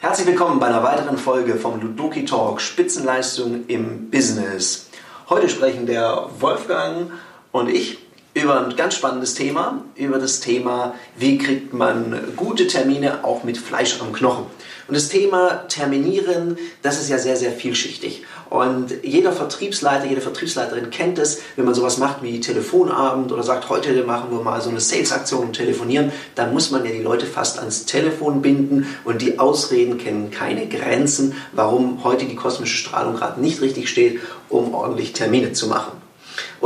Herzlich 0.00 0.28
willkommen 0.28 0.60
bei 0.60 0.68
einer 0.68 0.82
weiteren 0.82 1.18
Folge 1.18 1.56
vom 1.56 1.80
Ludoki 1.80 2.24
Talk 2.24 2.60
Spitzenleistung 2.60 3.66
im 3.66 4.08
Business. 4.10 4.88
Heute 5.28 5.48
sprechen 5.48 5.84
der 5.84 6.30
Wolfgang 6.38 7.10
und 7.52 7.68
ich 7.68 8.05
über 8.36 8.60
ein 8.60 8.76
ganz 8.76 8.94
spannendes 8.94 9.32
Thema, 9.32 9.82
über 9.94 10.18
das 10.18 10.40
Thema, 10.40 10.94
wie 11.16 11.38
kriegt 11.38 11.72
man 11.72 12.34
gute 12.36 12.66
Termine 12.66 13.24
auch 13.24 13.44
mit 13.44 13.56
Fleisch 13.56 13.98
am 14.02 14.12
Knochen. 14.12 14.44
Und 14.88 14.94
das 14.94 15.08
Thema 15.08 15.66
Terminieren, 15.68 16.58
das 16.82 17.00
ist 17.00 17.08
ja 17.08 17.16
sehr, 17.16 17.36
sehr 17.36 17.50
vielschichtig. 17.50 18.24
Und 18.50 18.92
jeder 19.02 19.32
Vertriebsleiter, 19.32 20.04
jede 20.04 20.20
Vertriebsleiterin 20.20 20.90
kennt 20.90 21.18
es, 21.18 21.40
wenn 21.56 21.64
man 21.64 21.72
sowas 21.72 21.96
macht 21.96 22.22
wie 22.22 22.38
Telefonabend 22.38 23.32
oder 23.32 23.42
sagt, 23.42 23.70
heute 23.70 24.04
machen 24.04 24.30
wir 24.30 24.42
mal 24.42 24.60
so 24.60 24.68
eine 24.68 24.80
Sales-Aktion 24.80 25.46
und 25.46 25.52
telefonieren, 25.54 26.12
dann 26.34 26.52
muss 26.52 26.70
man 26.70 26.84
ja 26.84 26.92
die 26.92 27.02
Leute 27.02 27.24
fast 27.24 27.58
ans 27.58 27.86
Telefon 27.86 28.42
binden 28.42 28.86
und 29.04 29.22
die 29.22 29.38
Ausreden 29.38 29.96
kennen 29.96 30.30
keine 30.30 30.68
Grenzen, 30.68 31.34
warum 31.52 32.04
heute 32.04 32.26
die 32.26 32.36
kosmische 32.36 32.76
Strahlung 32.76 33.16
gerade 33.16 33.40
nicht 33.40 33.62
richtig 33.62 33.88
steht, 33.88 34.20
um 34.50 34.74
ordentlich 34.74 35.14
Termine 35.14 35.54
zu 35.54 35.68
machen. 35.68 36.05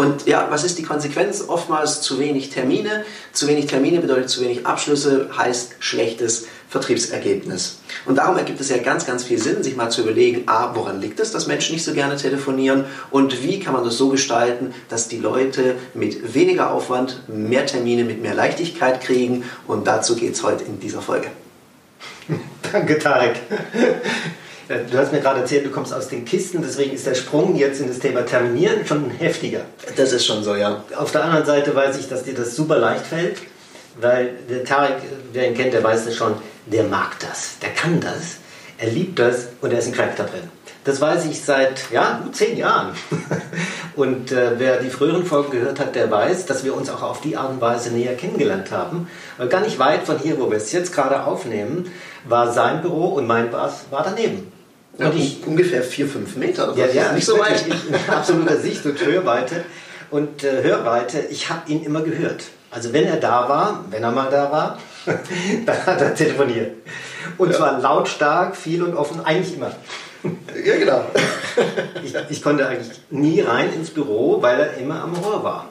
Und 0.00 0.26
ja, 0.26 0.46
was 0.48 0.64
ist 0.64 0.78
die 0.78 0.82
Konsequenz? 0.82 1.44
Oftmals 1.46 2.00
zu 2.00 2.18
wenig 2.18 2.48
Termine. 2.48 3.04
Zu 3.34 3.48
wenig 3.48 3.66
Termine 3.66 4.00
bedeutet 4.00 4.30
zu 4.30 4.40
wenig 4.40 4.64
Abschlüsse, 4.64 5.28
heißt 5.36 5.74
schlechtes 5.78 6.46
Vertriebsergebnis. 6.70 7.80
Und 8.06 8.16
darum 8.16 8.38
ergibt 8.38 8.62
es 8.62 8.70
ja 8.70 8.78
ganz, 8.78 9.04
ganz 9.04 9.24
viel 9.24 9.36
Sinn, 9.36 9.62
sich 9.62 9.76
mal 9.76 9.90
zu 9.90 10.00
überlegen, 10.00 10.44
a, 10.46 10.74
woran 10.74 11.02
liegt 11.02 11.20
es, 11.20 11.32
dass 11.32 11.46
Menschen 11.46 11.74
nicht 11.74 11.84
so 11.84 11.92
gerne 11.92 12.16
telefonieren 12.16 12.86
und 13.10 13.42
wie 13.42 13.60
kann 13.60 13.74
man 13.74 13.84
das 13.84 13.98
so 13.98 14.08
gestalten, 14.08 14.72
dass 14.88 15.08
die 15.08 15.18
Leute 15.18 15.74
mit 15.92 16.32
weniger 16.32 16.70
Aufwand 16.70 17.28
mehr 17.28 17.66
Termine 17.66 18.04
mit 18.04 18.22
mehr 18.22 18.34
Leichtigkeit 18.34 19.02
kriegen. 19.02 19.44
Und 19.66 19.86
dazu 19.86 20.16
geht 20.16 20.32
es 20.32 20.42
heute 20.42 20.64
in 20.64 20.80
dieser 20.80 21.02
Folge. 21.02 21.28
Danke, 22.72 22.98
Tarek. 22.98 23.36
Äh, 24.70 24.84
du 24.90 24.96
hast 24.98 25.12
mir 25.12 25.20
gerade 25.20 25.40
erzählt, 25.40 25.66
du 25.66 25.70
kommst 25.70 25.92
aus 25.92 26.08
den 26.08 26.24
Kisten, 26.24 26.62
deswegen 26.62 26.94
ist 26.94 27.06
der 27.06 27.14
Sprung 27.14 27.56
jetzt 27.56 27.80
in 27.80 27.88
das 27.88 27.98
Thema 27.98 28.24
Terminieren 28.24 28.86
schon 28.86 29.10
heftiger. 29.10 29.62
Das 29.96 30.12
ist 30.12 30.24
schon 30.24 30.44
so, 30.44 30.54
ja. 30.54 30.84
Auf 30.96 31.10
der 31.10 31.24
anderen 31.24 31.44
Seite 31.44 31.74
weiß 31.74 31.98
ich, 31.98 32.08
dass 32.08 32.22
dir 32.22 32.34
das 32.34 32.54
super 32.54 32.78
leicht 32.78 33.04
fällt, 33.04 33.38
weil 34.00 34.30
der 34.48 34.64
Tarek, 34.64 34.96
wer 35.32 35.48
ihn 35.48 35.54
kennt, 35.54 35.74
der 35.74 35.82
weiß 35.82 36.04
das 36.06 36.14
schon, 36.14 36.34
der 36.66 36.84
mag 36.84 37.18
das, 37.18 37.58
der 37.60 37.70
kann 37.70 38.00
das, 38.00 38.36
er 38.78 38.90
liebt 38.90 39.18
das 39.18 39.48
und 39.60 39.72
er 39.72 39.80
ist 39.80 39.88
ein 39.88 39.92
Crack 39.92 40.16
da 40.16 40.22
drin. 40.22 40.48
Das 40.84 40.98
weiß 40.98 41.26
ich 41.26 41.42
seit 41.42 41.90
ja, 41.90 42.20
gut 42.24 42.34
zehn 42.34 42.56
Jahren. 42.56 42.94
Und 43.96 44.32
äh, 44.32 44.52
wer 44.56 44.78
die 44.78 44.88
früheren 44.88 45.26
Folgen 45.26 45.50
gehört 45.50 45.78
hat, 45.78 45.94
der 45.94 46.10
weiß, 46.10 46.46
dass 46.46 46.64
wir 46.64 46.74
uns 46.74 46.88
auch 46.88 47.02
auf 47.02 47.20
die 47.20 47.36
Art 47.36 47.50
und 47.50 47.60
Weise 47.60 47.90
näher 47.90 48.16
kennengelernt 48.16 48.70
haben. 48.70 49.06
Weil 49.36 49.48
gar 49.48 49.60
nicht 49.60 49.78
weit 49.78 50.04
von 50.04 50.18
hier, 50.18 50.40
wo 50.40 50.48
wir 50.48 50.56
es 50.56 50.72
jetzt 50.72 50.94
gerade 50.94 51.24
aufnehmen, 51.24 51.92
war 52.24 52.50
sein 52.50 52.80
Büro 52.80 53.08
und 53.08 53.26
mein 53.26 53.52
war 53.52 53.70
daneben. 53.90 54.50
Und 55.06 55.16
ich, 55.16 55.46
ungefähr 55.46 55.82
vier, 55.82 56.06
fünf 56.06 56.36
Meter. 56.36 56.74
Ja, 56.76 56.86
ja, 56.86 57.12
nicht 57.12 57.26
so 57.26 57.38
weit. 57.38 57.64
In 57.88 58.12
absoluter 58.12 58.56
Sicht 58.58 58.84
und 58.84 59.04
Hörweite. 59.04 59.64
Und 60.10 60.44
äh, 60.44 60.62
Hörweite, 60.62 61.20
ich 61.30 61.48
habe 61.50 61.70
ihn 61.70 61.84
immer 61.84 62.02
gehört. 62.02 62.44
Also 62.70 62.92
wenn 62.92 63.06
er 63.06 63.16
da 63.16 63.48
war, 63.48 63.84
wenn 63.90 64.02
er 64.02 64.12
mal 64.12 64.30
da 64.30 64.52
war, 64.52 64.78
dann 65.66 65.86
hat 65.86 66.00
er 66.00 66.14
telefoniert. 66.14 66.72
Und 67.38 67.50
ja. 67.50 67.56
zwar 67.56 67.80
lautstark, 67.80 68.56
viel 68.56 68.82
und 68.82 68.94
offen, 68.94 69.24
eigentlich 69.24 69.56
immer. 69.56 69.72
Ja, 70.64 70.76
genau. 70.76 71.04
ich, 72.04 72.14
ich, 72.28 72.42
konnte 72.42 72.66
eigentlich 72.66 73.00
nie 73.10 73.40
rein 73.40 73.72
ins 73.72 73.90
Büro, 73.90 74.42
weil 74.42 74.60
er 74.60 74.76
immer 74.76 75.02
am 75.02 75.14
Rohr 75.14 75.42
war. 75.42 75.68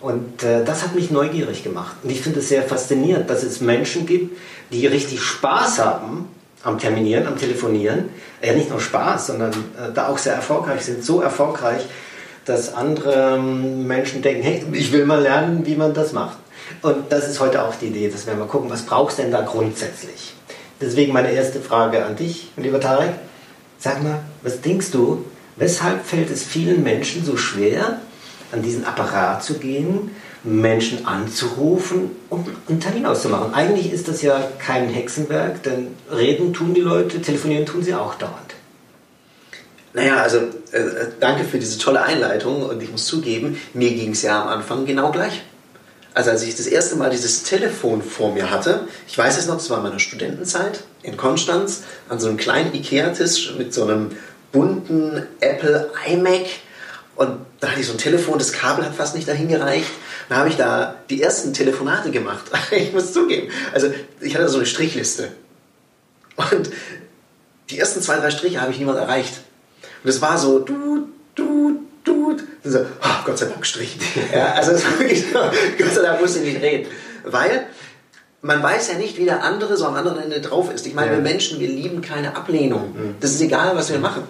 Und 0.00 0.42
äh, 0.42 0.64
das 0.64 0.82
hat 0.82 0.94
mich 0.94 1.10
neugierig 1.10 1.62
gemacht. 1.62 1.96
Und 2.02 2.10
ich 2.10 2.20
finde 2.20 2.40
es 2.40 2.48
sehr 2.48 2.62
faszinierend, 2.62 3.28
dass 3.28 3.42
es 3.42 3.60
Menschen 3.60 4.06
gibt, 4.06 4.36
die 4.72 4.86
richtig 4.86 5.20
Spaß 5.20 5.78
haben 5.80 6.28
am 6.64 6.78
Terminieren, 6.78 7.26
am 7.26 7.38
Telefonieren, 7.38 8.08
ja 8.42 8.52
nicht 8.52 8.70
nur 8.70 8.80
Spaß, 8.80 9.28
sondern 9.28 9.52
äh, 9.52 9.92
da 9.94 10.08
auch 10.08 10.18
sehr 10.18 10.34
erfolgreich 10.34 10.84
sind, 10.84 11.04
so 11.04 11.20
erfolgreich, 11.20 11.86
dass 12.44 12.74
andere 12.74 13.36
ähm, 13.36 13.86
Menschen 13.86 14.22
denken, 14.22 14.42
hey, 14.42 14.64
ich 14.72 14.92
will 14.92 15.06
mal 15.06 15.20
lernen, 15.20 15.66
wie 15.66 15.76
man 15.76 15.94
das 15.94 16.12
macht. 16.12 16.38
Und 16.82 17.10
das 17.10 17.28
ist 17.28 17.40
heute 17.40 17.62
auch 17.62 17.74
die 17.74 17.86
Idee, 17.86 18.08
dass 18.08 18.26
wir 18.26 18.34
mal 18.34 18.46
gucken, 18.46 18.70
was 18.70 18.82
brauchst 18.82 19.18
denn 19.18 19.30
da 19.30 19.42
grundsätzlich? 19.42 20.34
Deswegen 20.80 21.12
meine 21.12 21.30
erste 21.30 21.60
Frage 21.60 22.04
an 22.04 22.16
dich, 22.16 22.50
lieber 22.56 22.80
Tarek. 22.80 23.12
Sag 23.78 24.02
mal, 24.02 24.20
was 24.42 24.60
denkst 24.60 24.90
du, 24.90 25.24
weshalb 25.56 26.04
fällt 26.04 26.30
es 26.30 26.42
vielen 26.42 26.82
Menschen 26.82 27.24
so 27.24 27.36
schwer, 27.36 28.00
an 28.52 28.62
diesen 28.62 28.84
Apparat 28.84 29.42
zu 29.42 29.54
gehen, 29.54 30.10
Menschen 30.44 31.06
anzurufen 31.06 32.10
und 32.28 32.48
einen 32.68 32.78
Termin 32.78 33.06
auszumachen. 33.06 33.54
Eigentlich 33.54 33.92
ist 33.92 34.08
das 34.08 34.22
ja 34.22 34.48
kein 34.58 34.88
Hexenwerk, 34.90 35.62
denn 35.62 35.88
reden 36.12 36.52
tun 36.52 36.74
die 36.74 36.82
Leute, 36.82 37.20
telefonieren 37.22 37.64
tun 37.64 37.82
sie 37.82 37.94
auch 37.94 38.14
dauernd. 38.16 38.54
Naja, 39.94 40.16
also 40.16 40.38
äh, 40.72 41.06
danke 41.20 41.44
für 41.44 41.58
diese 41.58 41.78
tolle 41.78 42.02
Einleitung 42.02 42.62
und 42.62 42.82
ich 42.82 42.90
muss 42.90 43.06
zugeben, 43.06 43.56
mir 43.72 43.90
ging 43.90 44.12
es 44.12 44.22
ja 44.22 44.42
am 44.42 44.48
Anfang 44.48 44.84
genau 44.84 45.10
gleich. 45.10 45.42
Also 46.12 46.30
als 46.30 46.42
ich 46.42 46.54
das 46.54 46.66
erste 46.66 46.96
Mal 46.96 47.10
dieses 47.10 47.42
Telefon 47.42 48.02
vor 48.02 48.32
mir 48.32 48.50
hatte, 48.50 48.86
ich 49.08 49.16
weiß 49.16 49.38
es 49.38 49.46
noch, 49.46 49.56
das 49.56 49.70
war 49.70 49.80
meine 49.80 49.98
Studentenzeit 49.98 50.84
in 51.02 51.16
Konstanz, 51.16 51.82
an 52.08 52.20
so 52.20 52.28
einem 52.28 52.36
kleinen 52.36 52.72
Ikea-Tisch 52.74 53.54
mit 53.56 53.72
so 53.72 53.82
einem 53.84 54.10
bunten 54.52 55.22
Apple 55.40 55.90
iMac 56.08 56.46
und 57.16 57.38
da 57.60 57.68
hatte 57.70 57.80
ich 57.80 57.86
so 57.86 57.92
ein 57.92 57.98
Telefon, 57.98 58.38
das 58.38 58.52
Kabel 58.52 58.84
hat 58.84 58.94
fast 58.94 59.14
nicht 59.14 59.28
dahin 59.28 59.48
gereicht. 59.48 59.90
Dann 60.28 60.38
habe 60.38 60.48
ich 60.48 60.56
da 60.56 60.96
die 61.10 61.22
ersten 61.22 61.52
Telefonate 61.52 62.10
gemacht. 62.10 62.44
ich 62.70 62.92
muss 62.92 63.12
zugeben. 63.12 63.50
Also 63.72 63.92
ich 64.20 64.34
hatte 64.34 64.48
so 64.48 64.58
eine 64.58 64.66
Strichliste. 64.66 65.28
Und 66.36 66.70
die 67.70 67.78
ersten 67.78 68.02
zwei, 68.02 68.16
drei 68.16 68.30
Striche 68.30 68.60
habe 68.60 68.72
ich 68.72 68.78
niemand 68.78 68.98
erreicht. 68.98 69.34
Und 70.02 70.10
es 70.10 70.20
war 70.20 70.38
so, 70.38 70.58
du, 70.58 71.08
du, 71.34 71.80
du. 72.02 72.36
So, 72.64 72.80
oh, 72.80 73.24
Gott 73.24 73.38
sei 73.38 73.46
Dank 73.46 73.60
gestrichen. 73.60 74.00
Ja, 74.34 74.52
also 74.52 74.72
es 74.72 74.84
war 74.84 74.98
wirklich 74.98 75.24
so, 75.32 75.38
Gott 75.38 75.94
sei 75.94 76.02
Dank 76.02 76.20
musste 76.20 76.40
ich 76.40 76.54
nicht 76.54 76.62
reden. 76.62 76.90
Weil 77.24 77.66
man 78.42 78.62
weiß 78.62 78.88
ja 78.88 78.98
nicht, 78.98 79.16
wie 79.16 79.24
der 79.24 79.42
andere 79.42 79.76
so 79.76 79.86
am 79.86 79.94
anderen 79.94 80.18
Ende 80.18 80.40
drauf 80.40 80.72
ist. 80.72 80.86
Ich 80.86 80.94
meine, 80.94 81.12
ja. 81.12 81.16
wir 81.16 81.22
Menschen, 81.22 81.60
wir 81.60 81.68
lieben 81.68 82.02
keine 82.02 82.36
Ablehnung. 82.36 82.92
Mhm. 82.92 83.14
Das 83.20 83.30
ist 83.30 83.40
egal, 83.40 83.74
was 83.76 83.90
wir 83.90 83.98
machen. 83.98 84.24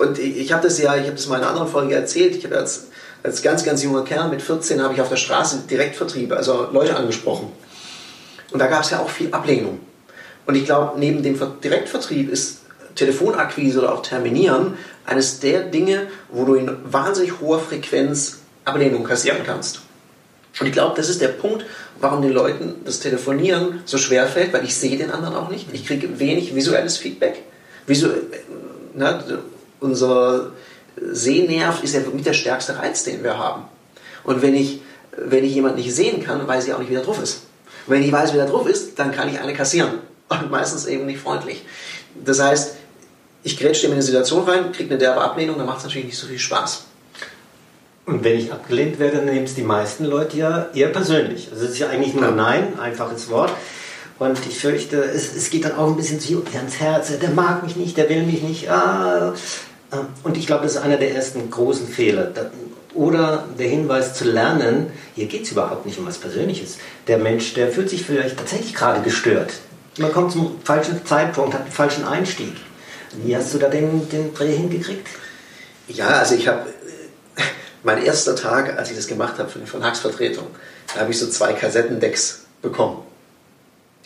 Und 0.00 0.18
ich, 0.18 0.50
habe 0.50 0.62
das 0.62 0.78
ja, 0.78 0.96
ich 0.96 1.02
habe 1.02 1.16
das 1.16 1.26
mal 1.26 1.36
in 1.36 1.42
einer 1.42 1.50
anderen 1.50 1.68
Folge 1.68 1.94
erzählt, 1.94 2.34
ich 2.34 2.46
habe 2.46 2.56
als, 2.56 2.86
als 3.22 3.42
ganz, 3.42 3.64
ganz 3.64 3.82
junger 3.82 4.02
Kerl 4.02 4.30
mit 4.30 4.40
14 4.40 4.82
habe 4.82 4.94
ich 4.94 5.00
auf 5.02 5.10
der 5.10 5.16
Straße 5.16 5.64
Direktvertrieb, 5.68 6.32
also 6.32 6.68
Leute 6.72 6.96
angesprochen. 6.96 7.52
Und 8.50 8.60
da 8.60 8.66
gab 8.66 8.82
es 8.82 8.90
ja 8.90 9.00
auch 9.00 9.10
viel 9.10 9.30
Ablehnung. 9.30 9.78
Und 10.46 10.54
ich 10.54 10.64
glaube, 10.64 10.98
neben 10.98 11.22
dem 11.22 11.38
Direktvertrieb 11.62 12.32
ist 12.32 12.60
Telefonakquise 12.94 13.80
oder 13.80 13.92
auch 13.92 14.00
Terminieren 14.00 14.78
eines 15.04 15.38
der 15.40 15.64
Dinge, 15.64 16.06
wo 16.30 16.46
du 16.46 16.54
in 16.54 16.74
wahnsinnig 16.84 17.38
hoher 17.40 17.60
Frequenz 17.60 18.38
Ablehnung 18.64 19.04
kassieren 19.04 19.42
kannst. 19.44 19.82
Und 20.58 20.66
ich 20.66 20.72
glaube, 20.72 20.96
das 20.96 21.10
ist 21.10 21.20
der 21.20 21.28
Punkt, 21.28 21.66
warum 22.00 22.22
den 22.22 22.32
Leuten 22.32 22.76
das 22.86 23.00
Telefonieren 23.00 23.82
so 23.84 23.98
schwer 23.98 24.26
fällt, 24.26 24.54
weil 24.54 24.64
ich 24.64 24.74
sehe 24.74 24.96
den 24.96 25.10
anderen 25.10 25.36
auch 25.36 25.50
nicht. 25.50 25.66
Ich 25.74 25.86
kriege 25.86 26.18
wenig 26.18 26.54
visuelles 26.54 26.96
Feedback. 26.96 27.42
Visu 27.86 28.08
na, 28.94 29.22
unser 29.80 30.52
Sehnerv 31.00 31.82
ist 31.82 31.94
ja 31.94 32.00
mit 32.12 32.26
der 32.26 32.32
stärkste 32.32 32.78
Reiz, 32.78 33.04
den 33.04 33.22
wir 33.22 33.38
haben. 33.38 33.64
Und 34.24 34.42
wenn 34.42 34.54
ich, 34.54 34.82
wenn 35.16 35.44
ich 35.44 35.54
jemanden 35.54 35.78
nicht 35.78 35.94
sehen 35.94 36.22
kann, 36.22 36.46
weiß 36.46 36.66
ich 36.66 36.74
auch 36.74 36.78
nicht, 36.78 36.90
wie 36.90 36.94
der 36.94 37.04
drauf 37.04 37.22
ist. 37.22 37.46
Und 37.86 37.94
wenn 37.94 38.02
ich 38.02 38.12
weiß, 38.12 38.32
wie 38.32 38.36
der 38.36 38.46
drauf 38.46 38.66
ist, 38.66 38.98
dann 38.98 39.12
kann 39.12 39.28
ich 39.28 39.40
eine 39.40 39.54
kassieren. 39.54 39.98
Und 40.28 40.50
meistens 40.50 40.86
eben 40.86 41.06
nicht 41.06 41.20
freundlich. 41.20 41.64
Das 42.24 42.40
heißt, 42.40 42.76
ich 43.42 43.58
grätsche 43.58 43.82
dem 43.82 43.92
in 43.92 43.94
eine 43.94 44.02
Situation 44.02 44.44
rein, 44.44 44.72
kriege 44.72 44.90
eine 44.90 44.98
derbe 44.98 45.20
Ablehnung, 45.20 45.56
dann 45.56 45.66
macht 45.66 45.78
es 45.78 45.84
natürlich 45.84 46.06
nicht 46.06 46.18
so 46.18 46.26
viel 46.26 46.38
Spaß. 46.38 46.84
Und 48.06 48.24
wenn 48.24 48.38
ich 48.38 48.52
abgelehnt 48.52 48.98
werde, 48.98 49.18
dann 49.18 49.26
nehmen 49.26 49.44
es 49.44 49.54
die 49.54 49.62
meisten 49.62 50.04
Leute 50.04 50.36
ja 50.36 50.68
eher 50.74 50.88
persönlich. 50.88 51.48
Also 51.52 51.64
es 51.64 51.72
ist 51.72 51.78
ja 51.78 51.88
eigentlich 51.88 52.14
nur 52.14 52.30
Nein, 52.32 52.78
einfaches 52.78 53.30
Wort. 53.30 53.52
Und 54.18 54.38
ich 54.46 54.58
fürchte, 54.58 55.02
es, 55.02 55.34
es 55.34 55.48
geht 55.48 55.64
dann 55.64 55.76
auch 55.76 55.86
ein 55.86 55.96
bisschen 55.96 56.20
zu 56.20 56.42
ans 56.54 56.78
Herz. 56.78 57.18
Der 57.18 57.30
mag 57.30 57.62
mich 57.62 57.76
nicht, 57.76 57.96
der 57.96 58.08
will 58.08 58.22
mich 58.24 58.42
nicht. 58.42 58.70
Ah, 58.70 59.32
und 60.22 60.36
ich 60.36 60.46
glaube, 60.46 60.64
das 60.64 60.76
ist 60.76 60.82
einer 60.82 60.96
der 60.96 61.14
ersten 61.14 61.50
großen 61.50 61.88
Fehler. 61.88 62.32
Oder 62.94 63.44
der 63.58 63.68
Hinweis 63.68 64.14
zu 64.14 64.24
lernen, 64.24 64.90
hier 65.14 65.26
geht 65.26 65.44
es 65.44 65.52
überhaupt 65.52 65.86
nicht 65.86 65.98
um 65.98 66.06
was 66.06 66.18
Persönliches. 66.18 66.78
Der 67.06 67.18
Mensch, 67.18 67.54
der 67.54 67.70
fühlt 67.70 67.88
sich 67.90 68.04
vielleicht 68.04 68.36
tatsächlich 68.36 68.74
gerade 68.74 69.00
gestört. 69.00 69.52
Man 69.98 70.12
kommt 70.12 70.32
zum 70.32 70.60
falschen 70.64 71.04
Zeitpunkt, 71.04 71.54
hat 71.54 71.62
einen 71.62 71.72
falschen 71.72 72.04
Einstieg. 72.04 72.54
Wie 73.24 73.36
hast 73.36 73.52
du 73.54 73.58
da 73.58 73.68
den, 73.68 74.08
den 74.08 74.34
Dreh 74.34 74.52
hingekriegt? 74.52 75.06
Ja, 75.88 76.08
also 76.08 76.36
ich 76.36 76.46
habe, 76.46 76.66
mein 77.82 78.02
erster 78.04 78.36
Tag, 78.36 78.76
als 78.78 78.90
ich 78.90 78.96
das 78.96 79.08
gemacht 79.08 79.38
habe 79.38 79.48
für 79.48 79.58
die 79.58 79.66
Verlagsvertretung, 79.66 80.46
da 80.94 81.00
habe 81.00 81.10
ich 81.10 81.18
so 81.18 81.28
zwei 81.28 81.52
Kassettendecks 81.52 82.44
bekommen 82.62 83.02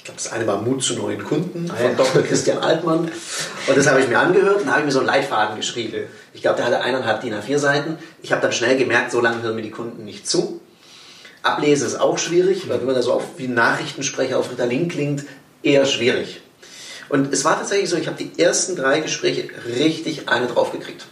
ich 0.04 0.08
glaube, 0.08 0.20
das 0.22 0.32
eine 0.32 0.46
war 0.46 0.60
Mut 0.60 0.82
zu 0.82 0.96
neuen 0.96 1.24
Kunden 1.24 1.70
ah, 1.70 1.76
von 1.76 1.96
Dr. 1.96 2.20
Christian 2.20 2.58
Altmann. 2.58 3.10
Und 3.66 3.74
das 3.74 3.86
habe 3.86 4.00
ich 4.00 4.08
mir 4.08 4.18
angehört 4.18 4.60
und 4.60 4.68
habe 4.68 4.80
ich 4.80 4.84
mir 4.84 4.92
so 4.92 4.98
einen 4.98 5.06
Leitfaden 5.06 5.56
geschrieben. 5.56 6.04
Ich 6.34 6.42
glaube, 6.42 6.58
der 6.58 6.66
hatte 6.66 6.82
eineinhalb 6.82 7.22
DIN 7.22 7.32
A4 7.32 7.56
Seiten. 7.56 7.96
Ich 8.22 8.30
habe 8.30 8.42
dann 8.42 8.52
schnell 8.52 8.76
gemerkt, 8.76 9.12
so 9.12 9.22
lange 9.22 9.40
hören 9.40 9.56
mir 9.56 9.62
die 9.62 9.70
Kunden 9.70 10.04
nicht 10.04 10.28
zu. 10.28 10.60
Ablese 11.42 11.86
ist 11.86 11.98
auch 11.98 12.18
schwierig, 12.18 12.68
weil 12.68 12.80
wenn 12.80 12.86
man 12.86 12.96
da 12.96 13.00
so 13.00 13.14
auf, 13.14 13.22
wie 13.38 13.48
Nachrichtensprecher 13.48 14.38
auf 14.38 14.50
Ritalin 14.50 14.88
klingt, 14.88 15.24
eher 15.62 15.86
schwierig. 15.86 16.42
Und 17.08 17.32
es 17.32 17.46
war 17.46 17.56
tatsächlich 17.56 17.88
so, 17.88 17.96
ich 17.96 18.06
habe 18.06 18.22
die 18.22 18.38
ersten 18.38 18.76
drei 18.76 19.00
Gespräche 19.00 19.48
richtig 19.66 20.28
eine 20.28 20.48
draufgekriegt. 20.48 21.06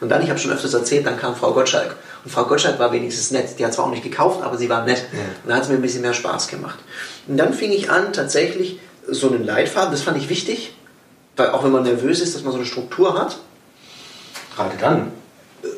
Und 0.00 0.10
dann, 0.10 0.22
ich 0.22 0.30
habe 0.30 0.38
schon 0.38 0.52
öfters 0.52 0.74
erzählt, 0.74 1.06
dann 1.06 1.18
kam 1.18 1.34
Frau 1.34 1.52
Gottschalk. 1.54 1.96
Und 2.24 2.30
Frau 2.30 2.44
Gottschalk 2.44 2.78
war 2.78 2.92
wenigstens 2.92 3.30
nett. 3.30 3.58
Die 3.58 3.64
hat 3.64 3.74
zwar 3.74 3.86
auch 3.86 3.90
nicht 3.90 4.02
gekauft, 4.02 4.42
aber 4.42 4.56
sie 4.56 4.68
war 4.68 4.84
nett. 4.84 4.98
Ja. 5.12 5.18
Und 5.42 5.48
dann 5.48 5.56
hat 5.56 5.62
es 5.64 5.68
mir 5.68 5.76
ein 5.76 5.82
bisschen 5.82 6.02
mehr 6.02 6.14
Spaß 6.14 6.48
gemacht. 6.48 6.78
Und 7.26 7.36
dann 7.36 7.52
fing 7.52 7.72
ich 7.72 7.90
an, 7.90 8.12
tatsächlich 8.12 8.80
so 9.06 9.28
einen 9.28 9.44
Leitfaden, 9.44 9.90
das 9.90 10.02
fand 10.02 10.18
ich 10.18 10.28
wichtig, 10.28 10.74
weil 11.36 11.50
auch 11.50 11.64
wenn 11.64 11.72
man 11.72 11.84
nervös 11.84 12.20
ist, 12.20 12.34
dass 12.34 12.42
man 12.42 12.52
so 12.52 12.58
eine 12.58 12.66
Struktur 12.66 13.18
hat. 13.18 13.38
Gerade 14.56 14.76
dann. 14.80 15.12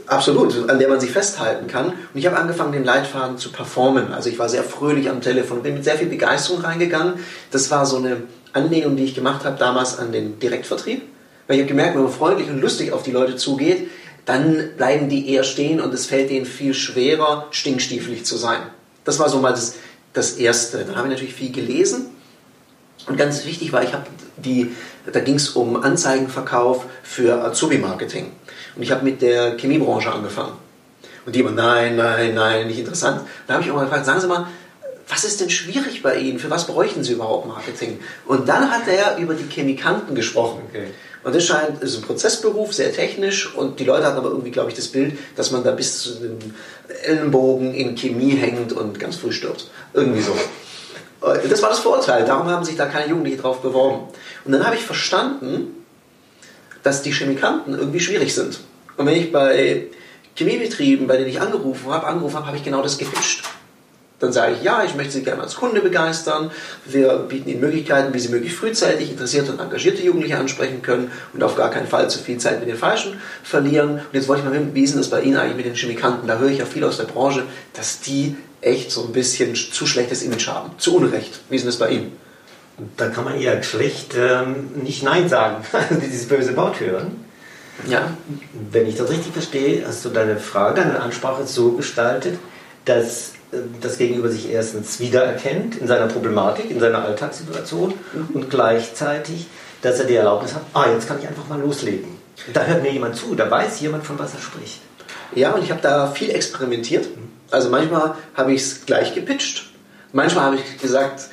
Absolut, 0.06 0.68
an 0.68 0.78
der 0.78 0.88
man 0.88 1.00
sich 1.00 1.10
festhalten 1.10 1.66
kann. 1.66 1.86
Und 1.86 1.94
ich 2.14 2.26
habe 2.26 2.36
angefangen, 2.36 2.72
den 2.72 2.84
Leitfaden 2.84 3.38
zu 3.38 3.50
performen. 3.50 4.12
Also 4.12 4.28
ich 4.28 4.38
war 4.38 4.48
sehr 4.48 4.62
fröhlich 4.62 5.08
am 5.08 5.22
Telefon, 5.22 5.62
bin 5.62 5.74
mit 5.74 5.84
sehr 5.84 5.96
viel 5.96 6.08
Begeisterung 6.08 6.60
reingegangen. 6.60 7.14
Das 7.50 7.70
war 7.70 7.86
so 7.86 7.96
eine 7.96 8.22
Anlehnung, 8.52 8.96
die 8.96 9.04
ich 9.04 9.14
gemacht 9.14 9.44
habe 9.44 9.58
damals 9.58 9.98
an 9.98 10.12
den 10.12 10.38
Direktvertrieb. 10.38 11.02
Weil 11.46 11.56
ich 11.56 11.62
habe 11.62 11.68
gemerkt, 11.68 11.94
wenn 11.94 12.02
man 12.02 12.12
freundlich 12.12 12.48
und 12.48 12.60
lustig 12.60 12.92
auf 12.92 13.02
die 13.02 13.10
Leute 13.10 13.36
zugeht, 13.36 13.88
dann 14.24 14.70
bleiben 14.76 15.08
die 15.08 15.32
eher 15.32 15.44
stehen 15.44 15.80
und 15.80 15.92
es 15.94 16.06
fällt 16.06 16.30
denen 16.30 16.46
viel 16.46 16.74
schwerer, 16.74 17.48
stinkstiefelig 17.50 18.24
zu 18.24 18.36
sein. 18.36 18.60
Das 19.04 19.18
war 19.18 19.28
so 19.28 19.38
mal 19.38 19.50
das, 19.50 19.76
das 20.12 20.32
Erste. 20.34 20.84
Dann 20.84 20.96
habe 20.96 21.08
ich 21.08 21.14
natürlich 21.14 21.34
viel 21.34 21.52
gelesen. 21.52 22.06
Und 23.06 23.16
ganz 23.16 23.44
wichtig 23.44 23.72
war, 23.72 23.82
ich 23.82 23.92
habe 23.92 24.04
die, 24.36 24.74
da 25.10 25.20
ging 25.20 25.36
es 25.36 25.50
um 25.50 25.82
Anzeigenverkauf 25.82 26.84
für 27.02 27.42
Azubi-Marketing. 27.44 28.32
Und 28.76 28.82
ich 28.82 28.92
habe 28.92 29.04
mit 29.04 29.22
der 29.22 29.56
Chemiebranche 29.56 30.12
angefangen. 30.12 30.52
Und 31.26 31.34
die 31.34 31.40
immer, 31.40 31.50
nein, 31.50 31.96
nein, 31.96 32.34
nein, 32.34 32.66
nicht 32.66 32.78
interessant. 32.78 33.22
Da 33.46 33.54
habe 33.54 33.64
ich 33.64 33.70
auch 33.70 33.76
mal 33.76 33.84
gefragt, 33.84 34.06
sagen 34.06 34.20
Sie 34.20 34.26
mal, 34.26 34.46
was 35.08 35.24
ist 35.24 35.40
denn 35.40 35.50
schwierig 35.50 36.02
bei 36.02 36.16
Ihnen? 36.16 36.38
Für 36.38 36.50
was 36.50 36.66
bräuchten 36.66 37.02
Sie 37.02 37.12
überhaupt 37.12 37.46
Marketing? 37.46 37.98
Und 38.26 38.48
dann 38.48 38.70
hat 38.70 38.86
er 38.86 39.16
über 39.18 39.34
die 39.34 39.48
Chemikanten 39.50 40.14
gesprochen. 40.14 40.62
Okay. 40.68 40.86
Und 41.22 41.34
das 41.34 41.44
scheint, 41.44 41.82
ist 41.82 41.96
ein 41.96 42.02
Prozessberuf, 42.02 42.72
sehr 42.72 42.92
technisch 42.92 43.54
und 43.54 43.78
die 43.78 43.84
Leute 43.84 44.06
hatten 44.06 44.16
aber 44.16 44.30
irgendwie, 44.30 44.50
glaube 44.50 44.70
ich, 44.70 44.76
das 44.76 44.88
Bild, 44.88 45.18
dass 45.36 45.50
man 45.50 45.62
da 45.62 45.72
bis 45.72 46.02
zu 46.02 46.14
den 46.14 46.54
Ellenbogen 47.04 47.74
in 47.74 47.94
Chemie 47.94 48.36
hängt 48.36 48.72
und 48.72 48.98
ganz 48.98 49.16
früh 49.16 49.32
stirbt. 49.32 49.68
Irgendwie 49.92 50.22
so. 50.22 50.34
Das 51.20 51.60
war 51.60 51.68
das 51.68 51.80
Vorurteil, 51.80 52.24
darum 52.24 52.48
haben 52.48 52.64
sich 52.64 52.76
da 52.76 52.86
keine 52.86 53.10
Jugendlichen 53.10 53.42
drauf 53.42 53.60
beworben. 53.60 54.08
Und 54.46 54.52
dann 54.52 54.64
habe 54.64 54.76
ich 54.76 54.82
verstanden, 54.82 55.84
dass 56.82 57.02
die 57.02 57.12
Chemikanten 57.12 57.74
irgendwie 57.74 58.00
schwierig 58.00 58.34
sind. 58.34 58.60
Und 58.96 59.04
wenn 59.04 59.16
ich 59.16 59.30
bei 59.30 59.88
Chemiebetrieben, 60.36 61.06
bei 61.06 61.18
denen 61.18 61.28
ich 61.28 61.38
angerufen 61.38 61.90
habe, 61.92 62.06
angerufen 62.06 62.36
habe, 62.36 62.46
habe 62.46 62.56
ich 62.56 62.64
genau 62.64 62.80
das 62.80 62.96
gepitcht. 62.96 63.42
Dann 64.20 64.32
sage 64.32 64.54
ich, 64.54 64.62
ja, 64.62 64.84
ich 64.84 64.94
möchte 64.94 65.14
Sie 65.14 65.22
gerne 65.22 65.42
als 65.42 65.56
Kunde 65.56 65.80
begeistern. 65.80 66.50
Wir 66.84 67.16
bieten 67.28 67.48
Ihnen 67.48 67.60
Möglichkeiten, 67.60 68.12
wie 68.12 68.18
Sie 68.18 68.28
möglichst 68.28 68.58
frühzeitig 68.58 69.10
interessierte 69.10 69.50
und 69.52 69.60
engagierte 69.60 70.02
Jugendliche 70.02 70.36
ansprechen 70.36 70.82
können 70.82 71.10
und 71.32 71.42
auf 71.42 71.56
gar 71.56 71.70
keinen 71.70 71.88
Fall 71.88 72.08
zu 72.10 72.18
viel 72.18 72.38
Zeit 72.38 72.60
mit 72.60 72.68
den 72.68 72.76
Falschen 72.76 73.18
verlieren. 73.42 73.92
Und 73.92 74.12
jetzt 74.12 74.28
wollte 74.28 74.42
ich 74.42 74.48
mal 74.48 74.54
wissen, 74.54 74.74
wie 74.74 74.82
ist 74.82 74.96
das 74.96 75.08
bei 75.08 75.22
Ihnen 75.22 75.36
eigentlich 75.36 75.56
mit 75.56 75.66
den 75.66 75.74
Chemikanten? 75.74 76.28
Da 76.28 76.38
höre 76.38 76.50
ich 76.50 76.58
ja 76.58 76.66
viel 76.66 76.84
aus 76.84 76.98
der 76.98 77.04
Branche, 77.04 77.44
dass 77.72 78.00
die 78.00 78.36
echt 78.60 78.90
so 78.90 79.04
ein 79.04 79.12
bisschen 79.12 79.54
zu 79.54 79.86
schlechtes 79.86 80.22
Image 80.22 80.48
haben. 80.48 80.72
Zu 80.76 80.96
Unrecht. 80.96 81.40
Wie 81.48 81.56
ist 81.56 81.66
das 81.66 81.78
bei 81.78 81.90
Ihnen? 81.90 82.12
Da 82.98 83.08
kann 83.08 83.24
man 83.24 83.40
eher 83.40 83.62
schlecht 83.62 84.14
ähm, 84.18 84.70
nicht 84.82 85.02
Nein 85.02 85.28
sagen, 85.28 85.64
dieses 86.02 86.28
böse 86.28 86.56
Wort 86.56 86.80
hören. 86.80 87.24
Ja. 87.86 88.10
Wenn 88.70 88.86
ich 88.86 88.96
das 88.96 89.10
richtig 89.10 89.32
verstehe, 89.32 89.86
hast 89.86 90.04
du 90.04 90.10
deine 90.10 90.36
Frage, 90.36 90.82
deine 90.82 91.00
Ansprache 91.00 91.46
so 91.46 91.72
gestaltet, 91.72 92.38
dass 92.84 93.32
das 93.80 93.98
Gegenüber 93.98 94.28
sich 94.28 94.50
erstens 94.50 95.00
wiedererkennt 95.00 95.76
in 95.76 95.86
seiner 95.86 96.06
Problematik, 96.06 96.70
in 96.70 96.80
seiner 96.80 97.04
Alltagssituation 97.04 97.94
mhm. 98.12 98.28
und 98.34 98.50
gleichzeitig, 98.50 99.46
dass 99.82 99.98
er 99.98 100.06
die 100.06 100.14
Erlaubnis 100.14 100.54
hat, 100.54 100.62
ah, 100.74 100.86
jetzt 100.92 101.08
kann 101.08 101.18
ich 101.18 101.26
einfach 101.26 101.48
mal 101.48 101.60
loslegen. 101.60 102.20
Da 102.52 102.64
hört 102.64 102.82
mir 102.82 102.92
jemand 102.92 103.16
zu, 103.16 103.34
da 103.34 103.50
weiß 103.50 103.80
jemand, 103.80 104.06
von 104.06 104.18
was 104.18 104.34
er 104.34 104.40
spricht. 104.40 104.80
Ja, 105.34 105.52
und 105.52 105.62
ich 105.62 105.70
habe 105.70 105.80
da 105.82 106.10
viel 106.10 106.30
experimentiert. 106.30 107.08
Also 107.50 107.68
manchmal 107.70 108.14
habe 108.34 108.52
ich 108.52 108.62
es 108.62 108.86
gleich 108.86 109.14
gepitcht. 109.14 109.70
Manchmal 110.12 110.44
habe 110.44 110.56
ich 110.56 110.78
gesagt, 110.78 111.28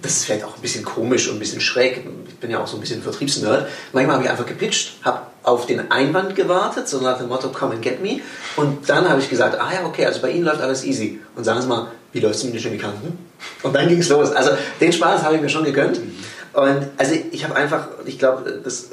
das 0.00 0.12
ist 0.12 0.24
vielleicht 0.24 0.44
auch 0.44 0.56
ein 0.56 0.62
bisschen 0.62 0.84
komisch 0.84 1.28
und 1.28 1.36
ein 1.36 1.40
bisschen 1.40 1.60
schräg. 1.60 2.04
Ich 2.28 2.36
bin 2.36 2.50
ja 2.50 2.60
auch 2.60 2.66
so 2.66 2.76
ein 2.76 2.80
bisschen 2.80 3.02
Vertriebsnerd. 3.02 3.68
Manchmal 3.92 4.16
habe 4.16 4.24
ich 4.24 4.30
einfach 4.30 4.46
gepitcht, 4.46 4.96
habe 5.02 5.22
auf 5.48 5.66
den 5.66 5.90
Einwand 5.90 6.36
gewartet, 6.36 6.88
so 6.88 7.00
nach 7.00 7.18
dem 7.18 7.28
Motto, 7.28 7.48
come 7.48 7.74
and 7.74 7.82
get 7.82 8.02
me. 8.02 8.20
Und 8.56 8.88
dann 8.88 9.08
habe 9.08 9.20
ich 9.20 9.30
gesagt, 9.30 9.58
ah 9.60 9.72
ja, 9.72 9.86
okay, 9.86 10.04
also 10.06 10.20
bei 10.20 10.30
Ihnen 10.30 10.44
läuft 10.44 10.60
alles 10.60 10.84
easy. 10.84 11.20
Und 11.36 11.44
sagen 11.44 11.62
Sie 11.62 11.68
mal, 11.68 11.88
wie 12.12 12.20
läuft 12.20 12.36
es 12.36 12.44
mit 12.44 12.54
den 12.54 12.60
Chemikanten? 12.60 13.18
Und 13.62 13.74
dann 13.74 13.88
ging 13.88 13.98
es 13.98 14.08
los. 14.08 14.30
Also 14.30 14.50
den 14.80 14.92
Spaß 14.92 15.22
habe 15.22 15.36
ich 15.36 15.40
mir 15.40 15.48
schon 15.48 15.64
gegönnt. 15.64 16.00
Und 16.52 16.88
also 16.96 17.14
ich 17.30 17.44
habe 17.44 17.56
einfach, 17.56 17.88
ich 18.04 18.18
glaube, 18.18 18.60
das 18.62 18.90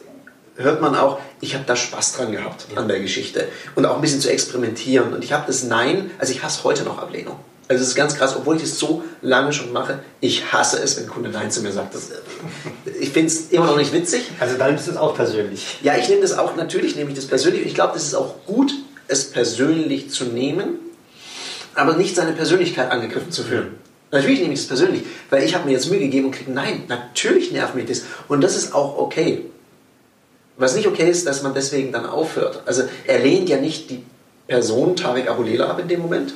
hört 0.55 0.81
man 0.81 0.95
auch, 0.95 1.19
ich 1.41 1.55
habe 1.55 1.65
da 1.67 1.75
Spaß 1.75 2.13
dran 2.13 2.31
gehabt 2.31 2.67
an 2.75 2.87
der 2.87 2.99
Geschichte. 2.99 3.47
Und 3.75 3.85
auch 3.85 3.95
ein 3.95 4.01
bisschen 4.01 4.21
zu 4.21 4.31
experimentieren. 4.31 5.13
Und 5.13 5.23
ich 5.23 5.33
habe 5.33 5.43
das 5.47 5.63
Nein, 5.63 6.11
also 6.19 6.31
ich 6.31 6.43
hasse 6.43 6.63
heute 6.63 6.83
noch 6.83 6.99
Ablehnung. 6.99 7.37
Also 7.67 7.81
es 7.81 7.89
ist 7.89 7.95
ganz 7.95 8.15
krass, 8.15 8.35
obwohl 8.35 8.57
ich 8.57 8.63
es 8.63 8.77
so 8.77 9.03
lange 9.23 9.51
schon 9.51 9.73
mache, 9.73 9.99
ich 10.21 10.53
hasse 10.53 10.79
es, 10.83 10.97
wenn 10.97 11.05
ein 11.05 11.09
Kunde 11.09 11.29
Nein 11.29 11.49
zu 11.49 11.61
mir 11.61 11.71
sagt. 11.71 11.95
Das, 11.95 12.09
ich 12.99 13.09
finde 13.09 13.27
es 13.27 13.49
immer 13.49 13.65
noch 13.65 13.77
nicht 13.77 13.91
witzig. 13.91 14.21
Also 14.39 14.55
dann 14.57 14.75
ist 14.75 14.87
es 14.87 14.97
auch 14.97 15.15
persönlich. 15.15 15.79
Ja, 15.81 15.97
ich 15.97 16.07
nehme 16.07 16.21
das 16.21 16.37
auch, 16.37 16.55
natürlich 16.55 16.95
nehme 16.95 17.09
ich 17.09 17.15
das 17.15 17.25
persönlich. 17.25 17.65
Ich 17.65 17.73
glaube, 17.73 17.93
das 17.93 18.03
ist 18.03 18.13
auch 18.13 18.35
gut, 18.45 18.71
es 19.07 19.31
persönlich 19.31 20.11
zu 20.11 20.25
nehmen, 20.25 20.79
aber 21.73 21.95
nicht 21.95 22.15
seine 22.15 22.33
Persönlichkeit 22.33 22.91
angegriffen 22.91 23.31
zu 23.31 23.43
fühlen. 23.43 23.75
Natürlich 24.11 24.41
nehme 24.41 24.53
ich 24.53 24.59
das 24.59 24.67
persönlich, 24.67 25.01
weil 25.31 25.43
ich 25.43 25.55
habe 25.55 25.65
mir 25.65 25.71
jetzt 25.71 25.89
Mühe 25.89 25.99
gegeben 25.99 26.27
und 26.27 26.31
kriege 26.31 26.51
Nein. 26.51 26.83
Natürlich 26.87 27.51
nervt 27.51 27.73
mich 27.73 27.85
das. 27.85 28.03
Und 28.27 28.41
das 28.41 28.55
ist 28.55 28.75
auch 28.75 28.97
okay. 28.99 29.45
Was 30.57 30.75
nicht 30.75 30.87
okay 30.87 31.09
ist, 31.09 31.25
dass 31.25 31.41
man 31.41 31.55
deswegen 31.55 31.91
dann 31.91 32.05
aufhört. 32.05 32.61
Also 32.65 32.83
er 33.07 33.19
lehnt 33.19 33.49
ja 33.49 33.57
nicht 33.57 33.89
die 33.89 34.03
Person 34.47 34.95
Tarek 34.95 35.27
Abulela 35.27 35.67
ab 35.67 35.79
in 35.79 35.87
dem 35.87 36.01
Moment 36.01 36.33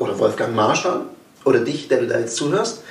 oder 0.00 0.18
Wolfgang 0.18 0.54
Marschall 0.54 1.02
oder 1.44 1.60
dich, 1.60 1.88
der 1.88 2.00
du 2.00 2.08
da 2.08 2.18
jetzt 2.18 2.36
zuhörst, 2.36 2.82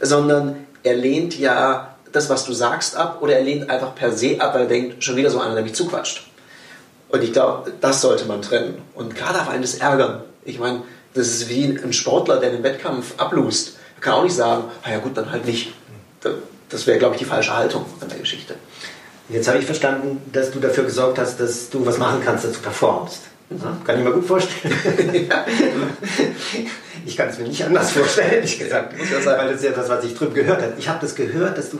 sondern 0.00 0.66
er 0.82 0.94
lehnt 0.94 1.38
ja 1.38 1.94
das, 2.12 2.30
was 2.30 2.46
du 2.46 2.52
sagst, 2.52 2.96
ab 2.96 3.18
oder 3.20 3.34
er 3.34 3.42
lehnt 3.42 3.68
einfach 3.68 3.94
per 3.94 4.12
se 4.12 4.40
ab, 4.40 4.54
weil 4.54 4.62
er 4.62 4.68
denkt, 4.68 5.04
schon 5.04 5.16
wieder 5.16 5.30
so 5.30 5.40
einer, 5.40 5.54
der 5.54 5.62
mich 5.62 5.74
zuquatscht. 5.74 6.26
Und 7.10 7.22
ich 7.22 7.32
glaube, 7.32 7.72
das 7.80 8.00
sollte 8.00 8.24
man 8.26 8.42
trennen. 8.42 8.80
Und 8.94 9.14
gerade 9.14 9.40
auf 9.40 9.48
einen 9.48 9.62
das 9.62 9.74
ärgern. 9.74 10.22
Ich 10.44 10.58
meine, 10.58 10.82
das 11.14 11.28
ist 11.28 11.48
wie 11.48 11.64
ein 11.64 11.92
Sportler, 11.92 12.38
der 12.38 12.50
den 12.50 12.62
Wettkampf 12.62 13.14
ablust. 13.18 13.76
Er 13.96 14.00
kann 14.00 14.14
auch 14.14 14.24
nicht 14.24 14.36
sagen, 14.36 14.64
ah 14.84 14.90
ja 14.90 14.98
gut, 14.98 15.16
dann 15.16 15.30
halt 15.30 15.44
nicht. 15.46 15.72
Das 16.68 16.86
wäre, 16.86 16.98
glaube 16.98 17.14
ich, 17.14 17.18
die 17.18 17.24
falsche 17.24 17.56
Haltung 17.56 17.84
an 18.00 18.08
der 18.08 18.18
Geschichte. 18.18 18.54
Jetzt 19.28 19.48
habe 19.48 19.58
ich 19.58 19.66
verstanden, 19.66 20.22
dass 20.32 20.50
du 20.50 20.60
dafür 20.60 20.84
gesorgt 20.84 21.18
hast, 21.18 21.40
dass 21.40 21.70
du 21.70 21.84
was 21.84 21.98
machen 21.98 22.22
kannst, 22.24 22.44
dass 22.44 22.52
du 22.52 22.60
performst. 22.60 23.22
Mhm. 23.50 23.84
Kann 23.84 23.98
ich 23.98 24.04
mir 24.04 24.12
gut 24.12 24.26
vorstellen. 24.26 24.74
ich 27.06 27.16
kann 27.16 27.28
es 27.28 27.38
mir 27.38 27.48
nicht 27.48 27.64
anders 27.64 27.92
vorstellen, 27.92 28.32
ehrlich 28.32 28.58
gesagt. 28.58 28.94
Weil 28.98 29.48
das 29.48 29.56
ist 29.56 29.64
ja 29.64 29.70
das, 29.70 29.88
was 29.88 30.04
ich 30.04 30.14
drüben 30.14 30.34
gehört 30.34 30.62
habe. 30.62 30.74
Ich 30.78 30.88
habe 30.88 30.98
das 31.00 31.14
gehört, 31.14 31.56
dass 31.56 31.70
du 31.70 31.78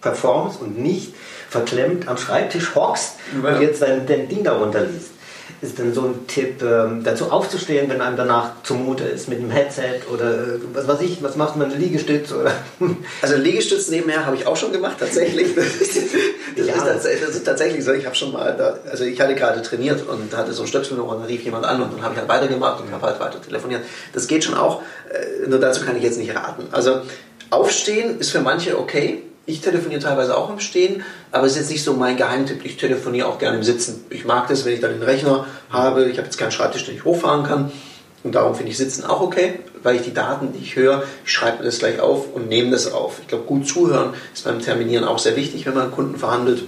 performst 0.00 0.60
und 0.60 0.78
nicht 0.78 1.14
verklemmt 1.48 2.08
am 2.08 2.16
Schreibtisch 2.16 2.74
hockst 2.74 3.14
ja. 3.42 3.48
und 3.48 3.60
jetzt 3.62 3.80
dein, 3.82 4.06
dein 4.06 4.28
Ding 4.28 4.42
darunter 4.42 4.80
liest 4.80 5.13
ist 5.60 5.78
denn 5.78 5.94
so 5.94 6.02
ein 6.02 6.26
Tipp, 6.26 6.62
ähm, 6.62 7.02
dazu 7.02 7.30
aufzustehen, 7.30 7.88
wenn 7.88 8.00
einem 8.00 8.16
danach 8.16 8.62
zumute 8.62 9.04
ist 9.04 9.28
mit 9.28 9.38
einem 9.38 9.50
Headset 9.50 10.02
oder 10.12 10.30
äh, 10.30 10.58
was 10.72 10.86
weiß 10.86 11.00
ich, 11.00 11.22
was 11.22 11.36
macht 11.36 11.56
man, 11.56 11.70
Liegestütz 11.70 12.32
oder? 12.32 12.52
Also 13.22 13.36
Liegestütz 13.36 13.88
nebenher 13.88 14.26
habe 14.26 14.36
ich 14.36 14.46
auch 14.46 14.56
schon 14.56 14.72
gemacht, 14.72 14.96
tatsächlich. 14.98 15.48
Das, 16.56 16.66
ist, 16.66 16.76
das, 16.76 16.86
ja. 17.04 17.10
ist, 17.10 17.22
das 17.22 17.34
ist, 17.34 17.44
tatsächlich 17.44 17.84
so. 17.84 17.92
Ich 17.92 18.06
habe 18.06 18.14
schon 18.14 18.32
mal, 18.32 18.54
da, 18.56 18.78
also 18.88 19.02
ich 19.02 19.20
hatte 19.20 19.34
gerade 19.34 19.60
trainiert 19.60 20.06
und 20.06 20.36
hatte 20.36 20.52
so 20.52 20.62
ein 20.62 20.68
Stöpsel 20.68 21.00
und 21.00 21.18
dann 21.18 21.26
rief 21.26 21.42
jemand 21.42 21.64
an 21.64 21.82
und 21.82 21.92
dann 21.92 22.02
habe 22.02 22.14
ich 22.14 22.20
halt 22.20 22.28
weitergemacht 22.28 22.80
und 22.80 22.92
habe 22.92 23.06
halt 23.06 23.18
weiter 23.18 23.42
telefoniert. 23.42 23.82
Das 24.12 24.28
geht 24.28 24.44
schon 24.44 24.54
auch, 24.54 24.82
äh, 25.10 25.48
nur 25.48 25.58
dazu 25.58 25.84
kann 25.84 25.96
ich 25.96 26.04
jetzt 26.04 26.16
nicht 26.16 26.32
raten. 26.34 26.68
Also 26.70 27.00
aufstehen 27.50 28.20
ist 28.20 28.30
für 28.30 28.40
manche 28.40 28.78
okay 28.78 29.22
ich 29.46 29.60
telefoniere 29.60 30.00
teilweise 30.00 30.36
auch 30.36 30.50
im 30.50 30.60
Stehen, 30.60 31.02
aber 31.30 31.46
es 31.46 31.52
ist 31.52 31.58
jetzt 31.58 31.70
nicht 31.70 31.84
so 31.84 31.94
mein 31.94 32.16
Geheimtipp. 32.16 32.64
Ich 32.64 32.76
telefoniere 32.76 33.28
auch 33.28 33.38
gerne 33.38 33.58
im 33.58 33.62
Sitzen. 33.62 34.04
Ich 34.10 34.24
mag 34.24 34.48
das, 34.48 34.64
wenn 34.64 34.72
ich 34.72 34.80
dann 34.80 34.92
den 34.92 35.02
Rechner 35.02 35.46
habe. 35.70 36.06
Ich 36.06 36.16
habe 36.16 36.26
jetzt 36.26 36.38
keinen 36.38 36.52
Schreibtisch, 36.52 36.86
den 36.86 36.96
ich 36.96 37.04
hochfahren 37.04 37.44
kann. 37.44 37.70
Und 38.22 38.34
darum 38.34 38.54
finde 38.54 38.70
ich 38.70 38.78
Sitzen 38.78 39.04
auch 39.04 39.20
okay, 39.20 39.60
weil 39.82 39.96
ich 39.96 40.02
die 40.02 40.14
Daten, 40.14 40.54
die 40.54 40.64
ich 40.64 40.76
höre, 40.76 41.02
ich 41.26 41.30
schreibe 41.30 41.58
mir 41.58 41.64
das 41.64 41.78
gleich 41.78 42.00
auf 42.00 42.32
und 42.32 42.48
nehme 42.48 42.70
das 42.70 42.90
auf. 42.90 43.18
Ich 43.20 43.28
glaube, 43.28 43.44
gut 43.44 43.68
zuhören 43.68 44.14
ist 44.32 44.44
beim 44.44 44.60
Terminieren 44.60 45.04
auch 45.04 45.18
sehr 45.18 45.36
wichtig, 45.36 45.66
wenn 45.66 45.74
man 45.74 45.92
Kunden 45.92 46.16
verhandelt. 46.16 46.64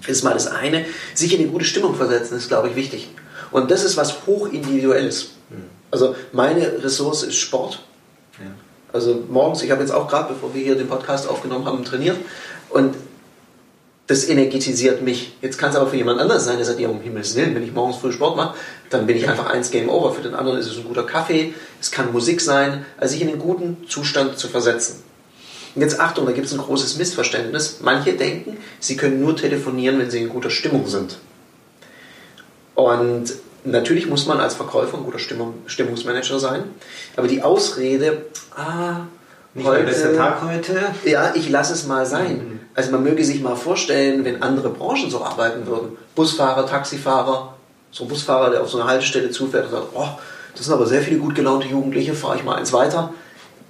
Das 0.00 0.10
ist 0.10 0.24
mal 0.24 0.34
das 0.34 0.48
eine. 0.48 0.84
Sich 1.14 1.32
in 1.32 1.40
eine 1.40 1.50
gute 1.50 1.64
Stimmung 1.64 1.94
versetzen 1.94 2.36
ist, 2.36 2.48
glaube 2.48 2.68
ich, 2.68 2.74
wichtig. 2.74 3.10
Und 3.52 3.70
das 3.70 3.84
ist 3.84 3.96
was 3.96 4.26
hochindividuelles. 4.26 5.34
Hm. 5.50 5.66
Also 5.92 6.16
meine 6.32 6.82
Ressource 6.82 7.22
ist 7.22 7.36
Sport. 7.36 7.78
Also 8.92 9.22
morgens, 9.28 9.62
ich 9.62 9.70
habe 9.70 9.80
jetzt 9.80 9.92
auch 9.92 10.08
gerade, 10.08 10.32
bevor 10.32 10.54
wir 10.54 10.62
hier 10.62 10.74
den 10.74 10.88
Podcast 10.88 11.28
aufgenommen 11.28 11.64
haben, 11.64 11.84
trainiert. 11.84 12.16
Und 12.70 12.94
Das 14.08 14.28
energetisiert 14.28 15.00
mich. 15.00 15.36
Jetzt 15.40 15.58
kann 15.58 15.70
es 15.70 15.76
aber 15.76 15.88
für 15.88 15.96
jemand 15.96 16.20
anders 16.20 16.44
sein, 16.44 16.56
der 16.56 16.66
sagt, 16.66 16.80
ja, 16.80 16.88
um 16.88 17.00
Himmels 17.00 17.34
Willen, 17.36 17.54
wenn 17.54 17.62
ich 17.62 17.72
morgens 17.72 17.96
früh 17.96 18.12
Sport 18.12 18.36
mache, 18.36 18.56
dann 18.90 19.06
bin 19.06 19.16
ich 19.16 19.28
einfach 19.28 19.46
eins 19.46 19.70
Game 19.70 19.88
Over. 19.88 20.12
Für 20.12 20.22
den 20.22 20.34
anderen 20.34 20.58
ist 20.58 20.66
es 20.66 20.76
ein 20.76 20.84
guter 20.84 21.04
Kaffee, 21.04 21.54
es 21.80 21.90
kann 21.90 22.12
Musik 22.12 22.40
sein, 22.40 22.84
also 22.98 23.12
sich 23.12 23.22
in 23.22 23.28
einen 23.28 23.38
guten 23.38 23.86
Zustand 23.88 24.38
zu 24.38 24.48
versetzen. 24.48 25.02
Und 25.74 25.82
jetzt 25.82 26.00
Achtung, 26.00 26.26
da 26.26 26.32
gibt 26.32 26.46
es 26.46 26.52
ein 26.52 26.58
großes 26.58 26.98
Missverständnis. 26.98 27.78
Manche 27.80 28.12
denken, 28.12 28.58
sie 28.80 28.96
können 28.96 29.20
nur 29.20 29.36
telefonieren, 29.36 29.98
wenn 29.98 30.10
sie 30.10 30.18
in 30.18 30.28
guter 30.28 30.50
Stimmung 30.50 30.86
sind. 30.88 31.18
Und 32.74 33.32
natürlich 33.64 34.06
muss 34.08 34.26
man 34.26 34.40
als 34.40 34.54
Verkäufer 34.54 34.96
ein 34.96 35.04
guter 35.04 35.18
Stimmung, 35.18 35.54
Stimmungsmanager 35.66 36.38
sein. 36.38 36.64
Aber 37.16 37.28
die 37.28 37.42
Ausrede, 37.42 38.26
ah, 38.56 39.06
nicht 39.54 39.66
heute, 39.66 39.84
der 39.84 39.90
beste 39.90 40.16
Tag 40.16 40.42
heute. 40.42 40.80
Ja, 41.04 41.32
ich 41.34 41.48
lasse 41.48 41.74
es 41.74 41.86
mal 41.86 42.06
sein. 42.06 42.36
Mhm. 42.36 42.60
Also 42.74 42.90
man 42.90 43.02
möge 43.02 43.24
sich 43.24 43.42
mal 43.42 43.56
vorstellen, 43.56 44.24
wenn 44.24 44.42
andere 44.42 44.70
Branchen 44.70 45.10
so 45.10 45.22
arbeiten 45.22 45.66
würden. 45.66 45.96
Busfahrer, 46.14 46.66
Taxifahrer, 46.66 47.54
so 47.90 48.04
ein 48.04 48.08
Busfahrer, 48.08 48.50
der 48.50 48.62
auf 48.62 48.70
so 48.70 48.80
eine 48.80 48.88
Haltestelle 48.88 49.30
zufährt 49.30 49.66
und 49.66 49.72
sagt, 49.72 49.88
oh, 49.94 50.08
das 50.54 50.66
sind 50.66 50.74
aber 50.74 50.86
sehr 50.86 51.02
viele 51.02 51.18
gut 51.18 51.34
gelaunte 51.34 51.68
Jugendliche, 51.68 52.14
fahre 52.14 52.36
ich 52.36 52.44
mal 52.44 52.56
eins 52.56 52.72
weiter. 52.72 53.12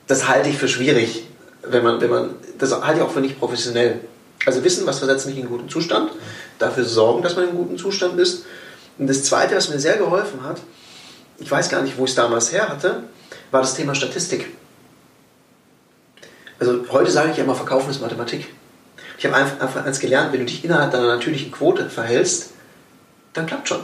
Das 0.06 0.28
halte 0.28 0.48
ich 0.48 0.58
für 0.58 0.68
schwierig, 0.68 1.26
wenn 1.62 1.82
man, 1.82 2.00
wenn 2.00 2.10
man, 2.10 2.30
das 2.58 2.72
halte 2.72 3.00
ich 3.00 3.06
auch 3.06 3.10
für 3.10 3.20
nicht 3.20 3.38
professionell. 3.38 4.00
Also 4.46 4.64
wissen, 4.64 4.86
was 4.86 4.98
versetzt 4.98 5.26
mich 5.26 5.36
in 5.36 5.42
einen 5.42 5.50
guten 5.50 5.68
Zustand, 5.68 6.10
dafür 6.58 6.84
sorgen, 6.84 7.22
dass 7.22 7.36
man 7.36 7.44
in 7.44 7.50
einem 7.50 7.58
guten 7.58 7.78
Zustand 7.78 8.18
ist. 8.18 8.44
Und 8.98 9.08
das 9.08 9.24
Zweite, 9.24 9.56
was 9.56 9.68
mir 9.68 9.78
sehr 9.78 9.96
geholfen 9.96 10.42
hat, 10.44 10.60
ich 11.38 11.50
weiß 11.50 11.68
gar 11.68 11.82
nicht, 11.82 11.98
wo 11.98 12.04
ich 12.04 12.10
es 12.10 12.16
damals 12.16 12.52
her 12.52 12.68
hatte, 12.68 13.04
war 13.50 13.60
das 13.60 13.74
Thema 13.74 13.94
Statistik. 13.94 14.46
Also 16.60 16.84
heute 16.90 17.10
sage 17.10 17.32
ich 17.32 17.36
ja 17.36 17.44
immer, 17.44 17.54
Verkaufen 17.54 17.90
ist 17.90 18.00
Mathematik. 18.00 18.48
Ich 19.18 19.26
habe 19.26 19.36
einfach, 19.36 19.84
eins 19.84 20.00
gelernt, 20.00 20.32
wenn 20.32 20.40
du 20.40 20.46
dich 20.46 20.64
innerhalb 20.64 20.92
deiner 20.92 21.08
natürlichen 21.08 21.52
Quote 21.52 21.88
verhältst, 21.88 22.50
dann 23.32 23.46
klappt 23.46 23.68
schon. 23.68 23.80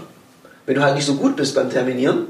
Wenn 0.66 0.74
du 0.74 0.82
halt 0.82 0.94
nicht 0.94 1.06
so 1.06 1.14
gut 1.14 1.36
bist 1.36 1.54
beim 1.54 1.70
Terminieren, 1.70 2.26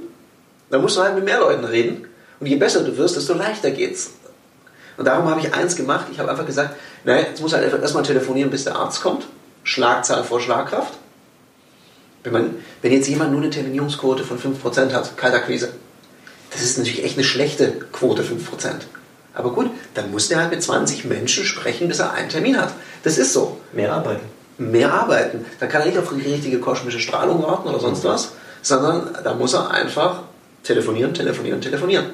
dann 0.70 0.80
musst 0.80 0.96
du 0.96 1.02
halt 1.02 1.14
mit 1.14 1.24
mehr 1.24 1.40
Leuten 1.40 1.64
reden. 1.64 2.06
Und 2.40 2.46
je 2.46 2.56
besser 2.56 2.82
du 2.84 2.96
wirst, 2.96 3.16
desto 3.16 3.34
leichter 3.34 3.70
geht's. 3.70 4.12
Und 4.96 5.06
darum 5.06 5.28
habe 5.28 5.40
ich 5.40 5.54
eins 5.54 5.76
gemacht. 5.76 6.06
Ich 6.12 6.18
habe 6.18 6.30
einfach 6.30 6.46
gesagt, 6.46 6.76
naja, 7.04 7.26
jetzt 7.28 7.40
muss 7.40 7.52
halt 7.52 7.72
erstmal 7.72 8.02
telefonieren, 8.02 8.50
bis 8.50 8.64
der 8.64 8.76
Arzt 8.76 9.02
kommt. 9.02 9.26
Schlagzahl 9.64 10.24
vor 10.24 10.40
Schlagkraft. 10.40 10.94
Wenn, 12.24 12.32
man, 12.32 12.54
wenn 12.82 12.92
jetzt 12.92 13.08
jemand 13.08 13.32
nur 13.32 13.40
eine 13.40 13.50
Terminierungsquote 13.50 14.24
von 14.24 14.38
5% 14.38 14.92
hat, 14.92 15.16
kalter 15.16 15.40
Quise, 15.40 15.70
das 16.50 16.62
ist 16.62 16.78
natürlich 16.78 17.04
echt 17.04 17.16
eine 17.16 17.24
schlechte 17.24 17.72
Quote, 17.92 18.22
5%. 18.22 18.28
Aber 19.34 19.52
gut, 19.52 19.70
dann 19.94 20.10
muss 20.10 20.28
der 20.28 20.38
halt 20.40 20.50
mit 20.50 20.62
20 20.62 21.04
Menschen 21.04 21.44
sprechen, 21.44 21.88
bis 21.88 22.00
er 22.00 22.12
einen 22.12 22.28
Termin 22.28 22.60
hat. 22.60 22.72
Das 23.04 23.18
ist 23.18 23.32
so. 23.32 23.58
Mehr 23.72 23.92
arbeiten. 23.92 24.26
Mehr 24.58 24.92
arbeiten. 24.92 25.46
Da 25.60 25.66
kann 25.66 25.82
er 25.82 25.86
nicht 25.86 25.98
auf 25.98 26.12
die 26.12 26.28
richtige 26.28 26.58
kosmische 26.58 26.98
Strahlung 26.98 27.42
warten 27.42 27.68
oder 27.68 27.78
sonst 27.78 28.02
was, 28.02 28.32
sondern 28.62 29.16
da 29.22 29.34
muss 29.34 29.54
er 29.54 29.70
einfach 29.70 30.22
telefonieren, 30.64 31.14
telefonieren, 31.14 31.60
telefonieren. 31.60 32.06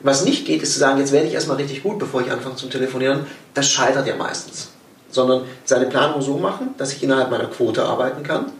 Was 0.00 0.24
nicht 0.24 0.46
geht, 0.46 0.62
ist 0.62 0.72
zu 0.72 0.78
sagen, 0.78 0.98
jetzt 0.98 1.12
werde 1.12 1.26
ich 1.26 1.34
erstmal 1.34 1.56
richtig 1.58 1.82
gut, 1.82 1.98
bevor 1.98 2.22
ich 2.22 2.30
anfange 2.30 2.56
zu 2.56 2.68
telefonieren. 2.68 3.26
Das 3.54 3.70
scheitert 3.70 4.06
ja 4.06 4.16
meistens. 4.16 4.68
Sondern 5.10 5.42
seine 5.64 5.86
Planung 5.86 6.22
so 6.22 6.38
machen, 6.38 6.74
dass 6.78 6.92
ich 6.92 7.02
innerhalb 7.02 7.30
meiner 7.30 7.46
Quote 7.46 7.84
arbeiten 7.84 8.22
kann. 8.22 8.52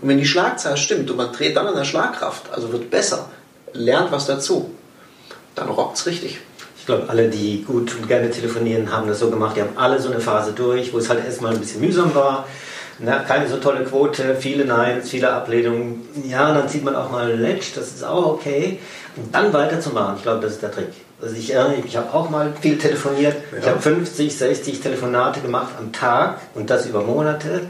Und 0.00 0.08
wenn 0.08 0.18
die 0.18 0.26
Schlagzahl 0.26 0.76
stimmt 0.76 1.10
und 1.10 1.16
man 1.16 1.32
dreht 1.32 1.56
dann 1.56 1.66
an 1.66 1.74
der 1.74 1.84
Schlagkraft, 1.84 2.52
also 2.52 2.72
wird 2.72 2.90
besser, 2.90 3.28
lernt 3.72 4.12
was 4.12 4.26
dazu, 4.26 4.70
dann 5.54 5.68
rockt 5.68 5.98
es 5.98 6.06
richtig. 6.06 6.40
Ich 6.78 6.86
glaube, 6.86 7.04
alle, 7.08 7.28
die 7.28 7.62
gut 7.62 7.94
und 7.94 8.08
gerne 8.08 8.30
telefonieren, 8.30 8.90
haben 8.90 9.06
das 9.06 9.18
so 9.18 9.30
gemacht. 9.30 9.56
Die 9.56 9.60
haben 9.60 9.76
alle 9.76 10.00
so 10.00 10.10
eine 10.10 10.20
Phase 10.20 10.52
durch, 10.52 10.92
wo 10.92 10.98
es 10.98 11.08
halt 11.10 11.24
erstmal 11.24 11.52
ein 11.52 11.60
bisschen 11.60 11.80
mühsam 11.80 12.14
war. 12.14 12.46
Na, 12.98 13.20
keine 13.20 13.48
so 13.48 13.56
tolle 13.56 13.84
Quote, 13.84 14.36
viele 14.36 14.64
Neins, 14.64 15.10
viele 15.10 15.30
Ablehnungen. 15.32 16.08
Ja, 16.28 16.52
dann 16.52 16.68
zieht 16.68 16.84
man 16.84 16.94
auch 16.96 17.10
mal 17.10 17.32
Letsch, 17.32 17.72
das 17.74 17.88
ist 17.88 18.04
auch 18.04 18.26
okay. 18.26 18.78
Und 19.16 19.34
dann 19.34 19.52
weiterzumachen, 19.52 20.16
ich 20.16 20.22
glaube, 20.22 20.40
das 20.40 20.52
ist 20.52 20.62
der 20.62 20.72
Trick. 20.72 20.88
Also 21.20 21.34
ich 21.34 21.52
erinnere 21.52 21.76
mich, 21.76 21.86
ich 21.86 21.96
habe 21.96 22.12
auch 22.12 22.30
mal 22.30 22.52
viel 22.60 22.78
telefoniert. 22.78 23.36
Ja. 23.52 23.58
Ich 23.58 23.68
habe 23.68 23.80
50, 23.80 24.36
60 24.36 24.80
Telefonate 24.80 25.40
gemacht 25.40 25.74
am 25.78 25.92
Tag 25.92 26.40
und 26.54 26.70
das 26.70 26.86
über 26.86 27.02
Monate. 27.02 27.62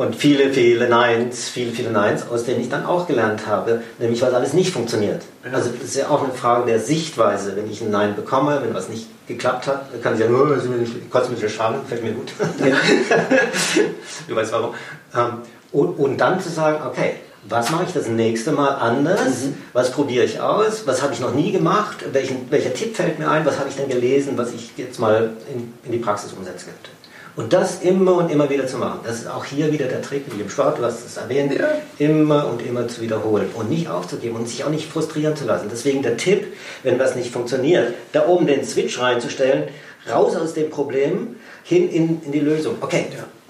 Und 0.00 0.16
viele, 0.16 0.50
viele 0.50 0.88
Neins, 0.88 1.50
viele, 1.50 1.72
viele 1.72 1.90
Neins, 1.90 2.22
aus 2.26 2.44
denen 2.44 2.62
ich 2.62 2.70
dann 2.70 2.86
auch 2.86 3.06
gelernt 3.06 3.46
habe, 3.46 3.82
nämlich 3.98 4.22
was 4.22 4.32
alles 4.32 4.54
nicht 4.54 4.72
funktioniert. 4.72 5.20
Also 5.52 5.68
das 5.68 5.90
ist 5.90 5.96
ja 5.96 6.08
auch 6.08 6.24
eine 6.24 6.32
Frage 6.32 6.64
der 6.64 6.80
Sichtweise. 6.80 7.54
Wenn 7.54 7.70
ich 7.70 7.82
ein 7.82 7.90
Nein 7.90 8.16
bekomme, 8.16 8.62
wenn 8.62 8.72
was 8.72 8.88
nicht 8.88 9.08
geklappt 9.28 9.66
hat, 9.66 9.92
dann 9.92 10.00
kann 10.00 10.14
ich 10.14 10.20
sagen, 10.20 10.34
oh, 10.34 11.10
kotzt 11.10 11.28
mit 11.28 11.42
der 11.42 11.50
Scham, 11.50 11.84
fällt 11.86 12.02
mir 12.02 12.12
gut. 12.12 12.32
Ja. 12.60 12.76
du 14.26 14.34
weißt 14.34 14.52
warum. 14.52 14.74
Ähm, 15.14 15.32
und, 15.70 15.88
und 15.98 16.16
dann 16.16 16.40
zu 16.40 16.48
sagen, 16.48 16.78
okay, 16.88 17.16
was 17.46 17.70
mache 17.70 17.84
ich 17.86 17.92
das 17.92 18.08
nächste 18.08 18.52
Mal 18.52 18.70
anders? 18.70 19.44
Mhm. 19.44 19.54
Was 19.74 19.90
probiere 19.90 20.24
ich 20.24 20.40
aus? 20.40 20.86
Was 20.86 21.02
habe 21.02 21.12
ich 21.12 21.20
noch 21.20 21.34
nie 21.34 21.52
gemacht? 21.52 22.06
Welchen, 22.10 22.50
welcher 22.50 22.72
Tipp 22.72 22.96
fällt 22.96 23.18
mir 23.18 23.30
ein? 23.30 23.44
Was 23.44 23.58
habe 23.58 23.68
ich 23.68 23.76
denn 23.76 23.90
gelesen, 23.90 24.38
was 24.38 24.54
ich 24.54 24.72
jetzt 24.78 24.98
mal 24.98 25.32
in, 25.54 25.74
in 25.84 25.92
die 25.92 25.98
Praxis 25.98 26.32
umsetzen 26.32 26.70
könnte? 26.70 26.99
Und 27.36 27.52
das 27.52 27.82
immer 27.82 28.14
und 28.16 28.30
immer 28.30 28.50
wieder 28.50 28.66
zu 28.66 28.76
machen. 28.76 29.00
Das 29.04 29.20
ist 29.20 29.28
auch 29.28 29.44
hier 29.44 29.72
wieder 29.72 29.86
der 29.86 30.02
Trick, 30.02 30.24
wie 30.34 30.40
im 30.40 30.50
Sport, 30.50 30.78
du 30.78 30.84
hast 30.84 31.06
es 31.06 31.16
erwähnt, 31.16 31.52
ja. 31.54 31.68
immer 31.98 32.48
und 32.48 32.64
immer 32.64 32.88
zu 32.88 33.00
wiederholen 33.00 33.48
und 33.54 33.70
nicht 33.70 33.88
aufzugeben 33.88 34.36
und 34.36 34.48
sich 34.48 34.64
auch 34.64 34.70
nicht 34.70 34.90
frustrieren 34.90 35.36
zu 35.36 35.44
lassen. 35.44 35.68
Deswegen 35.70 36.02
der 36.02 36.16
Tipp, 36.16 36.52
wenn 36.82 36.98
was 36.98 37.14
nicht 37.14 37.32
funktioniert, 37.32 37.94
da 38.12 38.26
oben 38.26 38.46
den 38.46 38.64
Switch 38.64 39.00
reinzustellen, 39.00 39.68
raus 40.10 40.36
aus 40.36 40.54
dem 40.54 40.70
Problem, 40.70 41.36
hin 41.62 41.90
in, 41.90 42.22
in 42.22 42.32
die 42.32 42.40
Lösung. 42.40 42.76
Okay, 42.80 43.06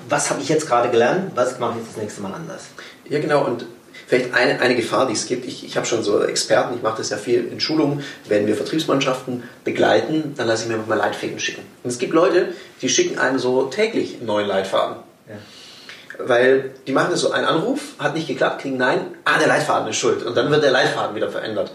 was 0.08 0.30
habe 0.30 0.40
ich 0.42 0.48
jetzt 0.48 0.66
gerade 0.66 0.90
gelernt, 0.90 1.32
was 1.34 1.58
mache 1.58 1.78
ich 1.80 1.86
das 1.86 1.96
nächste 1.96 2.20
Mal 2.20 2.34
anders? 2.34 2.66
Ja, 3.08 3.20
genau. 3.20 3.44
Und 3.44 3.66
Vielleicht 4.10 4.34
eine, 4.34 4.58
eine 4.58 4.74
Gefahr, 4.74 5.06
die 5.06 5.12
es 5.12 5.26
gibt, 5.26 5.46
ich, 5.46 5.64
ich 5.64 5.76
habe 5.76 5.86
schon 5.86 6.02
so 6.02 6.20
Experten, 6.24 6.74
ich 6.74 6.82
mache 6.82 6.96
das 6.96 7.10
ja 7.10 7.16
viel 7.16 7.46
in 7.46 7.60
Schulungen, 7.60 8.02
wenn 8.26 8.48
wir 8.48 8.56
Vertriebsmannschaften 8.56 9.44
begleiten, 9.62 10.34
dann 10.36 10.48
lasse 10.48 10.64
ich 10.64 10.68
mir 10.68 10.78
mal 10.78 10.96
Leitfäden 10.96 11.38
schicken. 11.38 11.62
Und 11.84 11.90
es 11.90 11.98
gibt 12.00 12.12
Leute, 12.12 12.48
die 12.82 12.88
schicken 12.88 13.20
einem 13.20 13.38
so 13.38 13.66
täglich 13.66 14.16
einen 14.16 14.26
neuen 14.26 14.48
Leitfaden. 14.48 14.96
Ja. 15.28 15.36
Weil 16.26 16.72
die 16.88 16.92
machen 16.92 17.12
das 17.12 17.20
so, 17.20 17.30
ein 17.30 17.44
Anruf, 17.44 17.80
hat 18.00 18.16
nicht 18.16 18.26
geklappt, 18.26 18.62
kriegen 18.62 18.78
Nein, 18.78 18.98
ah, 19.24 19.38
der 19.38 19.46
Leitfaden 19.46 19.88
ist 19.88 19.98
schuld. 19.98 20.24
Und 20.24 20.36
dann 20.36 20.50
wird 20.50 20.64
der 20.64 20.72
Leitfaden 20.72 21.14
wieder 21.14 21.30
verändert. 21.30 21.70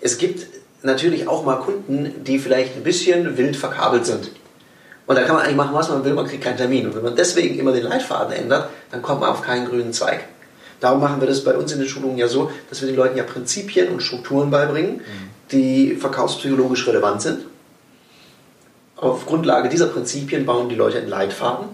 Es 0.00 0.18
gibt 0.18 0.44
natürlich 0.82 1.28
auch 1.28 1.44
mal 1.44 1.60
Kunden, 1.60 2.24
die 2.24 2.40
vielleicht 2.40 2.74
ein 2.74 2.82
bisschen 2.82 3.38
wild 3.38 3.54
verkabelt 3.54 4.06
sind. 4.06 4.32
Und 5.06 5.14
da 5.14 5.22
kann 5.22 5.36
man 5.36 5.44
eigentlich 5.44 5.56
machen, 5.56 5.72
was 5.72 5.88
man 5.88 6.04
will, 6.04 6.14
man 6.14 6.26
kriegt 6.26 6.42
keinen 6.42 6.56
Termin. 6.56 6.86
Und 6.86 6.96
wenn 6.96 7.04
man 7.04 7.14
deswegen 7.14 7.56
immer 7.60 7.70
den 7.70 7.84
Leitfaden 7.84 8.32
ändert, 8.32 8.70
dann 8.90 9.02
kommt 9.02 9.20
man 9.20 9.30
auf 9.30 9.42
keinen 9.42 9.68
grünen 9.68 9.92
Zweig. 9.92 10.24
Darum 10.80 11.00
machen 11.00 11.20
wir 11.20 11.28
das 11.28 11.42
bei 11.42 11.56
uns 11.56 11.72
in 11.72 11.78
den 11.78 11.88
Schulungen 11.88 12.18
ja 12.18 12.28
so, 12.28 12.50
dass 12.68 12.80
wir 12.80 12.88
den 12.88 12.96
Leuten 12.96 13.16
ja 13.16 13.24
Prinzipien 13.24 13.88
und 13.88 14.02
Strukturen 14.02 14.50
beibringen, 14.50 15.00
die 15.52 15.94
verkaufspsychologisch 15.94 16.86
relevant 16.86 17.22
sind. 17.22 17.40
Auf 18.96 19.26
Grundlage 19.26 19.68
dieser 19.68 19.86
Prinzipien 19.86 20.46
bauen 20.46 20.68
die 20.68 20.74
Leute 20.74 20.98
einen 20.98 21.08
Leitfaden. 21.08 21.68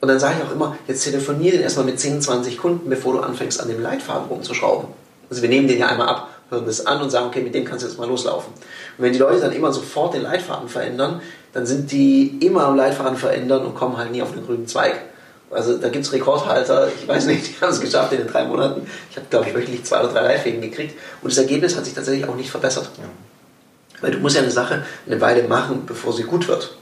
Und 0.00 0.08
dann 0.08 0.20
sage 0.20 0.36
ich 0.38 0.48
auch 0.48 0.52
immer, 0.52 0.76
jetzt 0.86 1.02
telefoniere 1.04 1.56
den 1.56 1.62
erstmal 1.62 1.86
mit 1.86 1.98
10, 1.98 2.20
20 2.22 2.58
Kunden, 2.58 2.88
bevor 2.88 3.14
du 3.14 3.20
anfängst, 3.20 3.60
an 3.60 3.68
dem 3.68 3.82
Leitfaden 3.82 4.28
rumzuschrauben. 4.28 4.88
Also 5.28 5.42
wir 5.42 5.48
nehmen 5.48 5.66
den 5.66 5.78
ja 5.78 5.88
einmal 5.88 6.08
ab, 6.08 6.28
hören 6.50 6.66
das 6.66 6.86
an 6.86 7.02
und 7.02 7.10
sagen, 7.10 7.26
okay, 7.26 7.42
mit 7.42 7.54
dem 7.54 7.64
kannst 7.64 7.84
du 7.84 7.88
jetzt 7.88 7.98
mal 7.98 8.08
loslaufen. 8.08 8.52
Und 8.52 9.04
wenn 9.04 9.12
die 9.12 9.18
Leute 9.18 9.40
dann 9.40 9.52
immer 9.52 9.72
sofort 9.72 10.14
den 10.14 10.22
Leitfaden 10.22 10.68
verändern, 10.68 11.20
dann 11.52 11.66
sind 11.66 11.90
die 11.90 12.38
immer 12.40 12.64
am 12.66 12.76
Leitfaden 12.76 13.16
verändern 13.16 13.66
und 13.66 13.74
kommen 13.74 13.96
halt 13.96 14.12
nie 14.12 14.22
auf 14.22 14.32
den 14.32 14.46
grünen 14.46 14.66
Zweig. 14.66 15.00
Also 15.50 15.78
da 15.78 15.88
gibt 15.88 16.04
es 16.04 16.12
Rekordhalter, 16.12 16.88
ich 16.88 17.08
weiß 17.08 17.26
nicht, 17.26 17.48
die 17.48 17.60
haben 17.60 17.72
es 17.72 17.80
geschafft 17.80 18.12
in 18.12 18.18
den 18.18 18.26
drei 18.26 18.44
Monaten. 18.44 18.86
Ich 19.10 19.16
habe, 19.16 19.26
glaube 19.30 19.48
ich, 19.48 19.54
wöchentlich 19.54 19.84
zwei 19.84 20.00
oder 20.00 20.12
drei 20.12 20.22
Leitfäden 20.22 20.60
gekriegt 20.60 20.98
und 21.22 21.32
das 21.32 21.38
Ergebnis 21.38 21.76
hat 21.76 21.84
sich 21.86 21.94
tatsächlich 21.94 22.28
auch 22.28 22.36
nicht 22.36 22.50
verbessert. 22.50 22.90
Ja. 22.98 23.04
Weil 24.00 24.10
du 24.10 24.18
musst 24.18 24.36
ja 24.36 24.42
eine 24.42 24.50
Sache 24.50 24.84
eine 25.06 25.20
Weile 25.20 25.44
machen, 25.48 25.84
bevor 25.86 26.12
sie 26.12 26.24
gut 26.24 26.48
wird. 26.48 26.76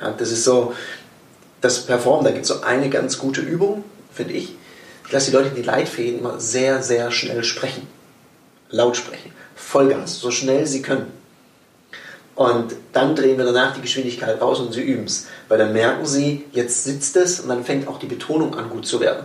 Ja, 0.00 0.10
das 0.16 0.30
ist 0.30 0.44
so, 0.44 0.74
das 1.60 1.86
Performen, 1.86 2.24
da 2.24 2.30
gibt 2.30 2.42
es 2.42 2.48
so 2.48 2.62
eine 2.62 2.90
ganz 2.90 3.18
gute 3.18 3.40
Übung, 3.40 3.84
finde 4.12 4.34
ich. 4.34 4.54
Ich 5.06 5.12
lasse 5.12 5.30
die 5.30 5.36
Leute 5.36 5.50
die 5.50 5.62
Leitfäden 5.62 6.20
immer 6.20 6.38
sehr, 6.38 6.82
sehr 6.82 7.10
schnell 7.10 7.42
sprechen. 7.44 7.86
Laut 8.68 8.96
sprechen. 8.96 9.32
Vollgas, 9.56 10.20
so 10.20 10.30
schnell 10.30 10.66
sie 10.66 10.82
können. 10.82 11.06
Und 12.36 12.74
dann 12.92 13.14
drehen 13.16 13.36
wir 13.36 13.44
danach 13.44 13.74
die 13.74 13.82
Geschwindigkeit 13.82 14.40
raus 14.40 14.60
und 14.60 14.72
sie 14.72 14.82
üben 14.82 15.04
es. 15.04 15.26
Weil 15.50 15.58
dann 15.58 15.72
merken 15.72 16.06
sie, 16.06 16.44
jetzt 16.52 16.84
sitzt 16.84 17.16
es 17.16 17.40
und 17.40 17.48
dann 17.48 17.64
fängt 17.64 17.88
auch 17.88 17.98
die 17.98 18.06
Betonung 18.06 18.56
an, 18.56 18.70
gut 18.70 18.86
zu 18.86 19.00
werden. 19.00 19.24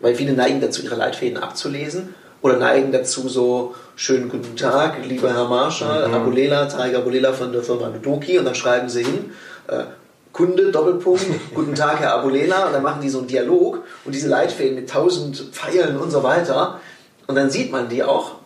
Weil 0.00 0.16
viele 0.16 0.32
neigen 0.32 0.60
dazu, 0.60 0.82
ihre 0.82 0.96
Leitfäden 0.96 1.38
abzulesen 1.38 2.16
oder 2.42 2.56
neigen 2.56 2.90
dazu 2.90 3.28
so, 3.28 3.76
schönen 3.94 4.28
guten 4.28 4.56
Tag, 4.56 4.96
lieber 5.06 5.32
Herr 5.32 5.46
Marschall, 5.46 6.08
mhm. 6.08 6.14
Abulela, 6.14 6.66
Tiger 6.66 6.98
Abulela 6.98 7.32
von 7.32 7.52
der 7.52 7.62
Firma 7.62 7.90
Nudoki 7.90 8.40
und 8.40 8.44
dann 8.44 8.56
schreiben 8.56 8.88
sie 8.88 9.04
hin, 9.04 9.30
äh, 9.68 9.84
Kunde, 10.32 10.72
Doppelpunkt, 10.72 11.24
guten 11.54 11.76
Tag, 11.76 12.00
Herr 12.00 12.14
Abulela 12.14 12.66
und 12.66 12.72
dann 12.72 12.82
machen 12.82 13.00
die 13.00 13.08
so 13.08 13.18
einen 13.18 13.28
Dialog 13.28 13.84
und 14.04 14.12
diese 14.12 14.28
Leitfäden 14.28 14.74
mit 14.74 14.90
tausend 14.90 15.36
Pfeilen 15.52 15.96
und 15.96 16.10
so 16.10 16.24
weiter 16.24 16.80
und 17.28 17.36
dann 17.36 17.50
sieht 17.50 17.70
man 17.70 17.88
die 17.88 18.02
auch 18.02 18.39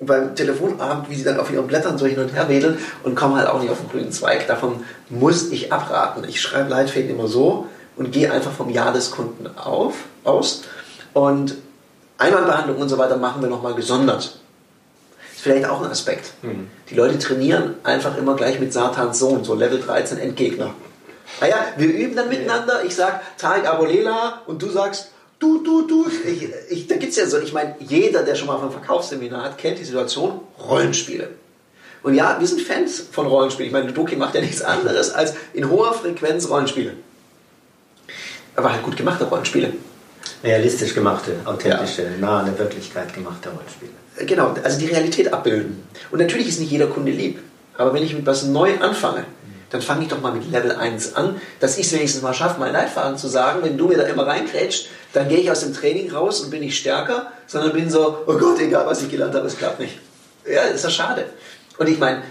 beim 0.00 0.34
Telefonabend, 0.34 1.10
wie 1.10 1.14
sie 1.14 1.24
dann 1.24 1.38
auf 1.38 1.52
ihren 1.52 1.66
Blättern 1.66 1.98
so 1.98 2.06
hin 2.06 2.18
und 2.18 2.34
her 2.34 2.48
wedeln 2.48 2.78
und 3.04 3.14
kommen 3.14 3.36
halt 3.36 3.48
auch 3.48 3.60
nicht 3.60 3.70
auf 3.70 3.80
den 3.80 3.90
grünen 3.90 4.12
Zweig. 4.12 4.46
Davon 4.46 4.84
muss 5.10 5.50
ich 5.50 5.72
abraten. 5.72 6.24
Ich 6.26 6.40
schreibe 6.40 6.70
Leitfäden 6.70 7.10
immer 7.10 7.28
so 7.28 7.66
und 7.96 8.10
gehe 8.10 8.32
einfach 8.32 8.52
vom 8.52 8.70
Ja 8.70 8.92
des 8.92 9.10
Kunden 9.10 9.46
auf, 9.58 9.94
aus. 10.24 10.62
Und 11.12 11.56
Einwandbehandlung 12.16 12.78
und 12.78 12.88
so 12.88 12.96
weiter 12.96 13.16
machen 13.16 13.42
wir 13.42 13.50
nochmal 13.50 13.74
gesondert. 13.74 14.38
Ist 15.34 15.42
vielleicht 15.42 15.68
auch 15.68 15.82
ein 15.82 15.90
Aspekt. 15.90 16.32
Mhm. 16.42 16.68
Die 16.88 16.94
Leute 16.94 17.18
trainieren 17.18 17.74
einfach 17.82 18.16
immer 18.16 18.36
gleich 18.36 18.58
mit 18.58 18.72
Satans 18.72 19.18
Sohn, 19.18 19.44
so 19.44 19.54
Level 19.54 19.80
13 19.80 20.18
Endgegner. 20.18 20.70
Naja, 21.40 21.56
wir 21.76 21.88
üben 21.88 22.16
dann 22.16 22.28
miteinander. 22.28 22.84
Ich 22.84 22.96
sag 22.96 23.20
Tarek 23.36 23.66
Abolela 23.66 24.42
und 24.46 24.62
du 24.62 24.68
sagst 24.68 25.12
du, 25.40 25.64
du, 25.64 25.86
du. 25.86 26.06
Ich, 26.24 26.48
ich, 26.68 26.86
da 26.86 26.96
gibt 26.96 27.10
es 27.10 27.16
ja 27.16 27.26
so, 27.26 27.38
ich 27.38 27.52
meine, 27.52 27.74
jeder, 27.80 28.22
der 28.22 28.36
schon 28.36 28.46
mal 28.46 28.62
ein 28.62 28.70
Verkaufsseminar 28.70 29.42
hat, 29.42 29.58
kennt 29.58 29.78
die 29.78 29.84
Situation 29.84 30.40
Rollenspiele. 30.58 31.28
Und 32.02 32.14
ja, 32.14 32.36
wir 32.38 32.46
sind 32.46 32.62
Fans 32.62 33.02
von 33.10 33.26
Rollenspielen. 33.26 33.68
Ich 33.68 33.72
meine, 33.72 33.88
Ludoki 33.88 34.16
macht 34.16 34.34
ja 34.34 34.40
nichts 34.40 34.62
anderes 34.62 35.10
als 35.10 35.34
in 35.52 35.68
hoher 35.68 35.92
Frequenz 35.92 36.48
Rollenspiele. 36.48 36.92
Aber 38.56 38.72
halt 38.72 38.82
gut 38.82 38.96
gemachte 38.96 39.24
Rollenspiele. 39.24 39.72
Realistisch 40.42 40.94
gemachte, 40.94 41.32
authentische, 41.44 42.02
ja. 42.02 42.08
nah 42.18 42.40
an 42.40 42.46
der 42.46 42.58
Wirklichkeit 42.58 43.12
gemachte 43.12 43.50
Rollenspiele. 43.50 43.92
Genau, 44.26 44.54
also 44.62 44.78
die 44.78 44.86
Realität 44.86 45.32
abbilden. 45.32 45.82
Und 46.10 46.18
natürlich 46.18 46.48
ist 46.48 46.60
nicht 46.60 46.70
jeder 46.70 46.86
Kunde 46.86 47.12
lieb. 47.12 47.40
Aber 47.76 47.94
wenn 47.94 48.02
ich 48.02 48.14
mit 48.14 48.26
was 48.26 48.44
neu 48.44 48.78
anfange, 48.80 49.24
dann 49.70 49.82
fange 49.82 50.02
ich 50.02 50.08
doch 50.08 50.20
mal 50.20 50.32
mit 50.32 50.50
Level 50.50 50.72
1 50.72 51.14
an, 51.14 51.40
dass 51.60 51.78
ich 51.78 51.86
es 51.86 51.92
wenigstens 51.92 52.22
mal 52.22 52.34
schaffe, 52.34 52.58
meinen 52.58 52.72
Leitfaden 52.72 53.16
zu 53.16 53.28
sagen, 53.28 53.60
wenn 53.62 53.78
du 53.78 53.88
mir 53.88 53.96
da 53.96 54.04
immer 54.04 54.26
reinkrätscht, 54.26 54.88
dann 55.12 55.28
gehe 55.28 55.38
ich 55.38 55.50
aus 55.50 55.60
dem 55.60 55.74
Training 55.74 56.12
raus 56.12 56.40
und 56.40 56.50
bin 56.50 56.60
nicht 56.60 56.78
stärker, 56.78 57.32
sondern 57.46 57.72
bin 57.72 57.90
so, 57.90 58.18
oh 58.26 58.34
Gott, 58.38 58.60
egal 58.60 58.86
was 58.86 59.02
ich 59.02 59.10
gelernt 59.10 59.34
habe, 59.34 59.46
es 59.46 59.56
klappt 59.56 59.80
nicht. 59.80 59.98
Ja, 60.46 60.62
ist 60.62 60.84
ja 60.84 60.90
schade. 60.90 61.26
Und 61.78 61.88
ich 61.88 61.98
meine, 61.98 62.22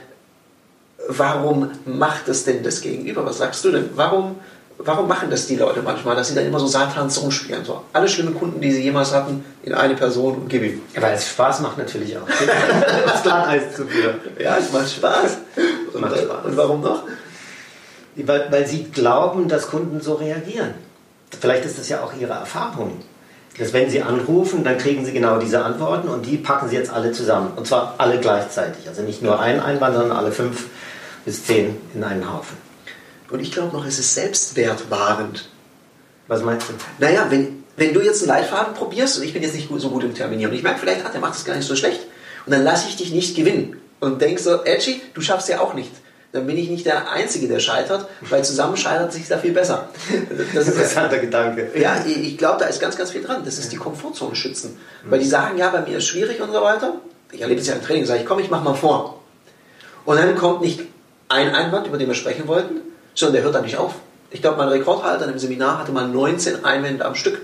warum 1.07 1.71
macht 1.85 2.27
das 2.27 2.45
denn 2.45 2.63
das 2.63 2.81
Gegenüber? 2.81 3.25
Was 3.25 3.39
sagst 3.39 3.63
du 3.65 3.71
denn? 3.71 3.89
Warum, 3.95 4.39
warum 4.77 5.07
machen 5.07 5.29
das 5.29 5.47
die 5.47 5.55
Leute 5.55 5.81
manchmal, 5.81 6.15
dass 6.15 6.29
sie 6.29 6.35
dann 6.35 6.45
immer 6.45 6.59
so 6.59 6.67
Satans 6.67 7.21
rumspielen? 7.21 7.65
So, 7.65 7.83
alle 7.91 8.07
schlimmen 8.07 8.37
Kunden, 8.37 8.61
die 8.61 8.71
sie 8.71 8.83
jemals 8.83 9.13
hatten, 9.13 9.43
in 9.63 9.73
eine 9.73 9.95
Person 9.95 10.35
und 10.35 10.49
gib 10.49 10.63
ihm. 10.63 10.81
Ja, 10.95 11.01
weil 11.01 11.15
es 11.15 11.27
Spaß 11.27 11.59
macht 11.61 11.77
natürlich 11.77 12.17
auch. 12.17 12.27
das 13.05 13.23
Glatteis 13.23 13.75
zu 13.75 13.85
führen. 13.85 14.19
Ja, 14.39 14.57
es 14.57 14.71
macht 14.71 14.89
Spaß. 14.89 15.37
Und, 15.93 16.01
macht 16.01 16.17
Spaß. 16.17 16.45
und 16.45 16.57
warum 16.57 16.81
noch? 16.81 17.03
Weil, 18.15 18.51
weil 18.51 18.67
sie 18.67 18.83
glauben, 18.85 19.47
dass 19.47 19.67
Kunden 19.67 20.01
so 20.01 20.15
reagieren. 20.15 20.73
Vielleicht 21.39 21.65
ist 21.65 21.77
das 21.77 21.89
ja 21.89 22.03
auch 22.03 22.13
ihre 22.19 22.33
Erfahrung. 22.33 23.01
Dass 23.57 23.73
wenn 23.73 23.89
sie 23.89 24.01
anrufen, 24.01 24.63
dann 24.63 24.77
kriegen 24.77 25.05
sie 25.05 25.11
genau 25.11 25.37
diese 25.37 25.63
Antworten 25.63 26.07
und 26.07 26.25
die 26.25 26.37
packen 26.37 26.69
sie 26.69 26.75
jetzt 26.75 26.89
alle 26.89 27.11
zusammen. 27.11 27.51
Und 27.55 27.67
zwar 27.67 27.95
alle 27.97 28.19
gleichzeitig. 28.19 28.87
Also 28.87 29.01
nicht 29.01 29.21
nur 29.21 29.39
einen 29.39 29.59
Einwand, 29.59 29.95
sondern 29.95 30.17
alle 30.17 30.31
fünf 30.31 30.67
bis 31.25 31.45
zehn 31.45 31.75
in 31.93 32.03
einen 32.03 32.31
Haufen. 32.31 32.57
Und 33.29 33.41
ich 33.41 33.51
glaube 33.51 33.75
noch, 33.75 33.85
es 33.85 33.99
ist 33.99 34.15
selbstwertwahrend. 34.15 35.49
Was 36.27 36.41
meinst 36.43 36.69
du? 36.69 36.73
Naja, 36.99 37.25
wenn, 37.29 37.63
wenn 37.75 37.93
du 37.93 38.01
jetzt 38.01 38.21
einen 38.21 38.29
Leitfaden 38.29 38.73
probierst 38.75 39.17
und 39.17 39.23
ich 39.25 39.33
bin 39.33 39.43
jetzt 39.43 39.55
nicht 39.55 39.69
so 39.77 39.89
gut 39.89 40.03
im 40.03 40.15
Terminieren 40.15 40.51
und 40.51 40.57
ich 40.57 40.63
merke 40.63 40.79
vielleicht, 40.79 41.01
ach, 41.05 41.11
der 41.11 41.19
macht 41.19 41.35
das 41.35 41.43
gar 41.43 41.55
nicht 41.55 41.67
so 41.67 41.75
schlecht 41.75 42.01
und 42.45 42.53
dann 42.53 42.63
lasse 42.63 42.87
ich 42.87 42.95
dich 42.95 43.11
nicht 43.11 43.35
gewinnen 43.35 43.77
und 43.99 44.21
denke 44.21 44.41
so, 44.41 44.63
Edgy, 44.63 45.01
du 45.13 45.21
schaffst 45.21 45.49
ja 45.49 45.59
auch 45.59 45.73
nicht 45.73 45.91
dann 46.31 46.45
bin 46.45 46.57
ich 46.57 46.69
nicht 46.69 46.85
der 46.85 47.11
Einzige, 47.11 47.47
der 47.47 47.59
scheitert, 47.59 48.07
weil 48.21 48.43
zusammen 48.43 48.77
scheitert 48.77 49.11
sich 49.11 49.27
da 49.27 49.37
viel 49.37 49.51
besser. 49.51 49.89
Das 50.53 50.67
ist 50.67 50.73
interessanter 50.73 51.15
ja, 51.15 51.21
Gedanke. 51.21 51.71
Ja, 51.75 52.03
ich 52.05 52.37
glaube, 52.37 52.59
da 52.59 52.65
ist 52.65 52.79
ganz, 52.79 52.95
ganz 52.95 53.11
viel 53.11 53.23
dran. 53.23 53.41
Das 53.43 53.57
ist 53.57 53.71
die 53.71 53.77
Komfortzone 53.77 54.35
schützen. 54.35 54.77
Weil 55.05 55.19
die 55.19 55.25
sagen, 55.25 55.57
ja, 55.57 55.69
bei 55.69 55.81
mir 55.81 55.97
ist 55.97 56.05
schwierig 56.05 56.39
und 56.39 56.51
so 56.51 56.61
weiter. 56.61 56.95
Ich 57.31 57.41
erlebe 57.41 57.59
es 57.59 57.67
ja 57.67 57.73
im 57.73 57.81
Training, 57.81 58.05
sage 58.05 58.19
ich, 58.19 58.25
komm, 58.25 58.39
ich 58.39 58.49
mach 58.49 58.63
mal 58.63 58.75
vor. 58.75 59.21
Und 60.05 60.17
dann 60.17 60.35
kommt 60.35 60.61
nicht 60.61 60.81
ein 61.29 61.53
Einwand, 61.53 61.87
über 61.87 61.97
den 61.97 62.07
wir 62.07 62.15
sprechen 62.15 62.47
wollten, 62.47 62.81
sondern 63.15 63.35
der 63.35 63.43
hört 63.43 63.55
dann 63.55 63.63
nicht 63.63 63.77
auf. 63.77 63.95
Ich 64.31 64.41
glaube, 64.41 64.57
mein 64.57 64.69
Rekordhalter 64.69 65.27
im 65.27 65.39
Seminar 65.39 65.79
hatte 65.79 65.91
mal 65.91 66.07
19 66.07 66.63
Einwände 66.63 67.05
am 67.05 67.15
Stück. 67.15 67.41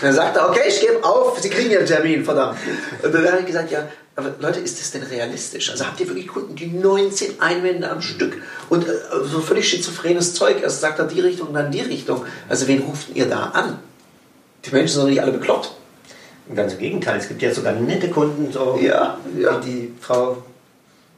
Dann 0.00 0.12
sagt 0.12 0.36
er, 0.36 0.48
okay, 0.48 0.62
ich 0.68 0.80
gebe 0.80 1.02
auf, 1.04 1.38
Sie 1.40 1.50
kriegen 1.50 1.70
Ihren 1.70 1.86
Termin, 1.86 2.24
verdammt. 2.24 2.58
Und 3.02 3.14
dann 3.14 3.26
habe 3.26 3.40
ich 3.40 3.46
gesagt, 3.46 3.70
ja, 3.70 3.88
aber 4.16 4.34
Leute, 4.38 4.60
ist 4.60 4.80
das 4.80 4.92
denn 4.92 5.02
realistisch? 5.02 5.70
Also 5.70 5.86
habt 5.86 5.98
ihr 6.00 6.06
wirklich 6.06 6.28
Kunden, 6.28 6.54
die 6.54 6.66
19 6.66 7.40
Einwände 7.40 7.90
am 7.90 8.00
Stück 8.00 8.40
und 8.68 8.86
äh, 8.86 8.92
so 9.24 9.40
völlig 9.40 9.68
schizophrenes 9.68 10.34
Zeug, 10.34 10.62
erst 10.62 10.80
sagt 10.80 11.00
er 11.00 11.06
die 11.06 11.20
Richtung, 11.20 11.52
dann 11.52 11.72
die 11.72 11.80
Richtung. 11.80 12.24
Also 12.48 12.68
wen 12.68 12.82
ruft 12.82 13.08
ihr 13.14 13.28
da 13.28 13.50
an? 13.54 13.78
Die 14.64 14.70
Menschen 14.70 14.94
sind 14.94 15.02
doch 15.02 15.10
nicht 15.10 15.20
alle 15.20 15.32
bekloppt. 15.32 15.72
Ganz 16.54 16.74
im 16.74 16.78
Gegenteil, 16.78 17.18
es 17.18 17.28
gibt 17.28 17.42
ja 17.42 17.52
sogar 17.52 17.72
nette 17.72 18.08
Kunden, 18.08 18.52
so 18.52 18.78
ja, 18.80 19.18
ja. 19.36 19.60
wie 19.60 19.70
die 19.70 19.92
Frau 20.00 20.42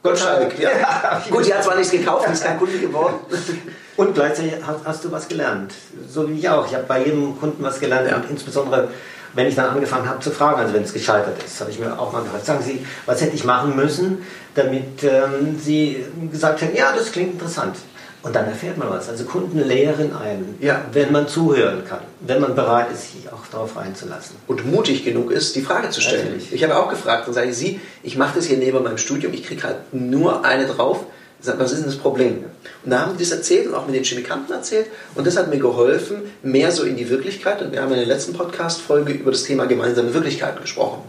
Gottschalk. 0.01 0.57
Ja. 0.57 0.71
ja. 0.71 1.23
Gut, 1.29 1.45
die 1.45 1.53
hat 1.53 1.63
zwar 1.63 1.75
nichts 1.75 1.91
gekauft, 1.91 2.27
ist 2.31 2.43
kein 2.43 2.57
Kunde 2.57 2.79
geworden. 2.79 3.15
Und 3.97 4.13
gleichzeitig 4.13 4.53
hast, 4.65 4.85
hast, 4.85 5.03
du 5.03 5.11
was 5.11 5.27
gelernt. 5.27 5.73
So 6.07 6.29
wie 6.29 6.37
ich 6.37 6.47
auch. 6.47 6.65
Ich 6.67 6.73
habe 6.73 6.85
bei 6.87 7.03
jedem 7.03 7.37
Kunden 7.39 7.63
was 7.63 7.79
gelernt, 7.79 8.09
ja. 8.09 8.21
insbesondere 8.29 8.89
wenn 9.33 9.47
ich 9.47 9.55
dann 9.55 9.69
angefangen 9.69 10.09
habe 10.09 10.19
zu 10.19 10.31
fragen, 10.31 10.59
also 10.59 10.73
wenn 10.73 10.83
es 10.83 10.93
gescheitert 10.93 11.41
ist, 11.43 11.61
habe 11.61 11.69
ich 11.69 11.79
mir 11.79 11.99
auch 11.99 12.11
mal 12.11 12.23
gefragt, 12.23 12.45
sagen 12.45 12.63
Sie, 12.63 12.85
was 13.05 13.21
hätte 13.21 13.35
ich 13.35 13.43
machen 13.43 13.75
müssen, 13.75 14.23
damit 14.55 15.03
ähm, 15.03 15.59
Sie 15.59 16.03
gesagt 16.31 16.61
hätten, 16.61 16.75
ja, 16.75 16.91
das 16.95 17.11
klingt 17.11 17.33
interessant. 17.33 17.75
Und 18.23 18.35
dann 18.35 18.45
erfährt 18.45 18.77
man 18.77 18.89
was. 18.89 19.09
Also 19.09 19.25
Kunden 19.25 19.59
lehren 19.59 20.15
einen, 20.17 20.57
ja. 20.59 20.81
wenn 20.91 21.11
man 21.11 21.27
zuhören 21.27 21.85
kann, 21.85 21.99
wenn 22.21 22.41
man 22.41 22.55
bereit 22.55 22.87
ist, 22.91 23.13
sich 23.13 23.31
auch 23.31 23.45
darauf 23.51 23.77
einzulassen. 23.77 24.37
Und 24.47 24.65
mutig 24.65 25.05
genug 25.05 25.31
ist, 25.31 25.55
die 25.55 25.61
Frage 25.61 25.91
zu 25.91 26.01
stellen. 26.01 26.25
Natürlich. 26.25 26.51
Ich 26.51 26.63
habe 26.63 26.75
auch 26.75 26.89
gefragt, 26.89 27.27
dann 27.27 27.35
sage 27.35 27.51
ich, 27.51 27.57
Sie, 27.57 27.79
ich 28.01 28.17
mache 28.17 28.37
das 28.37 28.45
hier 28.45 28.57
neben 28.57 28.83
meinem 28.83 28.97
Studium, 28.97 29.33
ich 29.33 29.43
kriege 29.43 29.63
halt 29.63 29.93
nur 29.93 30.43
eine 30.43 30.65
drauf 30.65 31.05
was 31.43 31.71
ist 31.71 31.79
denn 31.79 31.87
das 31.87 31.97
Problem? 31.97 32.45
Und 32.83 32.91
da 32.91 33.01
haben 33.01 33.17
die 33.17 33.23
das 33.23 33.31
erzählt 33.31 33.67
und 33.67 33.75
auch 33.75 33.85
mit 33.85 33.95
den 33.95 34.03
Chemikanten 34.03 34.53
erzählt 34.53 34.87
und 35.15 35.27
das 35.27 35.37
hat 35.37 35.49
mir 35.49 35.59
geholfen, 35.59 36.21
mehr 36.41 36.71
so 36.71 36.83
in 36.83 36.97
die 36.97 37.09
Wirklichkeit 37.09 37.61
und 37.61 37.71
wir 37.71 37.81
haben 37.81 37.91
in 37.91 37.99
der 37.99 38.07
letzten 38.07 38.33
Podcast-Folge 38.33 39.13
über 39.13 39.31
das 39.31 39.43
Thema 39.43 39.65
gemeinsame 39.65 40.13
Wirklichkeiten 40.13 40.61
gesprochen. 40.61 41.01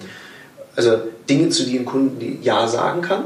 Also 0.77 0.99
Dinge, 1.29 1.49
zu 1.49 1.65
denen 1.65 1.85
Kunden 1.85 2.39
Ja 2.43 2.69
sagen 2.69 3.03
kann 3.03 3.25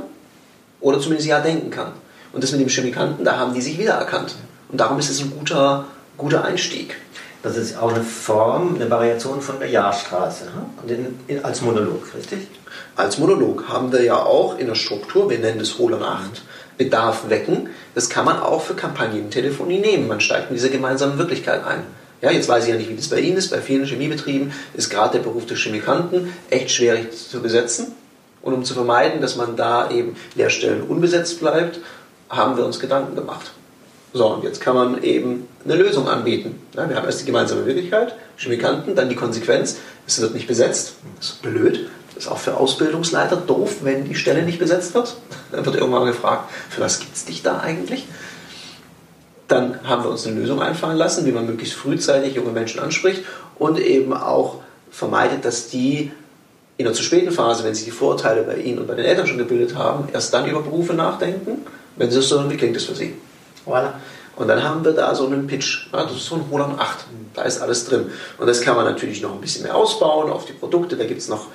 oder 0.81 1.01
zumindest 1.01 1.29
Ja 1.29 1.41
denken 1.41 1.71
kann. 1.71 1.93
Und 2.33 2.43
das 2.43 2.53
mit 2.53 2.61
dem 2.61 2.69
Chemikanten, 2.69 3.25
da 3.25 3.37
haben 3.37 3.53
die 3.53 3.61
sich 3.61 3.79
wiedererkannt. 3.79 4.37
Und 4.71 4.81
darum 4.81 4.99
ist 4.99 5.11
es 5.11 5.21
ein 5.21 5.31
guter, 5.31 5.85
guter 6.17 6.45
Einstieg. 6.45 6.97
Das 7.43 7.57
ist 7.57 7.77
auch 7.77 7.93
eine 7.93 8.05
Form, 8.05 8.77
eine 8.77 8.89
Variation 8.89 9.41
von 9.41 9.59
der 9.59 9.69
Jahrstraße, 9.69 10.45
ne? 10.87 11.41
als 11.43 11.61
Monolog, 11.61 12.15
richtig? 12.17 12.47
Als 12.95 13.19
Monolog 13.19 13.69
haben 13.69 13.91
wir 13.91 14.03
ja 14.03 14.17
auch 14.17 14.59
in 14.59 14.69
der 14.69 14.77
Struktur, 14.77 15.29
wir 15.29 15.39
nennen 15.39 15.61
es 15.61 15.77
Hohle 15.77 15.99
Nacht, 15.99 16.43
Bedarf 16.79 17.29
wecken. 17.29 17.71
Das 17.95 18.09
kann 18.09 18.25
man 18.25 18.41
auch 18.41 18.63
für 18.63 18.75
Kampagnentelefonie 18.75 19.79
nehmen. 19.79 20.09
Man 20.09 20.21
steigt 20.21 20.51
in 20.51 20.57
diese 20.57 20.71
gemeinsame 20.71 21.19
Wirklichkeit 21.19 21.65
ein. 21.65 21.83
Ja, 22.21 22.31
jetzt 22.31 22.49
weiß 22.49 22.65
ich 22.65 22.71
ja 22.71 22.77
nicht, 22.77 22.89
wie 22.89 22.95
das 22.95 23.09
bei 23.09 23.21
Ihnen 23.21 23.37
ist. 23.37 23.51
Bei 23.51 23.61
vielen 23.61 23.85
Chemiebetrieben 23.85 24.53
ist 24.75 24.91
gerade 24.91 25.19
der 25.19 25.25
Beruf 25.25 25.47
des 25.47 25.59
Chemikanten 25.59 26.33
echt 26.51 26.71
schwierig 26.71 27.11
zu 27.13 27.43
besetzen. 27.43 27.89
Und 28.43 28.55
um 28.55 28.65
zu 28.65 28.75
vermeiden, 28.75 29.21
dass 29.21 29.37
man 29.37 29.57
da 29.57 29.91
eben 29.91 30.17
Lehrstellen 30.35 30.83
unbesetzt 30.83 31.41
bleibt, 31.41 31.81
haben 32.29 32.57
wir 32.57 32.65
uns 32.65 32.81
Gedanken 32.81 33.15
gemacht. 33.15 33.53
So, 34.15 34.27
und 34.27 34.45
jetzt 34.45 34.61
kann 34.61 34.75
man 34.75 35.03
eben 35.03 35.49
eine 35.65 35.75
Lösung 35.75 36.07
anbieten. 36.07 36.61
Ja, 36.75 36.89
wir 36.89 36.97
haben 36.97 37.07
erst 37.07 37.23
die 37.23 37.25
gemeinsame 37.25 37.65
Wirklichkeit, 37.67 38.15
Chemikanten, 38.37 38.95
dann 38.95 39.09
die 39.09 39.15
Konsequenz, 39.15 39.79
es 40.07 40.21
wird 40.21 40.35
nicht 40.35 40.47
besetzt. 40.47 40.95
Das 41.19 41.29
ist 41.29 41.43
blöd, 41.43 41.89
ist 42.23 42.29
auch 42.29 42.39
für 42.39 42.57
Ausbildungsleiter 42.57 43.37
doof, 43.37 43.79
wenn 43.83 44.05
die 44.05 44.15
Stelle 44.15 44.43
nicht 44.43 44.59
besetzt 44.59 44.95
wird. 44.95 45.17
Dann 45.53 45.67
wird 45.67 45.77
irgendwann 45.77 46.07
gefragt, 46.07 46.51
für 46.71 46.81
was 46.81 47.01
gibt 47.01 47.17
es 47.17 47.25
dich 47.25 47.43
da 47.43 47.59
eigentlich? 47.59 48.07
Dann 49.49 49.81
haben 49.85 50.05
wir 50.05 50.11
uns 50.11 50.27
eine 50.27 50.41
Lösung 50.41 50.63
einfallen 50.63 50.97
lassen, 50.97 51.27
wie 51.27 51.33
man 51.33 51.47
möglichst 51.47 51.75
frühzeitig 51.75 52.35
junge 52.35 52.53
Menschen 52.53 52.81
anspricht 52.81 53.25
und 53.59 53.79
eben 53.79 54.15
auch 54.15 54.61
vermeidet, 54.91 55.45
dass 55.45 55.69
die 55.69 56.13
in 56.79 56.87
einer 56.87 56.95
zu 56.95 57.03
späten 57.03 57.33
Phase, 57.33 57.65
wenn 57.65 57.75
sie 57.75 57.85
die 57.85 57.91
Vorurteile 57.91 58.43
bei 58.43 58.57
ihnen 58.57 58.79
und 58.79 58.87
bei 58.87 58.95
den 58.95 59.05
Eltern 59.05 59.27
schon 59.27 59.39
gebildet 59.39 59.77
haben, 59.77 60.09
erst 60.13 60.33
dann 60.33 60.49
über 60.49 60.63
Berufe 60.63 60.95
nachdenken, 60.95 61.67
wenn 61.97 62.11
sie 62.11 62.21
es 62.21 62.29
so, 62.29 62.51
wie 62.51 62.57
klingt 62.57 62.77
das 62.77 62.85
für 62.85 62.95
sie? 62.95 63.15
Voilà. 63.67 63.93
Und 64.37 64.49
dann 64.49 64.63
haben 64.63 64.85
wir 64.85 64.93
da 64.93 65.15
so 65.15 65.27
einen 65.27 65.47
Pitch. 65.47 65.89
Das 65.93 66.11
ist 66.11 66.25
so 66.25 66.37
ein 66.37 66.45
Roland 66.51 66.81
8. 66.81 67.05
Da 67.35 67.43
ist 67.43 67.61
alles 67.61 67.85
drin. 67.85 68.11
Und 68.39 68.47
das 68.47 68.63
kann 68.63 68.77
man 68.77 68.87
natürlich 68.87 69.21
noch 69.21 69.33
ein 69.33 69.41
bisschen 69.41 69.65
mehr 69.65 69.77
ausbauen 69.77 70.31
auf 70.31 70.47
die 70.47 70.55
Produkte. 70.55 70.97
Da 70.97 71.05
gibt 71.05 71.21
es 71.21 71.29
noch 71.29 71.49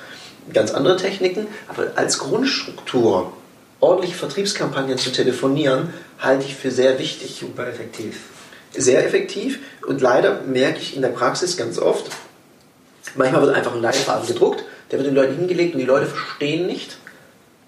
ganz 0.54 0.72
andere 0.72 0.98
Techniken, 0.98 1.48
aber 1.68 1.92
als 1.96 2.20
Grundstruktur 2.20 3.34
ordentlich 3.80 4.16
Vertriebskampagnen 4.16 4.98
zu 4.98 5.12
telefonieren, 5.12 5.94
halte 6.20 6.46
ich 6.46 6.56
für 6.56 6.72
sehr 6.72 7.00
wichtig. 7.00 7.38
Super 7.40 7.68
effektiv. 7.68 8.22
Sehr 8.76 9.06
effektiv 9.06 9.60
und 9.88 10.02
leider 10.02 10.42
merke 10.42 10.80
ich 10.80 10.96
in 10.96 11.02
der 11.02 11.10
Praxis 11.10 11.58
ganz 11.58 11.80
oft, 11.80 12.10
manchmal 13.16 13.42
wird 13.42 13.56
einfach 13.56 13.74
ein 13.74 13.82
Leitfaden 13.82 14.28
gedruckt, 14.28 14.64
der 14.92 15.00
wird 15.00 15.08
den 15.08 15.16
Leuten 15.16 15.36
hingelegt 15.36 15.74
und 15.74 15.80
die 15.80 15.86
Leute 15.86 16.06
verstehen 16.06 16.68
nicht, 16.68 16.98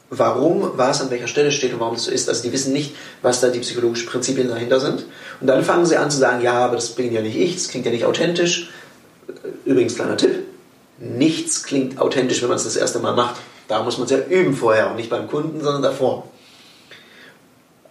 warum 0.10 0.72
was 0.76 1.02
an 1.02 1.12
welcher 1.12 1.28
Stelle 1.28 1.52
steht 1.52 1.74
und 1.74 1.80
warum 1.80 1.96
das 1.96 2.06
so 2.06 2.12
ist. 2.12 2.30
Also 2.30 2.44
die 2.44 2.52
wissen 2.52 2.74
nicht, 2.74 2.96
was 3.22 3.42
da 3.42 3.50
die 3.50 3.60
psychologischen 3.60 4.08
Prinzipien 4.10 4.48
dahinter 4.48 4.80
sind. 4.80 5.06
Und 5.40 5.48
dann 5.48 5.64
fangen 5.64 5.86
sie 5.86 5.98
an 5.98 6.10
zu 6.10 6.18
sagen, 6.18 6.42
ja, 6.42 6.54
aber 6.54 6.76
das 6.76 6.90
bin 6.90 7.14
ja 7.14 7.22
nicht 7.22 7.38
ich, 7.38 7.56
das 7.56 7.68
klingt 7.68 7.86
ja 7.86 7.92
nicht 7.92 8.06
authentisch. 8.06 8.70
Übrigens, 9.66 9.96
kleiner 9.96 10.18
Tipp, 10.18 10.44
nichts 11.00 11.64
klingt 11.64 12.00
authentisch, 12.00 12.42
wenn 12.42 12.50
man 12.50 12.58
es 12.58 12.64
das 12.64 12.76
erste 12.76 13.00
Mal 13.00 13.16
macht. 13.16 13.36
Da 13.68 13.84
muss 13.84 13.98
man 13.98 14.06
es 14.06 14.12
ja 14.12 14.18
üben 14.18 14.56
vorher 14.56 14.90
und 14.90 14.96
nicht 14.96 15.10
beim 15.10 15.28
Kunden, 15.28 15.62
sondern 15.62 15.82
davor. 15.82 16.28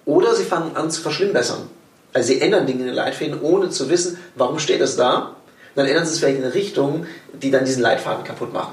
Oder 0.05 0.35
sie 0.35 0.45
fangen 0.45 0.77
an 0.77 0.91
zu 0.91 1.03
verschlimmbessern. 1.03 1.69
Also 2.13 2.29
sie 2.29 2.41
ändern 2.41 2.67
Dinge 2.67 2.81
in 2.81 2.87
den 2.87 2.95
Leitfäden, 2.95 3.41
ohne 3.41 3.71
zu 3.71 3.89
wissen, 3.89 4.19
warum 4.35 4.59
steht 4.59 4.81
es 4.81 4.97
da. 4.97 5.37
dann 5.75 5.87
ändern 5.87 6.05
sie 6.05 6.13
es 6.13 6.19
vielleicht 6.19 6.39
in 6.39 6.45
eine 6.45 6.55
Richtung, 6.55 7.07
die 7.33 7.51
dann 7.51 7.65
diesen 7.65 7.83
Leitfaden 7.83 8.25
kaputt 8.25 8.53
machen. 8.53 8.73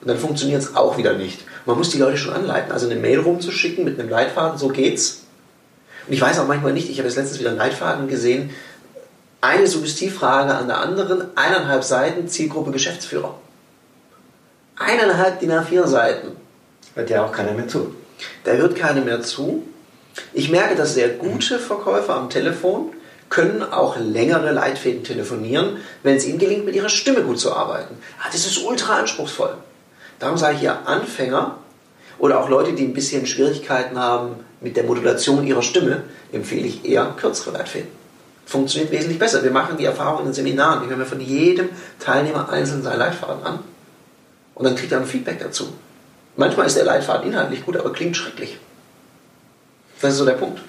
Und 0.00 0.08
dann 0.08 0.18
funktioniert 0.18 0.62
es 0.62 0.76
auch 0.76 0.98
wieder 0.98 1.14
nicht. 1.14 1.40
Man 1.66 1.78
muss 1.78 1.88
die 1.88 1.98
Leute 1.98 2.18
schon 2.18 2.34
anleiten. 2.34 2.70
Also 2.70 2.86
eine 2.86 3.00
Mail 3.00 3.20
rumzuschicken 3.20 3.84
mit 3.84 3.98
einem 3.98 4.10
Leitfaden, 4.10 4.58
so 4.58 4.68
geht's. 4.68 5.22
Und 6.06 6.12
ich 6.12 6.20
weiß 6.20 6.38
auch 6.38 6.46
manchmal 6.46 6.74
nicht, 6.74 6.90
ich 6.90 6.98
habe 6.98 7.08
jetzt 7.08 7.16
letztens 7.16 7.40
wieder 7.40 7.50
einen 7.50 7.58
Leitfaden 7.58 8.06
gesehen, 8.06 8.50
eine 9.40 9.66
Suggestivfrage 9.66 10.54
an 10.54 10.68
der 10.68 10.80
anderen, 10.80 11.36
eineinhalb 11.36 11.82
Seiten, 11.82 12.28
Zielgruppe 12.28 12.70
Geschäftsführer. 12.70 13.34
Eineinhalb 14.76 15.38
DIN 15.38 15.52
A4 15.52 15.86
Seiten. 15.86 16.36
Hört 16.94 17.08
ja 17.08 17.24
auch 17.24 17.30
keiner 17.30 17.52
mehr 17.52 17.68
zu. 17.68 17.94
Da 18.42 18.52
hört 18.52 18.74
keiner 18.74 19.02
mehr 19.02 19.22
zu. 19.22 19.62
Ich 20.32 20.50
merke, 20.50 20.74
dass 20.74 20.94
sehr 20.94 21.10
gute 21.10 21.60
Verkäufer 21.60 22.14
am 22.14 22.28
Telefon 22.28 22.92
können 23.30 23.62
auch 23.62 23.96
längere 23.98 24.52
Leitfäden 24.52 25.04
telefonieren, 25.04 25.78
wenn 26.02 26.16
es 26.16 26.26
ihnen 26.26 26.38
gelingt, 26.38 26.64
mit 26.64 26.74
ihrer 26.74 26.88
Stimme 26.88 27.22
gut 27.22 27.38
zu 27.38 27.54
arbeiten. 27.54 27.96
Ah, 28.20 28.28
das 28.32 28.46
ist 28.46 28.64
ultra 28.64 28.98
anspruchsvoll. 28.98 29.56
Darum 30.18 30.36
sage 30.38 30.56
ich 30.56 30.62
ja 30.62 30.82
Anfänger 30.84 31.58
oder 32.18 32.40
auch 32.40 32.48
Leute, 32.48 32.72
die 32.72 32.84
ein 32.84 32.94
bisschen 32.94 33.26
Schwierigkeiten 33.26 33.98
haben 33.98 34.36
mit 34.60 34.76
der 34.76 34.84
Modulation 34.84 35.46
ihrer 35.46 35.62
Stimme, 35.62 36.02
empfehle 36.32 36.66
ich 36.66 36.84
eher 36.84 37.14
kürzere 37.16 37.56
Leitfäden. 37.56 37.88
Funktioniert 38.46 38.92
wesentlich 38.92 39.18
besser. 39.18 39.42
Wir 39.42 39.50
machen 39.50 39.76
die 39.78 39.84
Erfahrung 39.84 40.20
in 40.20 40.26
den 40.26 40.34
Seminaren. 40.34 40.84
Ich 40.84 40.90
höre 40.90 40.96
mir 40.96 41.06
von 41.06 41.20
jedem 41.20 41.70
Teilnehmer 41.98 42.48
einzeln 42.50 42.82
seinen 42.82 42.98
Leitfaden 42.98 43.42
an 43.44 43.60
und 44.54 44.64
dann 44.64 44.76
kriegt 44.76 44.92
er 44.92 44.98
ein 44.98 45.06
Feedback 45.06 45.40
dazu. 45.40 45.72
Manchmal 46.36 46.66
ist 46.66 46.76
der 46.76 46.84
Leitfaden 46.84 47.30
inhaltlich 47.30 47.64
gut, 47.64 47.76
aber 47.76 47.92
klingt 47.92 48.16
schrecklich. 48.16 48.58
Das 50.00 50.12
ist 50.12 50.18
so 50.18 50.24
der 50.24 50.32
Punkt. 50.32 50.60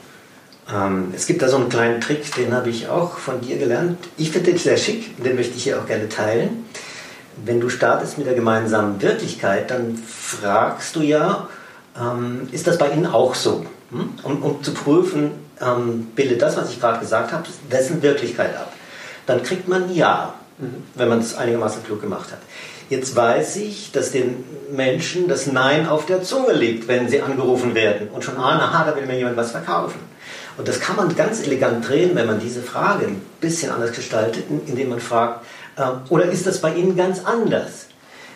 Ähm, 0.73 1.11
es 1.15 1.25
gibt 1.25 1.41
da 1.41 1.47
so 1.47 1.57
einen 1.57 1.69
kleinen 1.69 2.01
Trick, 2.01 2.33
den 2.35 2.53
habe 2.53 2.69
ich 2.69 2.87
auch 2.87 3.17
von 3.17 3.41
dir 3.41 3.57
gelernt. 3.57 3.97
Ich 4.17 4.31
finde 4.31 4.51
den 4.51 4.59
sehr 4.59 4.77
schick, 4.77 5.23
den 5.23 5.35
möchte 5.35 5.55
ich 5.57 5.63
hier 5.63 5.79
auch 5.79 5.85
gerne 5.85 6.09
teilen. 6.09 6.65
Wenn 7.43 7.59
du 7.59 7.69
startest 7.69 8.17
mit 8.17 8.27
der 8.27 8.33
gemeinsamen 8.33 9.01
Wirklichkeit, 9.01 9.69
dann 9.69 9.97
fragst 9.97 10.95
du 10.95 11.01
ja, 11.01 11.49
ähm, 11.99 12.47
ist 12.51 12.67
das 12.67 12.77
bei 12.77 12.89
Ihnen 12.91 13.05
auch 13.05 13.35
so? 13.35 13.65
Hm? 13.91 14.09
Um, 14.23 14.41
um, 14.41 14.63
zu 14.63 14.73
prüfen, 14.73 15.31
ähm, 15.61 16.07
bildet 16.15 16.41
das, 16.41 16.57
was 16.57 16.69
ich 16.69 16.79
gerade 16.79 16.99
gesagt 16.99 17.31
habe, 17.31 17.43
dessen 17.71 18.01
Wirklichkeit 18.01 18.55
ab. 18.55 18.71
Dann 19.25 19.43
kriegt 19.43 19.67
man 19.67 19.93
Ja, 19.93 20.33
mhm. 20.57 20.83
wenn 20.95 21.09
man 21.09 21.19
es 21.19 21.35
einigermaßen 21.35 21.83
klug 21.83 22.01
gemacht 22.01 22.31
hat. 22.31 22.39
Jetzt 22.89 23.15
weiß 23.15 23.57
ich, 23.57 23.91
dass 23.91 24.11
den 24.11 24.43
Menschen 24.71 25.27
das 25.27 25.47
Nein 25.47 25.87
auf 25.87 26.05
der 26.05 26.23
Zunge 26.23 26.53
liegt, 26.53 26.87
wenn 26.87 27.09
sie 27.09 27.21
angerufen 27.21 27.73
werden 27.73 28.09
und 28.09 28.23
schon 28.23 28.37
ahnen, 28.37 28.61
aha, 28.61 28.85
da 28.85 28.95
will 28.95 29.05
mir 29.05 29.17
jemand 29.17 29.37
was 29.37 29.51
verkaufen. 29.51 29.99
Und 30.57 30.67
das 30.67 30.79
kann 30.79 30.95
man 30.95 31.13
ganz 31.15 31.43
elegant 31.43 31.87
drehen, 31.87 32.11
wenn 32.15 32.27
man 32.27 32.39
diese 32.39 32.61
Frage 32.61 33.07
ein 33.07 33.21
bisschen 33.41 33.71
anders 33.71 33.91
gestaltet, 33.91 34.45
indem 34.67 34.89
man 34.89 34.99
fragt, 34.99 35.45
äh, 35.77 35.83
oder 36.09 36.25
ist 36.25 36.47
das 36.47 36.61
bei 36.61 36.73
Ihnen 36.73 36.95
ganz 36.95 37.23
anders? 37.25 37.87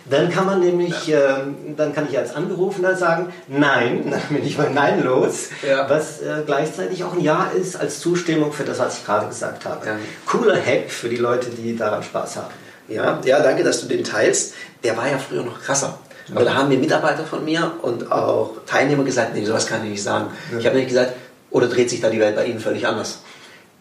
Dann 0.10 0.32
kann 0.32 0.46
man 0.46 0.60
nämlich, 0.60 1.08
ja. 1.08 1.38
äh, 1.38 1.42
dann 1.78 1.94
kann 1.94 2.08
ich 2.10 2.18
als 2.18 2.36
Angerufener 2.36 2.96
sagen, 2.96 3.32
nein, 3.48 4.08
dann 4.10 4.22
bin 4.30 4.46
ich 4.46 4.58
mal 4.58 4.72
Nein 4.72 5.04
los, 5.04 5.50
ja. 5.68 5.90
was 5.90 6.22
äh, 6.22 6.42
gleichzeitig 6.46 7.04
auch 7.04 7.14
ein 7.14 7.22
Ja 7.22 7.52
ist 7.56 7.80
als 7.80 8.00
Zustimmung 8.00 8.52
für 8.52 8.64
das, 8.64 8.80
was 8.80 8.98
ich 8.98 9.06
gerade 9.06 9.28
gesagt 9.28 9.66
habe. 9.66 9.86
Ja. 9.86 9.98
Cooler 10.26 10.56
Hack 10.56 10.90
für 10.90 11.10
die 11.10 11.18
Leute, 11.18 11.50
die 11.52 11.76
daran 11.76 12.02
Spaß 12.04 12.38
haben. 12.38 12.54
Ja, 12.90 13.22
ja, 13.24 13.40
danke, 13.42 13.64
dass 13.64 13.82
du 13.82 13.88
den 13.88 14.04
teilst. 14.04 14.54
Der 14.84 14.98
war 14.98 15.10
ja 15.10 15.18
früher 15.18 15.44
noch 15.44 15.62
krasser. 15.62 16.00
Aber 16.34 16.46
da 16.46 16.54
haben 16.54 16.70
mir 16.70 16.78
Mitarbeiter 16.78 17.24
von 17.24 17.44
mir 17.44 17.72
und 17.82 18.12
auch 18.12 18.52
Teilnehmer 18.66 19.04
gesagt, 19.04 19.34
nee, 19.34 19.46
sowas 19.46 19.66
kann 19.66 19.84
ich 19.84 19.92
nicht 19.92 20.04
sagen. 20.04 20.28
Ich 20.58 20.66
habe 20.66 20.76
nicht 20.76 20.90
gesagt, 20.90 21.14
oder 21.50 21.68
dreht 21.68 21.90
sich 21.90 22.02
da 22.02 22.10
die 22.10 22.20
Welt 22.20 22.36
bei 22.36 22.46
Ihnen 22.46 22.60
völlig 22.60 22.86
anders? 22.86 23.20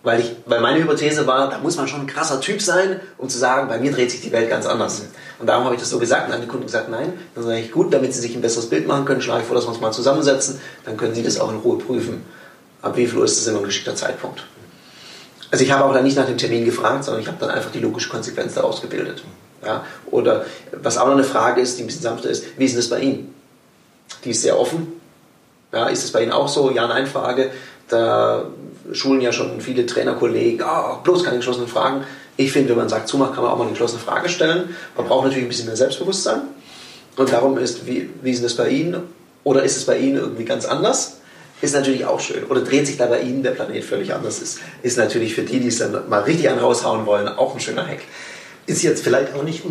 Weil, 0.02 0.20
ich, 0.20 0.36
weil 0.46 0.60
meine 0.60 0.80
Hypothese 0.80 1.26
war, 1.26 1.50
da 1.50 1.58
muss 1.58 1.76
man 1.76 1.88
schon 1.88 2.02
ein 2.02 2.06
krasser 2.06 2.40
Typ 2.40 2.62
sein, 2.62 3.00
um 3.18 3.28
zu 3.28 3.36
sagen, 3.36 3.68
bei 3.68 3.78
mir 3.78 3.90
dreht 3.92 4.10
sich 4.10 4.20
die 4.20 4.32
Welt 4.32 4.48
ganz 4.48 4.64
anders. 4.64 5.02
Und 5.38 5.46
darum 5.48 5.64
habe 5.64 5.74
ich 5.74 5.80
das 5.80 5.90
so 5.90 5.98
gesagt 5.98 6.28
und 6.28 6.34
an 6.34 6.40
die 6.40 6.46
Kunden 6.46 6.66
gesagt, 6.66 6.88
nein. 6.88 7.12
Dann 7.34 7.44
sage 7.44 7.58
ich, 7.58 7.72
gut, 7.72 7.92
damit 7.92 8.14
sie 8.14 8.20
sich 8.20 8.34
ein 8.34 8.40
besseres 8.40 8.70
Bild 8.70 8.86
machen 8.86 9.04
können, 9.04 9.20
schlage 9.20 9.40
ich 9.40 9.46
vor, 9.46 9.56
dass 9.56 9.66
wir 9.66 9.70
uns 9.70 9.80
mal 9.80 9.92
zusammensetzen, 9.92 10.60
dann 10.84 10.96
können 10.96 11.14
sie 11.14 11.22
das 11.22 11.38
auch 11.40 11.50
in 11.50 11.58
Ruhe 11.58 11.78
prüfen. 11.78 12.24
Ab 12.80 12.96
wie 12.96 13.06
viel 13.06 13.18
Uhr 13.18 13.24
ist 13.24 13.38
das 13.38 13.46
immer 13.48 13.58
ein 13.58 13.64
geschickter 13.64 13.96
Zeitpunkt? 13.96 14.44
Also 15.50 15.64
ich 15.64 15.72
habe 15.72 15.84
auch 15.84 15.94
dann 15.94 16.04
nicht 16.04 16.16
nach 16.16 16.26
dem 16.26 16.36
Termin 16.36 16.64
gefragt, 16.64 17.04
sondern 17.04 17.22
ich 17.22 17.28
habe 17.28 17.38
dann 17.40 17.50
einfach 17.50 17.70
die 17.70 17.80
logische 17.80 18.10
Konsequenz 18.10 18.54
daraus 18.54 18.82
gebildet. 18.82 19.22
Ja? 19.64 19.84
Oder 20.10 20.44
was 20.72 20.98
auch 20.98 21.06
noch 21.06 21.14
eine 21.14 21.24
Frage 21.24 21.60
ist, 21.60 21.78
die 21.78 21.84
ein 21.84 21.86
bisschen 21.86 22.02
sanfter 22.02 22.28
ist, 22.28 22.44
wie 22.58 22.64
ist 22.64 22.72
denn 22.72 22.80
das 22.80 22.90
bei 22.90 23.00
Ihnen? 23.00 23.34
Die 24.24 24.30
ist 24.30 24.42
sehr 24.42 24.58
offen. 24.58 25.00
Ja, 25.72 25.86
ist 25.88 26.04
es 26.04 26.12
bei 26.12 26.22
Ihnen 26.22 26.32
auch 26.32 26.48
so? 26.48 26.70
Ja-Nein-Frage. 26.70 27.50
Da 27.88 28.44
schulen 28.92 29.20
ja 29.20 29.32
schon 29.32 29.60
viele 29.60 29.86
Trainerkollegen, 29.86 30.64
oh, 30.66 30.98
bloß 31.02 31.24
keine 31.24 31.38
geschlossenen 31.38 31.68
Fragen. 31.68 32.04
Ich 32.36 32.52
finde, 32.52 32.70
wenn 32.70 32.78
man 32.78 32.88
sagt 32.88 33.08
zumacht, 33.08 33.34
kann 33.34 33.42
man 33.42 33.52
auch 33.52 33.56
mal 33.56 33.64
eine 33.64 33.72
geschlossene 33.72 34.00
Frage 34.00 34.28
stellen. 34.28 34.74
Man 34.96 35.06
braucht 35.06 35.24
natürlich 35.24 35.44
ein 35.44 35.48
bisschen 35.48 35.66
mehr 35.66 35.76
Selbstbewusstsein. 35.76 36.42
Und 37.16 37.32
darum 37.32 37.58
ist, 37.58 37.86
wie, 37.86 38.10
wie 38.22 38.30
ist 38.30 38.44
das 38.44 38.54
bei 38.54 38.68
Ihnen? 38.68 39.02
Oder 39.44 39.62
ist 39.64 39.76
es 39.76 39.86
bei 39.86 39.98
Ihnen 39.98 40.16
irgendwie 40.16 40.44
ganz 40.44 40.64
anders? 40.66 41.17
Ist 41.60 41.74
natürlich 41.74 42.04
auch 42.04 42.20
schön. 42.20 42.44
Oder 42.44 42.60
dreht 42.60 42.86
sich 42.86 42.96
da 42.96 43.06
bei 43.06 43.20
Ihnen 43.20 43.42
der 43.42 43.52
Planet 43.52 43.84
völlig 43.84 44.14
anders 44.14 44.40
ist, 44.40 44.60
ist 44.82 44.98
natürlich 44.98 45.34
für 45.34 45.42
die, 45.42 45.60
die 45.60 45.68
es 45.68 45.78
dann 45.78 46.08
mal 46.08 46.22
richtig 46.22 46.48
an 46.50 46.58
raushauen 46.58 47.06
wollen, 47.06 47.28
auch 47.28 47.54
ein 47.54 47.60
schöner 47.60 47.86
Hack. 47.86 48.00
Ist 48.66 48.82
jetzt 48.82 49.02
vielleicht 49.02 49.34
auch 49.34 49.42
nicht 49.42 49.62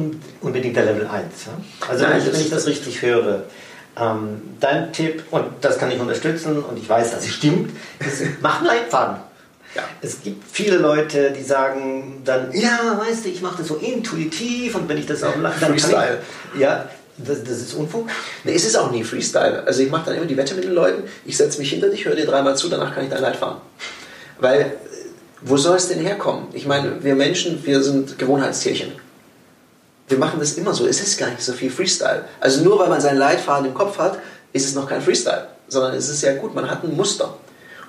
unbedingt 0.42 0.76
der 0.76 0.86
Level 0.86 1.08
1. 1.08 1.26
Ja? 1.46 1.88
Also 1.88 2.04
Nein, 2.04 2.14
wenn, 2.14 2.28
ich, 2.28 2.34
wenn 2.34 2.42
ich 2.42 2.50
das 2.50 2.66
richtig 2.66 3.02
höre, 3.02 3.44
ähm, 4.00 4.42
dein 4.60 4.92
Tipp, 4.92 5.24
und 5.32 5.46
das 5.62 5.78
kann 5.78 5.92
ich 5.92 6.00
unterstützen 6.00 6.64
und 6.64 6.78
ich 6.78 6.90
weiß, 6.90 7.12
dass 7.12 7.24
es 7.24 7.34
stimmt, 7.34 7.72
ist, 8.00 8.24
mach 8.42 8.58
einen 8.58 8.68
Leitfaden. 8.68 9.18
Ja. 9.76 9.84
Es 10.02 10.22
gibt 10.24 10.44
viele 10.52 10.78
Leute, 10.78 11.32
die 11.32 11.44
sagen 11.44 12.22
dann, 12.26 12.52
ja, 12.54 13.00
weißt 13.00 13.26
du, 13.26 13.30
ich 13.30 13.42
mache 13.42 13.60
das 13.60 13.68
so 13.68 13.76
intuitiv 13.76 14.76
und 14.76 14.90
wenn 14.90 14.98
ich 14.98 15.06
das 15.06 15.24
auch 15.24 15.34
dann 15.42 15.54
Freestyle. 15.54 16.20
Ich, 16.56 16.62
ja, 16.62 16.90
das, 17.18 17.44
das 17.44 17.58
ist 17.62 17.74
Unfug? 17.74 18.10
Nee, 18.44 18.54
es 18.54 18.66
ist 18.66 18.76
auch 18.76 18.92
nie 18.92 19.04
Freestyle. 19.04 19.64
Also 19.66 19.82
ich 19.82 19.90
mache 19.90 20.06
dann 20.06 20.16
immer 20.16 20.26
die 20.26 20.38
Wette 20.38 20.56
mit 20.56 20.64
den 20.64 20.74
Leuten, 20.74 21.04
ich 21.26 21.36
setze 21.36 21.60
mich 21.60 21.70
hinter 21.70 21.90
dich, 21.90 22.06
höre 22.06 22.16
dir 22.16 22.26
dreimal 22.26 22.56
zu, 22.56 22.70
danach 22.70 22.94
kann 22.94 23.04
ich 23.04 23.10
dein 23.10 23.22
Leid 23.22 23.36
fahren. 23.36 23.62
Weil, 24.40 24.74
wo 25.42 25.58
soll 25.58 25.78
es 25.78 25.88
denn 25.88 26.00
herkommen? 26.00 26.48
Ich 26.54 26.66
meine, 26.66 27.04
wir 27.04 27.16
Menschen, 27.16 27.66
wir 27.66 27.82
sind 27.82 28.20
Gewohnheitstierchen. 28.20 28.92
Wir 30.08 30.18
machen 30.18 30.40
das 30.40 30.54
immer 30.54 30.74
so. 30.74 30.88
Es 30.88 31.02
ist 31.02 31.18
gar 31.18 31.30
nicht 31.30 31.42
so 31.42 31.54
viel 31.54 31.70
Freestyle. 31.70 32.26
Also 32.40 32.64
nur 32.64 32.80
weil 32.80 32.90
man 32.90 33.02
seinen 33.02 33.18
Leitfaden 33.18 33.68
im 33.68 33.74
Kopf 33.74 33.98
hat, 33.98 34.20
ist 34.54 34.66
es 34.66 34.76
noch 34.76 34.88
kein 34.88 35.02
Freestyle. 35.02 35.48
Sondern 35.68 35.96
es 35.96 36.08
ist 36.08 36.22
ja 36.22 36.34
gut, 36.36 36.56
man 36.56 36.70
hat 36.70 36.84
ein 36.84 36.96
Muster. 36.96 37.36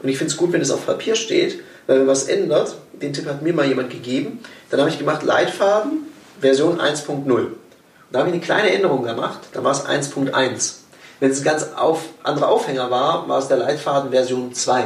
Und 0.03 0.09
ich 0.09 0.19
finde 0.19 0.33
es 0.33 0.37
gut, 0.37 0.53
wenn 0.53 0.61
es 0.61 0.71
auf 0.71 0.85
Papier 0.85 1.15
steht, 1.15 1.61
weil 1.87 2.01
wenn 2.01 2.07
was 2.07 2.25
ändert, 2.25 2.75
den 2.93 3.13
Tipp 3.13 3.27
hat 3.27 3.43
mir 3.43 3.53
mal 3.53 3.67
jemand 3.67 3.91
gegeben, 3.91 4.41
dann 4.71 4.81
habe 4.81 4.91
ich 4.91 4.99
gemacht 4.99 5.23
Leitfaden 5.23 6.07
Version 6.41 6.81
1.0. 6.81 7.47
Da 8.11 8.21
habe 8.21 8.31
ich 8.31 8.35
eine 8.35 8.43
kleine 8.43 8.71
Änderung 8.71 9.03
gemacht, 9.03 9.41
dann 9.53 9.65
war 9.65 9.73
es 9.73 9.85
1.1. 9.85 10.75
Wenn 11.21 11.31
es 11.31 11.41
ein 11.41 11.45
ganz 11.45 11.73
auf, 11.77 12.05
anderer 12.23 12.49
Aufhänger 12.49 12.91
war, 12.91 13.29
war 13.29 13.39
es 13.39 13.49
der 13.49 13.59
Leitfaden 13.59 14.11
Version 14.11 14.55
2. 14.55 14.85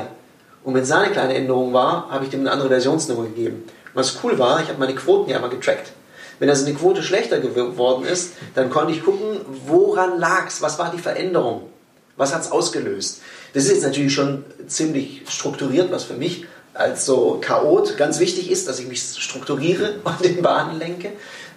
Und 0.64 0.74
wenn 0.74 0.82
es 0.82 0.88
da 0.88 1.00
eine 1.00 1.12
kleine 1.12 1.34
Änderung 1.34 1.72
war, 1.72 2.08
habe 2.10 2.24
ich 2.24 2.30
dem 2.30 2.40
eine 2.40 2.50
andere 2.50 2.68
Versionsnummer 2.68 3.24
gegeben. 3.24 3.64
Was 3.94 4.18
cool 4.24 4.38
war, 4.38 4.60
ich 4.60 4.68
habe 4.68 4.78
meine 4.78 4.94
Quoten 4.94 5.30
ja 5.30 5.38
mal 5.38 5.50
getrackt. 5.50 5.92
Wenn 6.40 6.48
also 6.48 6.66
eine 6.66 6.74
Quote 6.74 7.02
schlechter 7.02 7.38
geworden 7.38 8.04
ist, 8.04 8.32
dann 8.54 8.70
konnte 8.70 8.92
ich 8.92 9.04
gucken, 9.04 9.40
woran 9.66 10.18
lag 10.18 10.48
es, 10.48 10.60
was 10.60 10.78
war 10.78 10.90
die 10.90 10.98
Veränderung, 10.98 11.68
was 12.16 12.34
hat 12.34 12.42
es 12.42 12.50
ausgelöst. 12.50 13.20
Das 13.54 13.64
ist 13.64 13.70
jetzt 13.70 13.84
natürlich 13.84 14.12
schon 14.12 14.44
ziemlich 14.66 15.22
strukturiert, 15.28 15.92
was 15.92 16.04
für 16.04 16.14
mich 16.14 16.46
als 16.74 17.04
so 17.04 17.38
Chaot 17.40 17.96
ganz 17.98 18.18
wichtig 18.18 18.50
ist, 18.50 18.66
dass 18.66 18.80
ich 18.80 18.88
mich 18.88 19.02
strukturiere 19.02 19.96
und 20.04 20.22
in 20.22 20.42
Bahnen 20.42 20.78
lenke 20.78 21.12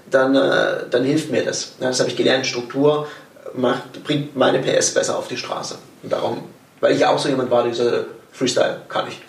dann, 0.09 0.35
äh, 0.35 0.89
dann 0.89 1.03
hilft 1.03 1.31
mir 1.31 1.43
das. 1.43 1.73
Ja, 1.79 1.87
das 1.87 1.99
habe 1.99 2.09
ich 2.09 2.15
gelernt. 2.15 2.45
Struktur 2.45 3.07
macht, 3.53 4.03
bringt 4.03 4.35
meine 4.35 4.59
PS 4.59 4.93
besser 4.93 5.17
auf 5.17 5.27
die 5.27 5.37
Straße. 5.37 5.75
Und 6.03 6.11
darum, 6.11 6.43
weil 6.79 6.93
ich 6.93 6.99
ja 6.99 7.09
auch 7.09 7.19
so 7.19 7.29
jemand 7.29 7.49
war, 7.51 7.63
dieser 7.63 8.05
Freestyle 8.31 8.81
kann 8.87 9.07
ich. 9.07 9.21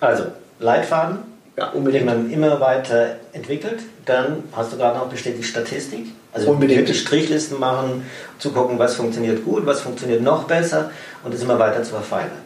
Also, 0.00 0.24
Leitfaden, 0.58 1.18
ja, 1.56 1.70
unbedingt. 1.70 2.08
den 2.08 2.22
man 2.22 2.30
immer 2.30 2.60
weiter 2.60 3.16
entwickelt. 3.32 3.80
Dann 4.04 4.44
hast 4.52 4.72
du 4.72 4.76
gerade 4.76 4.98
noch 4.98 5.08
bestätigt 5.08 5.48
Statistik. 5.48 6.06
Also 6.32 6.50
unbedingt 6.50 6.80
wirklich 6.80 7.00
Strichlisten 7.00 7.58
machen, 7.58 8.04
zu 8.38 8.50
gucken, 8.52 8.78
was 8.78 8.94
funktioniert 8.94 9.42
gut, 9.44 9.64
was 9.64 9.80
funktioniert 9.80 10.20
noch 10.20 10.44
besser 10.44 10.90
und 11.24 11.32
das 11.32 11.42
immer 11.42 11.58
weiter 11.58 11.82
zu 11.82 11.92
verfeinern. 11.92 12.45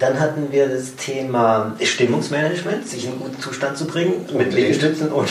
Dann 0.00 0.18
hatten 0.18 0.50
wir 0.50 0.66
das 0.66 0.96
Thema 0.96 1.76
Stimmungsmanagement, 1.78 2.88
sich 2.88 3.04
in 3.04 3.10
einen 3.10 3.20
guten 3.20 3.38
Zustand 3.38 3.76
zu 3.76 3.84
bringen, 3.84 4.26
mit 4.32 4.54
Liegestützen 4.54 5.12
und 5.12 5.28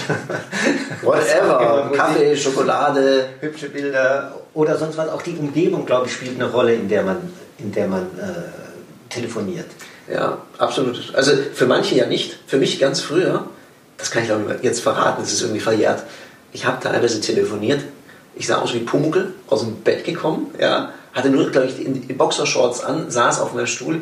whatever, 1.01 1.91
Kaffee, 1.95 2.37
Schokolade, 2.37 3.29
hübsche 3.39 3.69
Bilder 3.69 4.35
oder 4.53 4.77
sonst 4.77 4.95
was. 4.95 5.09
Auch 5.09 5.23
die 5.23 5.35
Umgebung, 5.35 5.87
glaube 5.87 6.05
ich, 6.05 6.13
spielt 6.13 6.39
eine 6.39 6.51
Rolle, 6.51 6.75
in 6.75 6.87
der 6.87 7.01
man, 7.01 7.17
in 7.57 7.71
der 7.71 7.87
man 7.87 8.03
äh, 8.03 9.11
telefoniert. 9.11 9.65
Ja, 10.07 10.37
absolut. 10.59 11.15
Also 11.15 11.31
für 11.51 11.65
manche 11.65 11.95
ja 11.95 12.05
nicht. 12.05 12.37
Für 12.45 12.57
mich 12.57 12.79
ganz 12.79 13.01
früher, 13.01 13.47
das 13.97 14.11
kann 14.11 14.23
ich 14.23 14.31
auch 14.31 14.37
jetzt 14.61 14.81
verraten, 14.81 15.23
es 15.23 15.33
ist 15.33 15.41
irgendwie 15.41 15.61
verjährt. 15.61 16.03
Ich 16.53 16.67
habe 16.67 16.77
teilweise 16.79 17.19
telefoniert. 17.21 17.81
Ich 18.35 18.45
sah 18.45 18.59
aus 18.59 18.75
wie 18.75 18.79
Pumuckl, 18.81 19.33
aus 19.47 19.61
dem 19.61 19.77
Bett 19.77 20.05
gekommen, 20.05 20.53
ja, 20.59 20.93
hatte 21.11 21.29
nur, 21.29 21.49
glaube 21.49 21.67
ich, 21.67 21.75
die 21.75 22.13
Boxershorts 22.13 22.83
an, 22.83 23.09
saß 23.09 23.41
auf 23.41 23.53
meinem 23.53 23.65
Stuhl, 23.65 24.01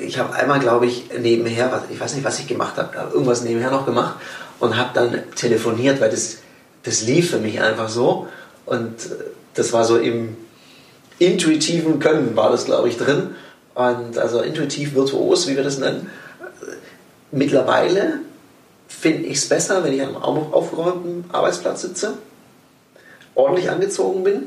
ich 0.00 0.18
habe 0.18 0.34
einmal, 0.34 0.60
glaube 0.60 0.86
ich, 0.86 1.10
nebenher, 1.18 1.82
ich 1.90 2.00
weiß 2.00 2.14
nicht, 2.14 2.24
was 2.24 2.38
ich 2.38 2.46
gemacht 2.46 2.76
habe, 2.76 3.10
irgendwas 3.12 3.42
nebenher 3.42 3.70
noch 3.70 3.86
gemacht 3.86 4.16
und 4.60 4.76
habe 4.76 4.90
dann 4.94 5.22
telefoniert, 5.34 6.00
weil 6.00 6.10
das, 6.10 6.38
das 6.82 7.02
lief 7.02 7.30
für 7.30 7.38
mich 7.38 7.60
einfach 7.60 7.88
so. 7.88 8.28
Und 8.66 8.94
das 9.54 9.72
war 9.72 9.84
so 9.84 9.96
im 9.96 10.36
intuitiven 11.18 11.98
Können, 11.98 12.36
war 12.36 12.50
das, 12.50 12.64
glaube 12.64 12.88
ich, 12.88 12.96
drin. 12.96 13.34
Und 13.74 14.18
also 14.18 14.40
intuitiv 14.40 14.94
virtuos, 14.94 15.48
wie 15.48 15.56
wir 15.56 15.62
das 15.62 15.78
nennen. 15.78 16.10
Mittlerweile 17.30 18.20
finde 18.88 19.26
ich 19.26 19.38
es 19.38 19.48
besser, 19.48 19.84
wenn 19.84 19.92
ich 19.92 20.02
an 20.02 20.08
einem 20.08 20.18
aufgeräumten 20.18 21.24
Arbeitsplatz 21.30 21.82
sitze, 21.82 22.14
ordentlich 23.34 23.70
angezogen 23.70 24.24
bin. 24.24 24.44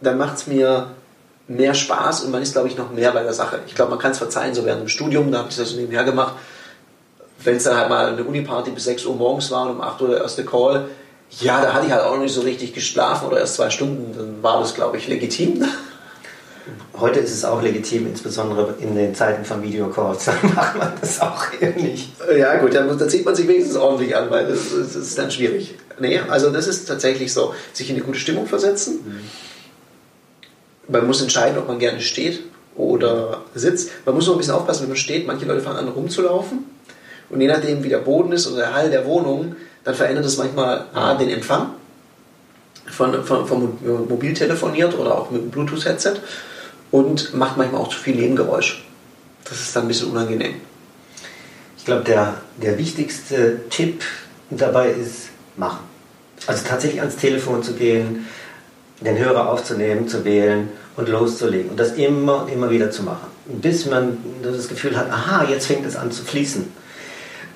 Dann 0.00 0.18
macht 0.18 0.36
es 0.36 0.46
mir 0.46 0.88
mehr 1.46 1.74
Spaß 1.74 2.24
und 2.24 2.30
man 2.30 2.42
ist, 2.42 2.52
glaube 2.52 2.68
ich, 2.68 2.76
noch 2.76 2.92
mehr 2.92 3.12
bei 3.12 3.22
der 3.22 3.34
Sache. 3.34 3.60
Ich 3.66 3.74
glaube, 3.74 3.90
man 3.90 3.98
kann 3.98 4.12
es 4.12 4.18
verzeihen, 4.18 4.54
so 4.54 4.64
während 4.64 4.82
dem 4.82 4.88
Studium, 4.88 5.30
da 5.30 5.38
habe 5.38 5.50
ich 5.50 5.56
das 5.56 5.70
so 5.70 5.76
nebenher 5.76 6.04
gemacht. 6.04 6.34
Wenn 7.42 7.56
es 7.56 7.64
dann 7.64 7.76
halt 7.76 7.90
mal 7.90 8.06
eine 8.06 8.24
Uniparty 8.24 8.70
bis 8.70 8.84
6 8.84 9.04
Uhr 9.04 9.16
morgens 9.16 9.50
war 9.50 9.64
und 9.64 9.76
um 9.76 9.80
8 9.82 10.00
Uhr 10.00 10.08
der 10.08 10.18
erste 10.18 10.44
Call, 10.44 10.88
ja, 11.40 11.60
da 11.60 11.74
hatte 11.74 11.86
ich 11.86 11.92
halt 11.92 12.02
auch 12.02 12.14
noch 12.14 12.22
nicht 12.22 12.34
so 12.34 12.42
richtig 12.42 12.72
geschlafen 12.72 13.26
oder 13.26 13.38
erst 13.40 13.56
zwei 13.56 13.70
Stunden, 13.70 14.16
dann 14.16 14.42
war 14.42 14.60
das, 14.60 14.74
glaube 14.74 14.96
ich, 14.96 15.08
legitim. 15.08 15.64
Heute 16.98 17.20
ist 17.20 17.32
es 17.32 17.44
auch 17.44 17.60
legitim, 17.60 18.06
insbesondere 18.06 18.76
in 18.78 18.94
den 18.94 19.14
Zeiten 19.14 19.44
von 19.44 19.62
Videocalls. 19.62 20.24
Dann 20.42 20.54
macht 20.54 20.78
man 20.78 20.92
das 20.98 21.20
auch 21.20 21.44
nicht. 21.76 22.12
Ja, 22.34 22.56
gut, 22.56 22.72
dann, 22.74 22.96
dann 22.96 23.10
zieht 23.10 23.26
man 23.26 23.34
sich 23.34 23.46
wenigstens 23.46 23.76
ordentlich 23.76 24.16
an, 24.16 24.30
weil 24.30 24.46
das, 24.46 24.70
das, 24.70 24.94
ist 24.94 25.18
dann 25.18 25.30
schwierig. 25.30 25.74
Nee, 25.98 26.20
also 26.20 26.50
das 26.50 26.66
ist 26.66 26.86
tatsächlich 26.86 27.34
so, 27.34 27.52
sich 27.74 27.90
in 27.90 27.96
eine 27.96 28.04
gute 28.04 28.18
Stimmung 28.18 28.46
versetzen. 28.46 29.00
Mhm. 29.04 29.20
Man 30.88 31.06
muss 31.06 31.22
entscheiden, 31.22 31.58
ob 31.58 31.68
man 31.68 31.78
gerne 31.78 32.00
steht 32.00 32.42
oder 32.76 33.42
sitzt. 33.54 33.90
Man 34.04 34.14
muss 34.14 34.26
noch 34.26 34.34
ein 34.34 34.38
bisschen 34.38 34.54
aufpassen, 34.54 34.82
wenn 34.82 34.90
man 34.90 34.96
steht. 34.96 35.26
Manche 35.26 35.46
Leute 35.46 35.60
fangen 35.60 35.78
an 35.78 35.88
rumzulaufen. 35.88 36.64
Und 37.30 37.40
je 37.40 37.46
nachdem, 37.46 37.82
wie 37.82 37.88
der 37.88 37.98
Boden 37.98 38.32
ist 38.32 38.46
oder 38.46 38.56
der 38.56 38.74
Hall 38.74 38.90
der 38.90 39.06
Wohnung, 39.06 39.56
dann 39.84 39.94
verändert 39.94 40.24
es 40.24 40.36
manchmal 40.36 40.86
A, 40.92 41.14
den 41.14 41.30
Empfang 41.30 41.70
von, 42.86 43.24
von, 43.24 43.46
von 43.46 43.78
Mobiltelefoniert 44.08 44.98
oder 44.98 45.16
auch 45.16 45.30
mit 45.30 45.42
einem 45.42 45.50
Bluetooth-Headset 45.50 46.14
und 46.90 47.34
macht 47.34 47.56
manchmal 47.56 47.80
auch 47.80 47.88
zu 47.88 47.98
viel 47.98 48.14
Nebengeräusch. 48.14 48.84
Das 49.44 49.60
ist 49.60 49.74
dann 49.74 49.84
ein 49.84 49.88
bisschen 49.88 50.10
unangenehm. 50.10 50.54
Ich 51.78 51.84
glaube, 51.84 52.04
der, 52.04 52.34
der 52.62 52.78
wichtigste 52.78 53.60
Tipp 53.68 54.02
dabei 54.50 54.90
ist 54.90 55.28
machen. 55.56 55.80
Also 56.46 56.64
tatsächlich 56.66 57.00
ans 57.00 57.16
Telefon 57.16 57.62
zu 57.62 57.74
gehen, 57.74 58.26
den 59.04 59.18
Hörer 59.18 59.50
aufzunehmen, 59.50 60.08
zu 60.08 60.24
wählen 60.24 60.70
und 60.96 61.08
loszulegen. 61.08 61.70
Und 61.70 61.80
das 61.80 61.92
immer 61.92 62.42
und 62.42 62.52
immer 62.52 62.70
wieder 62.70 62.90
zu 62.90 63.02
machen. 63.02 63.28
Bis 63.46 63.86
man 63.86 64.18
das 64.42 64.68
Gefühl 64.68 64.96
hat, 64.96 65.10
aha, 65.10 65.44
jetzt 65.44 65.66
fängt 65.66 65.86
es 65.86 65.96
an 65.96 66.10
zu 66.10 66.24
fließen. 66.24 66.72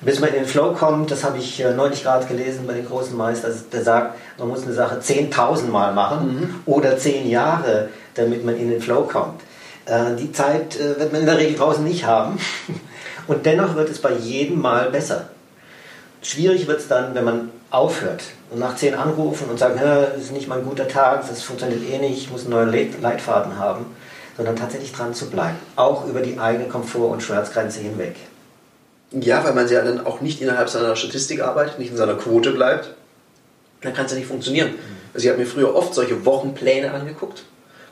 Bis 0.01 0.19
man 0.21 0.29
in 0.29 0.35
den 0.35 0.45
Flow 0.45 0.73
kommt, 0.73 1.11
das 1.11 1.25
habe 1.25 1.39
ich 1.39 1.59
äh, 1.61 1.73
neulich 1.73 2.03
gerade 2.03 2.25
gelesen 2.25 2.65
bei 2.65 2.73
den 2.73 2.85
großen 2.85 3.17
Meistern, 3.17 3.51
der 3.73 3.83
sagt, 3.83 4.15
man 4.37 4.47
muss 4.47 4.63
eine 4.63 4.73
Sache 4.73 4.99
10.000 5.01 5.67
Mal 5.67 5.93
machen 5.93 6.39
mhm. 6.39 6.55
oder 6.65 6.97
10 6.97 7.29
Jahre, 7.29 7.89
damit 8.13 8.45
man 8.45 8.55
in 8.55 8.69
den 8.69 8.81
Flow 8.81 9.01
kommt. 9.01 9.41
Äh, 9.85 10.15
die 10.17 10.31
Zeit 10.31 10.79
äh, 10.79 10.97
wird 10.99 11.11
man 11.11 11.21
in 11.21 11.27
der 11.27 11.37
Regel 11.37 11.57
draußen 11.57 11.83
nicht 11.83 12.05
haben. 12.05 12.39
Und 13.27 13.45
dennoch 13.45 13.75
wird 13.75 13.89
es 13.89 13.99
bei 13.99 14.13
jedem 14.13 14.61
Mal 14.61 14.89
besser. 14.89 15.29
Schwierig 16.21 16.67
wird 16.67 16.79
es 16.79 16.87
dann, 16.87 17.13
wenn 17.13 17.25
man 17.25 17.49
aufhört 17.71 18.23
und 18.49 18.59
nach 18.59 18.75
10 18.75 18.95
anrufen 18.95 19.49
und 19.49 19.59
sagen, 19.59 19.79
das 19.79 20.17
ist 20.17 20.31
nicht 20.31 20.47
mal 20.47 20.59
ein 20.59 20.65
guter 20.65 20.87
Tag, 20.87 21.27
das 21.27 21.43
funktioniert 21.43 21.83
eh 21.89 21.99
nicht, 21.99 22.17
ich 22.17 22.31
muss 22.31 22.41
einen 22.41 22.51
neuen 22.51 23.01
Leitfaden 23.01 23.57
haben, 23.57 23.85
sondern 24.37 24.55
tatsächlich 24.55 24.91
dran 24.91 25.13
zu 25.13 25.29
bleiben. 25.29 25.57
Auch 25.75 26.07
über 26.07 26.21
die 26.21 26.39
eigene 26.39 26.67
Komfort- 26.67 27.11
und 27.11 27.21
Schmerzgrenze 27.21 27.79
hinweg. 27.79 28.15
Ja, 29.11 29.43
weil 29.43 29.53
man 29.53 29.67
ja 29.67 29.83
dann 29.83 30.05
auch 30.05 30.21
nicht 30.21 30.41
innerhalb 30.41 30.69
seiner 30.69 30.95
Statistik 30.95 31.41
arbeitet, 31.41 31.79
nicht 31.79 31.91
in 31.91 31.97
seiner 31.97 32.15
Quote 32.15 32.51
bleibt. 32.51 32.93
Dann 33.81 33.93
kann 33.93 34.05
es 34.05 34.11
ja 34.11 34.17
nicht 34.17 34.27
funktionieren. 34.27 34.75
Also 35.13 35.25
ich 35.25 35.31
habe 35.31 35.39
mir 35.39 35.47
früher 35.47 35.75
oft 35.75 35.93
solche 35.93 36.25
Wochenpläne 36.25 36.91
angeguckt, 36.91 37.43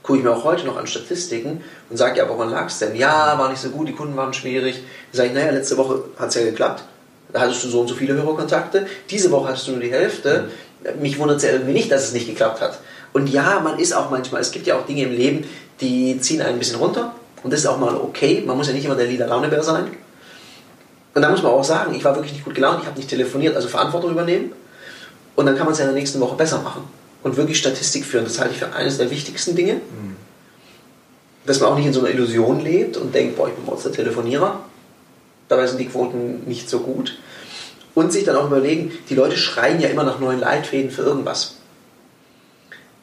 gucke 0.03 0.19
ich 0.19 0.23
mir 0.23 0.31
auch 0.31 0.43
heute 0.43 0.65
noch 0.65 0.77
an 0.77 0.87
Statistiken 0.87 1.63
und 1.89 1.97
sage, 1.97 2.17
ja, 2.17 2.29
woran 2.29 2.49
lag 2.49 2.67
es 2.67 2.79
denn? 2.79 2.95
Ja, 2.95 3.37
war 3.37 3.49
nicht 3.49 3.61
so 3.61 3.69
gut, 3.69 3.87
die 3.87 3.93
Kunden 3.93 4.15
waren 4.15 4.33
schwierig. 4.33 4.75
Dann 5.11 5.17
sage 5.17 5.29
ich, 5.29 5.35
naja, 5.35 5.51
letzte 5.51 5.77
Woche 5.77 6.03
hat 6.17 6.29
es 6.29 6.35
ja 6.35 6.43
geklappt. 6.43 6.83
Da 7.33 7.41
hattest 7.41 7.63
du 7.63 7.67
so 7.67 7.81
und 7.81 7.87
so 7.87 7.95
viele 7.95 8.13
Hörerkontakte. 8.13 8.87
Diese 9.09 9.31
Woche 9.31 9.49
hattest 9.49 9.67
du 9.67 9.71
nur 9.71 9.81
die 9.81 9.91
Hälfte. 9.91 10.49
Mich 11.01 11.19
wundert 11.19 11.37
es 11.37 11.43
ja 11.43 11.51
irgendwie 11.51 11.73
nicht, 11.73 11.91
dass 11.91 12.05
es 12.05 12.13
nicht 12.13 12.27
geklappt 12.27 12.61
hat. 12.61 12.79
Und 13.13 13.27
ja, 13.27 13.59
man 13.59 13.79
ist 13.79 13.93
auch 13.93 14.09
manchmal, 14.09 14.41
es 14.41 14.51
gibt 14.51 14.67
ja 14.67 14.77
auch 14.77 14.85
Dinge 14.85 15.03
im 15.03 15.11
Leben, 15.11 15.45
die 15.81 16.19
ziehen 16.19 16.41
einen 16.41 16.53
ein 16.53 16.59
bisschen 16.59 16.79
runter. 16.79 17.13
Und 17.43 17.51
das 17.51 17.61
ist 17.61 17.67
auch 17.67 17.77
mal 17.77 17.95
okay. 17.95 18.43
Man 18.45 18.57
muss 18.57 18.67
ja 18.67 18.73
nicht 18.73 18.85
immer 18.85 18.95
der 18.95 19.07
Lieder 19.07 19.27
Launebär 19.27 19.63
sein. 19.63 19.87
Und 21.13 21.21
da 21.21 21.29
muss 21.29 21.41
man 21.41 21.51
auch 21.51 21.63
sagen, 21.63 21.95
ich 21.95 22.03
war 22.03 22.13
wirklich 22.15 22.33
nicht 22.33 22.45
gut 22.45 22.53
gelaunt, 22.53 22.81
ich 22.81 22.85
habe 22.85 22.97
nicht 22.97 23.09
telefoniert, 23.09 23.55
also 23.55 23.67
Verantwortung 23.67 24.11
übernehmen. 24.11 24.51
Und 25.35 25.47
dann 25.47 25.55
kann 25.55 25.65
man 25.65 25.73
es 25.73 25.79
ja 25.79 25.85
in 25.85 25.91
der 25.91 25.99
nächsten 25.99 26.19
Woche 26.19 26.35
besser 26.35 26.61
machen. 26.61 26.83
Und 27.23 27.37
wirklich 27.37 27.57
Statistik 27.57 28.05
führen, 28.05 28.23
das 28.23 28.39
halte 28.39 28.53
ich 28.53 28.59
für 28.59 28.71
eines 28.73 28.97
der 28.97 29.09
wichtigsten 29.09 29.55
Dinge. 29.55 29.73
Mhm. 29.75 30.15
Dass 31.45 31.59
man 31.59 31.71
auch 31.71 31.75
nicht 31.75 31.87
in 31.87 31.93
so 31.93 32.01
einer 32.01 32.09
Illusion 32.09 32.59
lebt 32.59 32.97
und 32.97 33.15
denkt, 33.15 33.35
boah, 33.35 33.47
ich 33.47 33.55
bin 33.55 33.65
Monster 33.65 33.91
Telefonierer. 33.91 34.59
Dabei 35.47 35.67
sind 35.67 35.79
die 35.79 35.87
Quoten 35.87 36.43
nicht 36.45 36.69
so 36.69 36.79
gut. 36.79 37.17
Und 37.95 38.11
sich 38.11 38.25
dann 38.25 38.35
auch 38.35 38.45
überlegen, 38.45 38.91
die 39.09 39.15
Leute 39.15 39.37
schreien 39.37 39.79
ja 39.79 39.89
immer 39.89 40.03
nach 40.03 40.19
neuen 40.19 40.39
Leitfäden 40.39 40.91
für 40.91 41.01
irgendwas. 41.01 41.55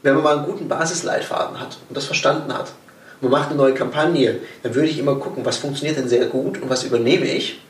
Wenn 0.02 0.14
man 0.14 0.22
mal 0.22 0.36
einen 0.36 0.46
guten 0.46 0.68
Basisleitfaden 0.68 1.58
hat 1.58 1.78
und 1.88 1.96
das 1.96 2.04
verstanden 2.04 2.52
hat, 2.52 2.72
man 3.20 3.30
macht 3.30 3.48
eine 3.48 3.56
neue 3.56 3.74
Kampagne, 3.74 4.40
dann 4.62 4.74
würde 4.74 4.88
ich 4.88 4.98
immer 4.98 5.16
gucken, 5.16 5.44
was 5.44 5.56
funktioniert 5.56 5.96
denn 5.96 6.08
sehr 6.08 6.26
gut 6.26 6.60
und 6.60 6.68
was 6.68 6.84
übernehme 6.84 7.26
ich 7.26 7.60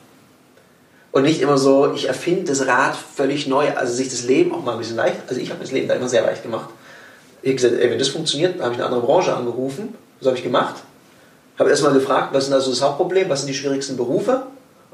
und 1.12 1.22
nicht 1.22 1.40
immer 1.40 1.58
so, 1.58 1.92
ich 1.94 2.08
erfinde 2.08 2.42
das 2.44 2.66
Rad 2.66 2.96
völlig 2.96 3.46
neu, 3.46 3.72
also 3.76 3.94
sich 3.94 4.08
das 4.08 4.24
Leben 4.24 4.52
auch 4.52 4.64
mal 4.64 4.72
ein 4.72 4.78
bisschen 4.78 4.96
leicht, 4.96 5.18
also 5.28 5.40
ich 5.40 5.50
habe 5.50 5.60
das 5.60 5.70
Leben 5.70 5.86
da 5.86 5.94
immer 5.94 6.08
sehr 6.08 6.22
leicht 6.22 6.42
gemacht. 6.42 6.70
Ich 7.40 7.50
habe 7.50 7.54
gesagt, 7.54 7.74
ey, 7.74 7.88
wenn 7.88 8.00
das 8.00 8.08
funktioniert, 8.08 8.56
dann 8.56 8.64
habe 8.64 8.74
ich 8.74 8.80
eine 8.80 8.86
andere 8.86 9.02
Branche 9.02 9.32
angerufen, 9.34 9.94
was 10.18 10.26
habe 10.26 10.36
ich 10.36 10.42
gemacht? 10.42 10.82
Habe 11.56 11.70
erstmal 11.70 11.92
gefragt, 11.92 12.34
was 12.34 12.48
ist 12.48 12.52
also 12.52 12.70
das 12.70 12.82
Hauptproblem, 12.82 13.28
was 13.28 13.42
sind 13.42 13.48
die 13.48 13.54
schwierigsten 13.54 13.96
Berufe? 13.96 14.42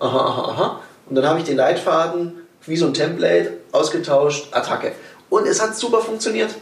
Aha, 0.01 0.19
aha, 0.19 0.43
aha. 0.53 0.81
Und 1.09 1.17
dann 1.17 1.27
habe 1.27 1.39
ich 1.39 1.45
den 1.45 1.57
Leitfaden 1.57 2.33
wie 2.67 2.77
so 2.77 2.87
ein 2.87 2.95
Template 2.95 3.59
ausgetauscht, 3.73 4.49
Attacke. 4.53 4.93
Und 5.29 5.47
es 5.47 5.63
hat 5.63 5.77
super 5.77 6.01
funktioniert. 6.01 6.55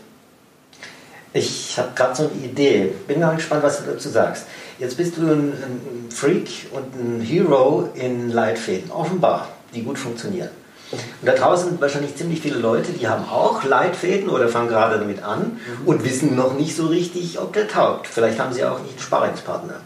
Ich 1.33 1.79
habe 1.79 1.91
gerade 1.95 2.15
so 2.15 2.23
eine 2.25 2.45
Idee. 2.45 2.93
Bin 3.07 3.21
mal 3.21 3.37
gespannt, 3.37 3.63
was 3.63 3.79
du 3.79 3.91
dazu 3.91 4.09
sagst. 4.09 4.47
Jetzt 4.79 4.97
bist 4.97 5.17
du 5.17 5.23
ein, 5.23 5.53
ein 5.53 6.11
Freak 6.11 6.69
und 6.73 6.95
ein 6.95 7.21
Hero 7.21 7.91
in 7.95 8.31
Leitfäden, 8.31 8.91
offenbar, 8.91 9.49
die 9.75 9.83
gut 9.83 9.99
funktionieren. 9.99 10.51
Und 10.91 11.01
da 11.23 11.35
draußen 11.35 11.69
sind 11.69 11.81
wahrscheinlich 11.81 12.17
ziemlich 12.17 12.41
viele 12.41 12.59
Leute, 12.59 12.93
die 12.93 13.09
haben 13.09 13.29
auch 13.29 13.63
Leitfäden 13.63 14.31
oder 14.31 14.49
fangen 14.49 14.69
gerade 14.69 14.99
damit 14.99 15.23
an 15.23 15.41
mhm. 15.83 15.87
und 15.87 16.05
wissen 16.05 16.35
noch 16.35 16.55
nicht 16.55 16.75
so 16.75 16.87
richtig, 16.87 17.39
ob 17.39 17.53
der 17.53 17.69
taugt. 17.69 18.07
Vielleicht 18.07 18.39
haben 18.39 18.55
sie 18.55 18.65
auch 18.65 18.81
nicht 18.81 18.93
einen 18.93 19.01
Sparringspartner. 19.01 19.81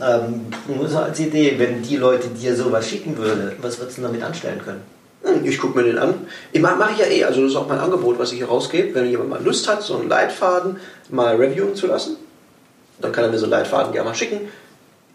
Ähm, 0.00 0.46
nur 0.68 0.88
so 0.88 0.98
als 0.98 1.18
Idee, 1.20 1.54
wenn 1.58 1.82
die 1.82 1.96
Leute 1.96 2.28
dir 2.28 2.54
sowas 2.54 2.88
schicken 2.88 3.16
würden, 3.16 3.52
was 3.60 3.78
würdest 3.78 3.98
du 3.98 4.02
damit 4.02 4.22
anstellen 4.22 4.60
können? 4.64 4.82
Hm, 5.22 5.44
ich 5.44 5.58
gucke 5.58 5.78
mir 5.78 5.84
den 5.84 5.98
an. 5.98 6.26
Ich 6.52 6.60
mache 6.60 6.76
mach 6.76 6.92
ich 6.92 6.98
ja 6.98 7.06
eh, 7.06 7.24
also 7.24 7.42
das 7.42 7.50
ist 7.50 7.56
auch 7.56 7.68
mein 7.68 7.78
Angebot, 7.78 8.18
was 8.18 8.32
ich 8.32 8.38
hier 8.38 8.48
rausgebe. 8.48 8.94
Wenn 8.94 9.10
jemand 9.10 9.30
mal 9.30 9.42
Lust 9.42 9.68
hat, 9.68 9.82
so 9.82 9.96
einen 9.96 10.08
Leitfaden 10.08 10.76
mal 11.10 11.36
reviewen 11.36 11.74
zu 11.74 11.86
lassen, 11.86 12.16
dann 13.00 13.12
kann 13.12 13.24
er 13.24 13.30
mir 13.30 13.38
so 13.38 13.46
einen 13.46 13.52
Leitfaden 13.52 13.92
gerne 13.92 14.08
mal 14.08 14.14
schicken. 14.14 14.48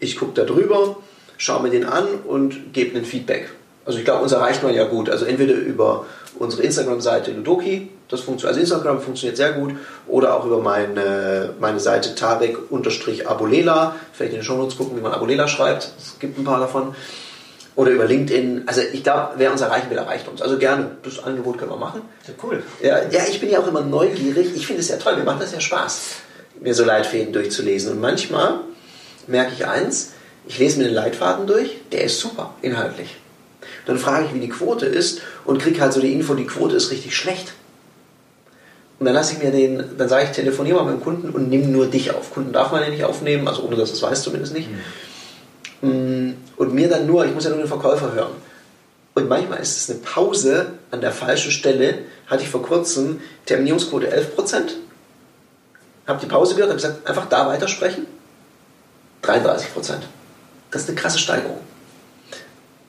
Ich 0.00 0.16
gucke 0.16 0.32
da 0.34 0.44
drüber, 0.44 0.96
schaue 1.38 1.62
mir 1.62 1.70
den 1.70 1.84
an 1.84 2.06
und 2.26 2.72
gebe 2.72 2.98
ein 2.98 3.04
Feedback. 3.04 3.50
Also 3.84 3.98
ich 3.98 4.04
glaube, 4.04 4.22
uns 4.22 4.32
erreicht 4.32 4.62
man 4.62 4.74
ja 4.74 4.84
gut. 4.84 5.10
Also 5.10 5.24
entweder 5.24 5.54
über 5.54 6.06
unsere 6.38 6.62
Instagram-Seite 6.62 7.32
Ludoki, 7.32 7.90
das 8.08 8.20
funktioniert, 8.20 8.58
also 8.58 8.60
Instagram 8.60 9.00
funktioniert 9.00 9.36
sehr 9.36 9.52
gut, 9.52 9.74
oder 10.06 10.36
auch 10.36 10.44
über 10.44 10.58
meine, 10.58 11.54
meine 11.58 11.80
Seite 11.80 12.14
Tarek-Abulela. 12.14 13.96
Vielleicht 14.12 14.32
in 14.32 14.40
den 14.40 14.44
Shownotes 14.44 14.76
gucken, 14.76 14.96
wie 14.96 15.00
man 15.00 15.12
Abulela 15.12 15.48
schreibt. 15.48 15.90
Es 15.98 16.18
gibt 16.18 16.38
ein 16.38 16.44
paar 16.44 16.60
davon. 16.60 16.94
Oder 17.74 17.90
über 17.90 18.04
LinkedIn. 18.04 18.64
Also 18.66 18.82
ich 18.92 19.02
glaube, 19.02 19.30
wer 19.36 19.50
uns 19.50 19.62
erreichen 19.62 19.88
will, 19.88 19.96
erreicht 19.96 20.28
uns. 20.28 20.42
Also 20.42 20.58
gerne, 20.58 20.90
das 21.02 21.24
Angebot 21.24 21.58
können 21.58 21.70
wir 21.70 21.78
machen. 21.78 22.02
Ja, 22.26 22.34
cool. 22.42 22.62
Ja, 22.82 22.98
ja 23.10 23.22
ich 23.30 23.40
bin 23.40 23.50
ja 23.50 23.60
auch 23.60 23.66
immer 23.66 23.80
neugierig. 23.80 24.54
Ich 24.54 24.66
finde 24.66 24.82
es 24.82 24.88
ja 24.88 24.96
toll, 24.96 25.16
mir 25.16 25.24
macht 25.24 25.40
das 25.40 25.52
ja 25.52 25.60
Spaß 25.60 26.00
mir 26.62 26.74
so 26.74 26.84
Leitfäden 26.84 27.32
durchzulesen. 27.32 27.92
Und 27.92 28.00
manchmal 28.00 28.60
merke 29.26 29.52
ich 29.54 29.66
eins, 29.66 30.12
ich 30.46 30.58
lese 30.58 30.78
mir 30.78 30.84
den 30.84 30.94
Leitfaden 30.94 31.46
durch, 31.46 31.76
der 31.90 32.04
ist 32.04 32.20
super 32.20 32.54
inhaltlich. 32.62 33.16
Dann 33.86 33.98
frage 33.98 34.26
ich, 34.26 34.34
wie 34.34 34.40
die 34.40 34.48
Quote 34.48 34.86
ist 34.86 35.22
und 35.44 35.60
kriege 35.60 35.80
halt 35.80 35.92
so 35.92 36.00
die 36.00 36.12
Info, 36.12 36.34
die 36.34 36.46
Quote 36.46 36.76
ist 36.76 36.90
richtig 36.90 37.16
schlecht. 37.16 37.54
Und 38.98 39.06
dann 39.06 39.14
lasse 39.14 39.32
ich 39.32 39.42
mir 39.42 39.50
den, 39.50 39.96
dann 39.98 40.08
sage 40.08 40.26
ich, 40.26 40.30
telefoniere 40.30 40.76
mal 40.76 40.92
mit 40.92 41.00
dem 41.00 41.04
Kunden 41.04 41.30
und 41.30 41.48
nimm 41.48 41.72
nur 41.72 41.86
dich 41.86 42.12
auf. 42.12 42.32
Kunden 42.32 42.52
darf 42.52 42.70
man 42.70 42.82
ja 42.82 42.88
nicht 42.88 43.04
aufnehmen, 43.04 43.48
also 43.48 43.62
ohne 43.62 43.74
dass 43.74 43.90
es 43.90 44.00
weiß 44.00 44.22
zumindest 44.22 44.54
nicht. 44.54 44.68
Mhm. 45.80 46.36
Und 46.56 46.72
mir 46.72 46.88
dann 46.88 47.06
nur, 47.06 47.26
ich 47.26 47.34
muss 47.34 47.42
ja 47.42 47.50
nur 47.50 47.58
den 47.58 47.66
Verkäufer 47.66 48.12
hören. 48.12 48.32
Und 49.14 49.28
manchmal 49.28 49.58
ist 49.58 49.76
es 49.76 49.90
eine 49.90 49.98
Pause 49.98 50.66
an 50.92 51.00
der 51.00 51.10
falschen 51.10 51.50
Stelle. 51.50 51.98
Hatte 52.28 52.44
ich 52.44 52.48
vor 52.48 52.62
kurzem 52.62 53.20
Terminierungsquote 53.44 54.06
11%, 54.06 54.70
habe 56.06 56.20
die 56.20 56.26
Pause 56.26 56.54
gehört, 56.54 56.70
habe 56.70 56.80
gesagt, 56.80 57.06
einfach 57.06 57.26
da 57.26 57.46
weitersprechen. 57.48 58.06
33 59.22 59.72
Prozent. 59.72 60.08
das 60.70 60.82
ist 60.82 60.88
eine 60.88 60.98
krasse 60.98 61.18
Steigerung. 61.18 61.60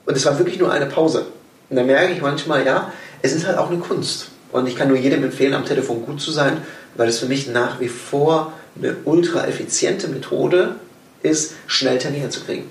Und 0.06 0.16
es 0.16 0.26
war 0.26 0.38
wirklich 0.38 0.60
nur 0.60 0.72
eine 0.72 0.86
Pause. 0.86 1.26
Und 1.70 1.78
da 1.78 1.84
merke 1.84 2.14
ich 2.14 2.22
manchmal, 2.22 2.66
ja, 2.66 2.92
es 3.22 3.34
ist 3.34 3.48
halt 3.48 3.58
auch 3.58 3.70
eine 3.70 3.80
Kunst. 3.80 4.28
Und 4.52 4.68
ich 4.68 4.76
kann 4.76 4.88
nur 4.88 4.98
jedem 4.98 5.24
empfehlen, 5.24 5.54
am 5.54 5.66
Telefon 5.66 6.06
gut 6.06 6.22
zu 6.22 6.32
sein, 6.32 6.62
weil 6.96 7.10
es 7.10 7.20
für 7.20 7.26
mich 7.26 7.48
nach 7.48 7.80
wie 7.80 7.88
vor 7.88 8.54
eine 8.78 8.96
ultra 9.06 9.48
effiziente 9.48 10.08
Methode 10.08 10.76
ist, 11.22 11.54
schnell 11.68 11.98
Termine 11.98 12.30
zu 12.30 12.42
kriegen. 12.42 12.70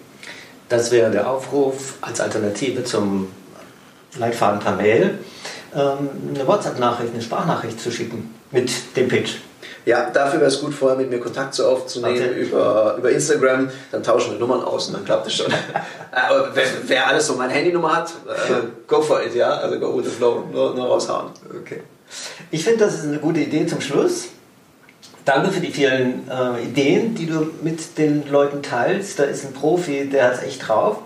Das 0.68 0.90
wäre 0.90 1.10
der 1.10 1.28
Aufruf 1.28 1.94
als 2.00 2.20
Alternative 2.20 2.84
zum 2.84 3.28
Leitfaden 4.18 4.60
per 4.60 4.76
Mail, 4.76 5.18
ähm, 5.74 6.10
eine 6.34 6.46
WhatsApp-Nachricht, 6.46 7.12
eine 7.14 7.22
Sprachnachricht 7.22 7.80
zu 7.80 7.90
schicken 7.90 8.34
mit 8.50 8.70
dem 8.96 9.08
Pitch. 9.08 9.36
Ja, 9.84 10.10
dafür 10.10 10.40
wäre 10.40 10.50
es 10.50 10.60
gut, 10.60 10.74
vorher 10.74 10.96
mit 10.96 11.10
mir 11.10 11.18
Kontakt 11.18 11.54
zu 11.54 11.68
aufzunehmen 11.68 12.30
okay. 12.30 12.40
über, 12.40 12.96
über 12.98 13.10
Instagram. 13.10 13.68
Dann 13.90 14.02
tauschen 14.02 14.32
wir 14.32 14.38
Nummern 14.38 14.62
aus 14.62 14.88
und 14.88 14.94
dann 14.94 15.04
klappt 15.04 15.26
es 15.26 15.34
schon. 15.34 15.52
Aber 16.12 16.50
wer, 16.54 16.64
wer, 16.86 17.06
alles 17.08 17.26
so 17.26 17.34
meine 17.34 17.52
Handynummer 17.52 17.96
hat, 17.96 18.10
äh, 18.28 18.66
go 18.86 19.02
for 19.02 19.22
it, 19.22 19.34
ja. 19.34 19.50
Also 19.50 19.80
go 19.80 19.96
with 19.96 20.04
the 20.04 20.10
flow, 20.10 20.44
nur, 20.52 20.74
nur 20.74 20.86
raushauen. 20.86 21.30
Okay. 21.62 21.82
Ich 22.50 22.62
finde, 22.62 22.84
das 22.84 22.94
ist 22.94 23.04
eine 23.04 23.18
gute 23.18 23.40
Idee 23.40 23.66
zum 23.66 23.80
Schluss. 23.80 24.28
Danke 25.24 25.50
für 25.50 25.60
die 25.60 25.72
vielen 25.72 26.28
äh, 26.28 26.62
Ideen, 26.62 27.14
die 27.14 27.26
du 27.26 27.50
mit 27.62 27.98
den 27.98 28.28
Leuten 28.30 28.62
teilst. 28.62 29.18
Da 29.18 29.24
ist 29.24 29.44
ein 29.44 29.52
Profi, 29.52 30.08
der 30.08 30.26
hat 30.26 30.34
es 30.34 30.42
echt 30.42 30.68
drauf 30.68 30.98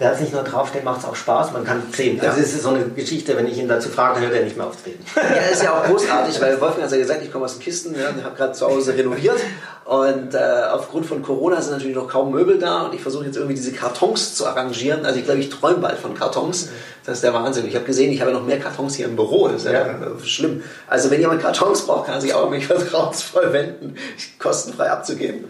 der 0.00 0.08
hat 0.08 0.14
es 0.14 0.20
nicht 0.22 0.32
nur 0.32 0.42
drauf, 0.42 0.72
dem 0.72 0.82
macht 0.82 1.00
es 1.00 1.04
auch 1.04 1.14
Spaß, 1.14 1.52
man 1.52 1.64
kann 1.64 1.82
sehen. 1.92 2.16
Ja. 2.16 2.30
Also 2.30 2.40
es 2.40 2.54
ist 2.54 2.62
so 2.62 2.70
eine 2.70 2.86
Geschichte, 2.86 3.36
wenn 3.36 3.46
ich 3.46 3.58
ihn 3.58 3.68
dazu 3.68 3.90
frage, 3.90 4.20
hört 4.20 4.32
er 4.32 4.42
nicht 4.42 4.56
mehr 4.56 4.66
auftreten. 4.66 5.04
Ja, 5.14 5.42
ist 5.52 5.62
ja 5.62 5.74
auch 5.74 5.84
großartig, 5.84 6.40
weil 6.40 6.58
Wolfgang 6.58 6.84
hat 6.84 6.92
ja 6.92 6.98
gesagt, 6.98 7.22
ich 7.22 7.30
komme 7.30 7.44
aus 7.44 7.58
den 7.58 7.62
Kisten, 7.62 7.94
ja, 7.94 8.08
ich 8.16 8.24
habe 8.24 8.34
gerade 8.34 8.52
zu 8.54 8.66
Hause 8.66 8.96
renoviert 8.96 9.38
und 9.84 10.34
äh, 10.34 10.38
aufgrund 10.72 11.04
von 11.04 11.22
Corona 11.22 11.60
sind 11.60 11.72
natürlich 11.72 11.96
noch 11.96 12.08
kaum 12.08 12.30
Möbel 12.32 12.58
da 12.58 12.82
und 12.82 12.94
ich 12.94 13.02
versuche 13.02 13.26
jetzt 13.26 13.36
irgendwie 13.36 13.54
diese 13.54 13.72
Kartons 13.72 14.34
zu 14.34 14.46
arrangieren. 14.46 15.04
Also 15.04 15.18
ich 15.18 15.26
glaube, 15.26 15.40
ich 15.40 15.50
träume 15.50 15.78
bald 15.78 15.98
von 15.98 16.14
Kartons. 16.14 16.70
Das 17.04 17.16
ist 17.16 17.24
der 17.24 17.34
Wahnsinn. 17.34 17.66
Ich 17.66 17.74
habe 17.74 17.84
gesehen, 17.84 18.10
ich 18.10 18.22
habe 18.22 18.32
noch 18.32 18.44
mehr 18.44 18.58
Kartons 18.58 18.94
hier 18.94 19.06
im 19.06 19.16
Büro. 19.16 19.48
Das 19.48 19.64
ist 19.64 19.72
ja, 19.72 19.86
ja. 19.86 19.96
schlimm. 20.24 20.62
Also 20.86 21.10
wenn 21.10 21.20
jemand 21.20 21.42
Kartons 21.42 21.82
braucht, 21.86 22.06
kann 22.06 22.14
er 22.14 22.20
sich 22.22 22.32
auch 22.32 22.48
mich 22.48 22.66
vertrauensvoll 22.68 23.52
wenden, 23.52 23.96
kostenfrei 24.38 24.90
abzugeben. 24.90 25.44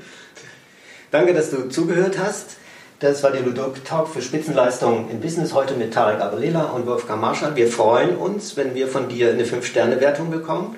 Danke, 1.12 1.34
dass 1.34 1.50
du 1.50 1.68
zugehört 1.68 2.18
hast. 2.18 2.56
Das 3.00 3.22
war 3.22 3.30
der 3.30 3.40
Ludok 3.40 3.82
Talk 3.82 4.08
für 4.08 4.20
Spitzenleistungen 4.20 5.08
im 5.08 5.22
Business 5.22 5.54
heute 5.54 5.72
mit 5.72 5.94
Tarek 5.94 6.20
Abrela 6.20 6.64
und 6.64 6.86
Wolfgang 6.86 7.18
Marschall. 7.18 7.56
Wir 7.56 7.66
freuen 7.66 8.14
uns, 8.14 8.58
wenn 8.58 8.74
wir 8.74 8.88
von 8.88 9.08
dir 9.08 9.30
eine 9.30 9.44
5-Sterne-Wertung 9.44 10.30
bekommen 10.30 10.76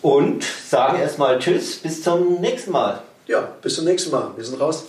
und 0.00 0.42
sagen 0.42 0.98
erstmal 0.98 1.38
Tschüss, 1.38 1.76
bis 1.76 2.02
zum 2.02 2.40
nächsten 2.40 2.70
Mal. 2.70 3.02
Ja, 3.26 3.46
bis 3.60 3.74
zum 3.74 3.84
nächsten 3.84 4.10
Mal. 4.10 4.30
Wir 4.36 4.44
sind 4.44 4.58
raus. 4.58 4.86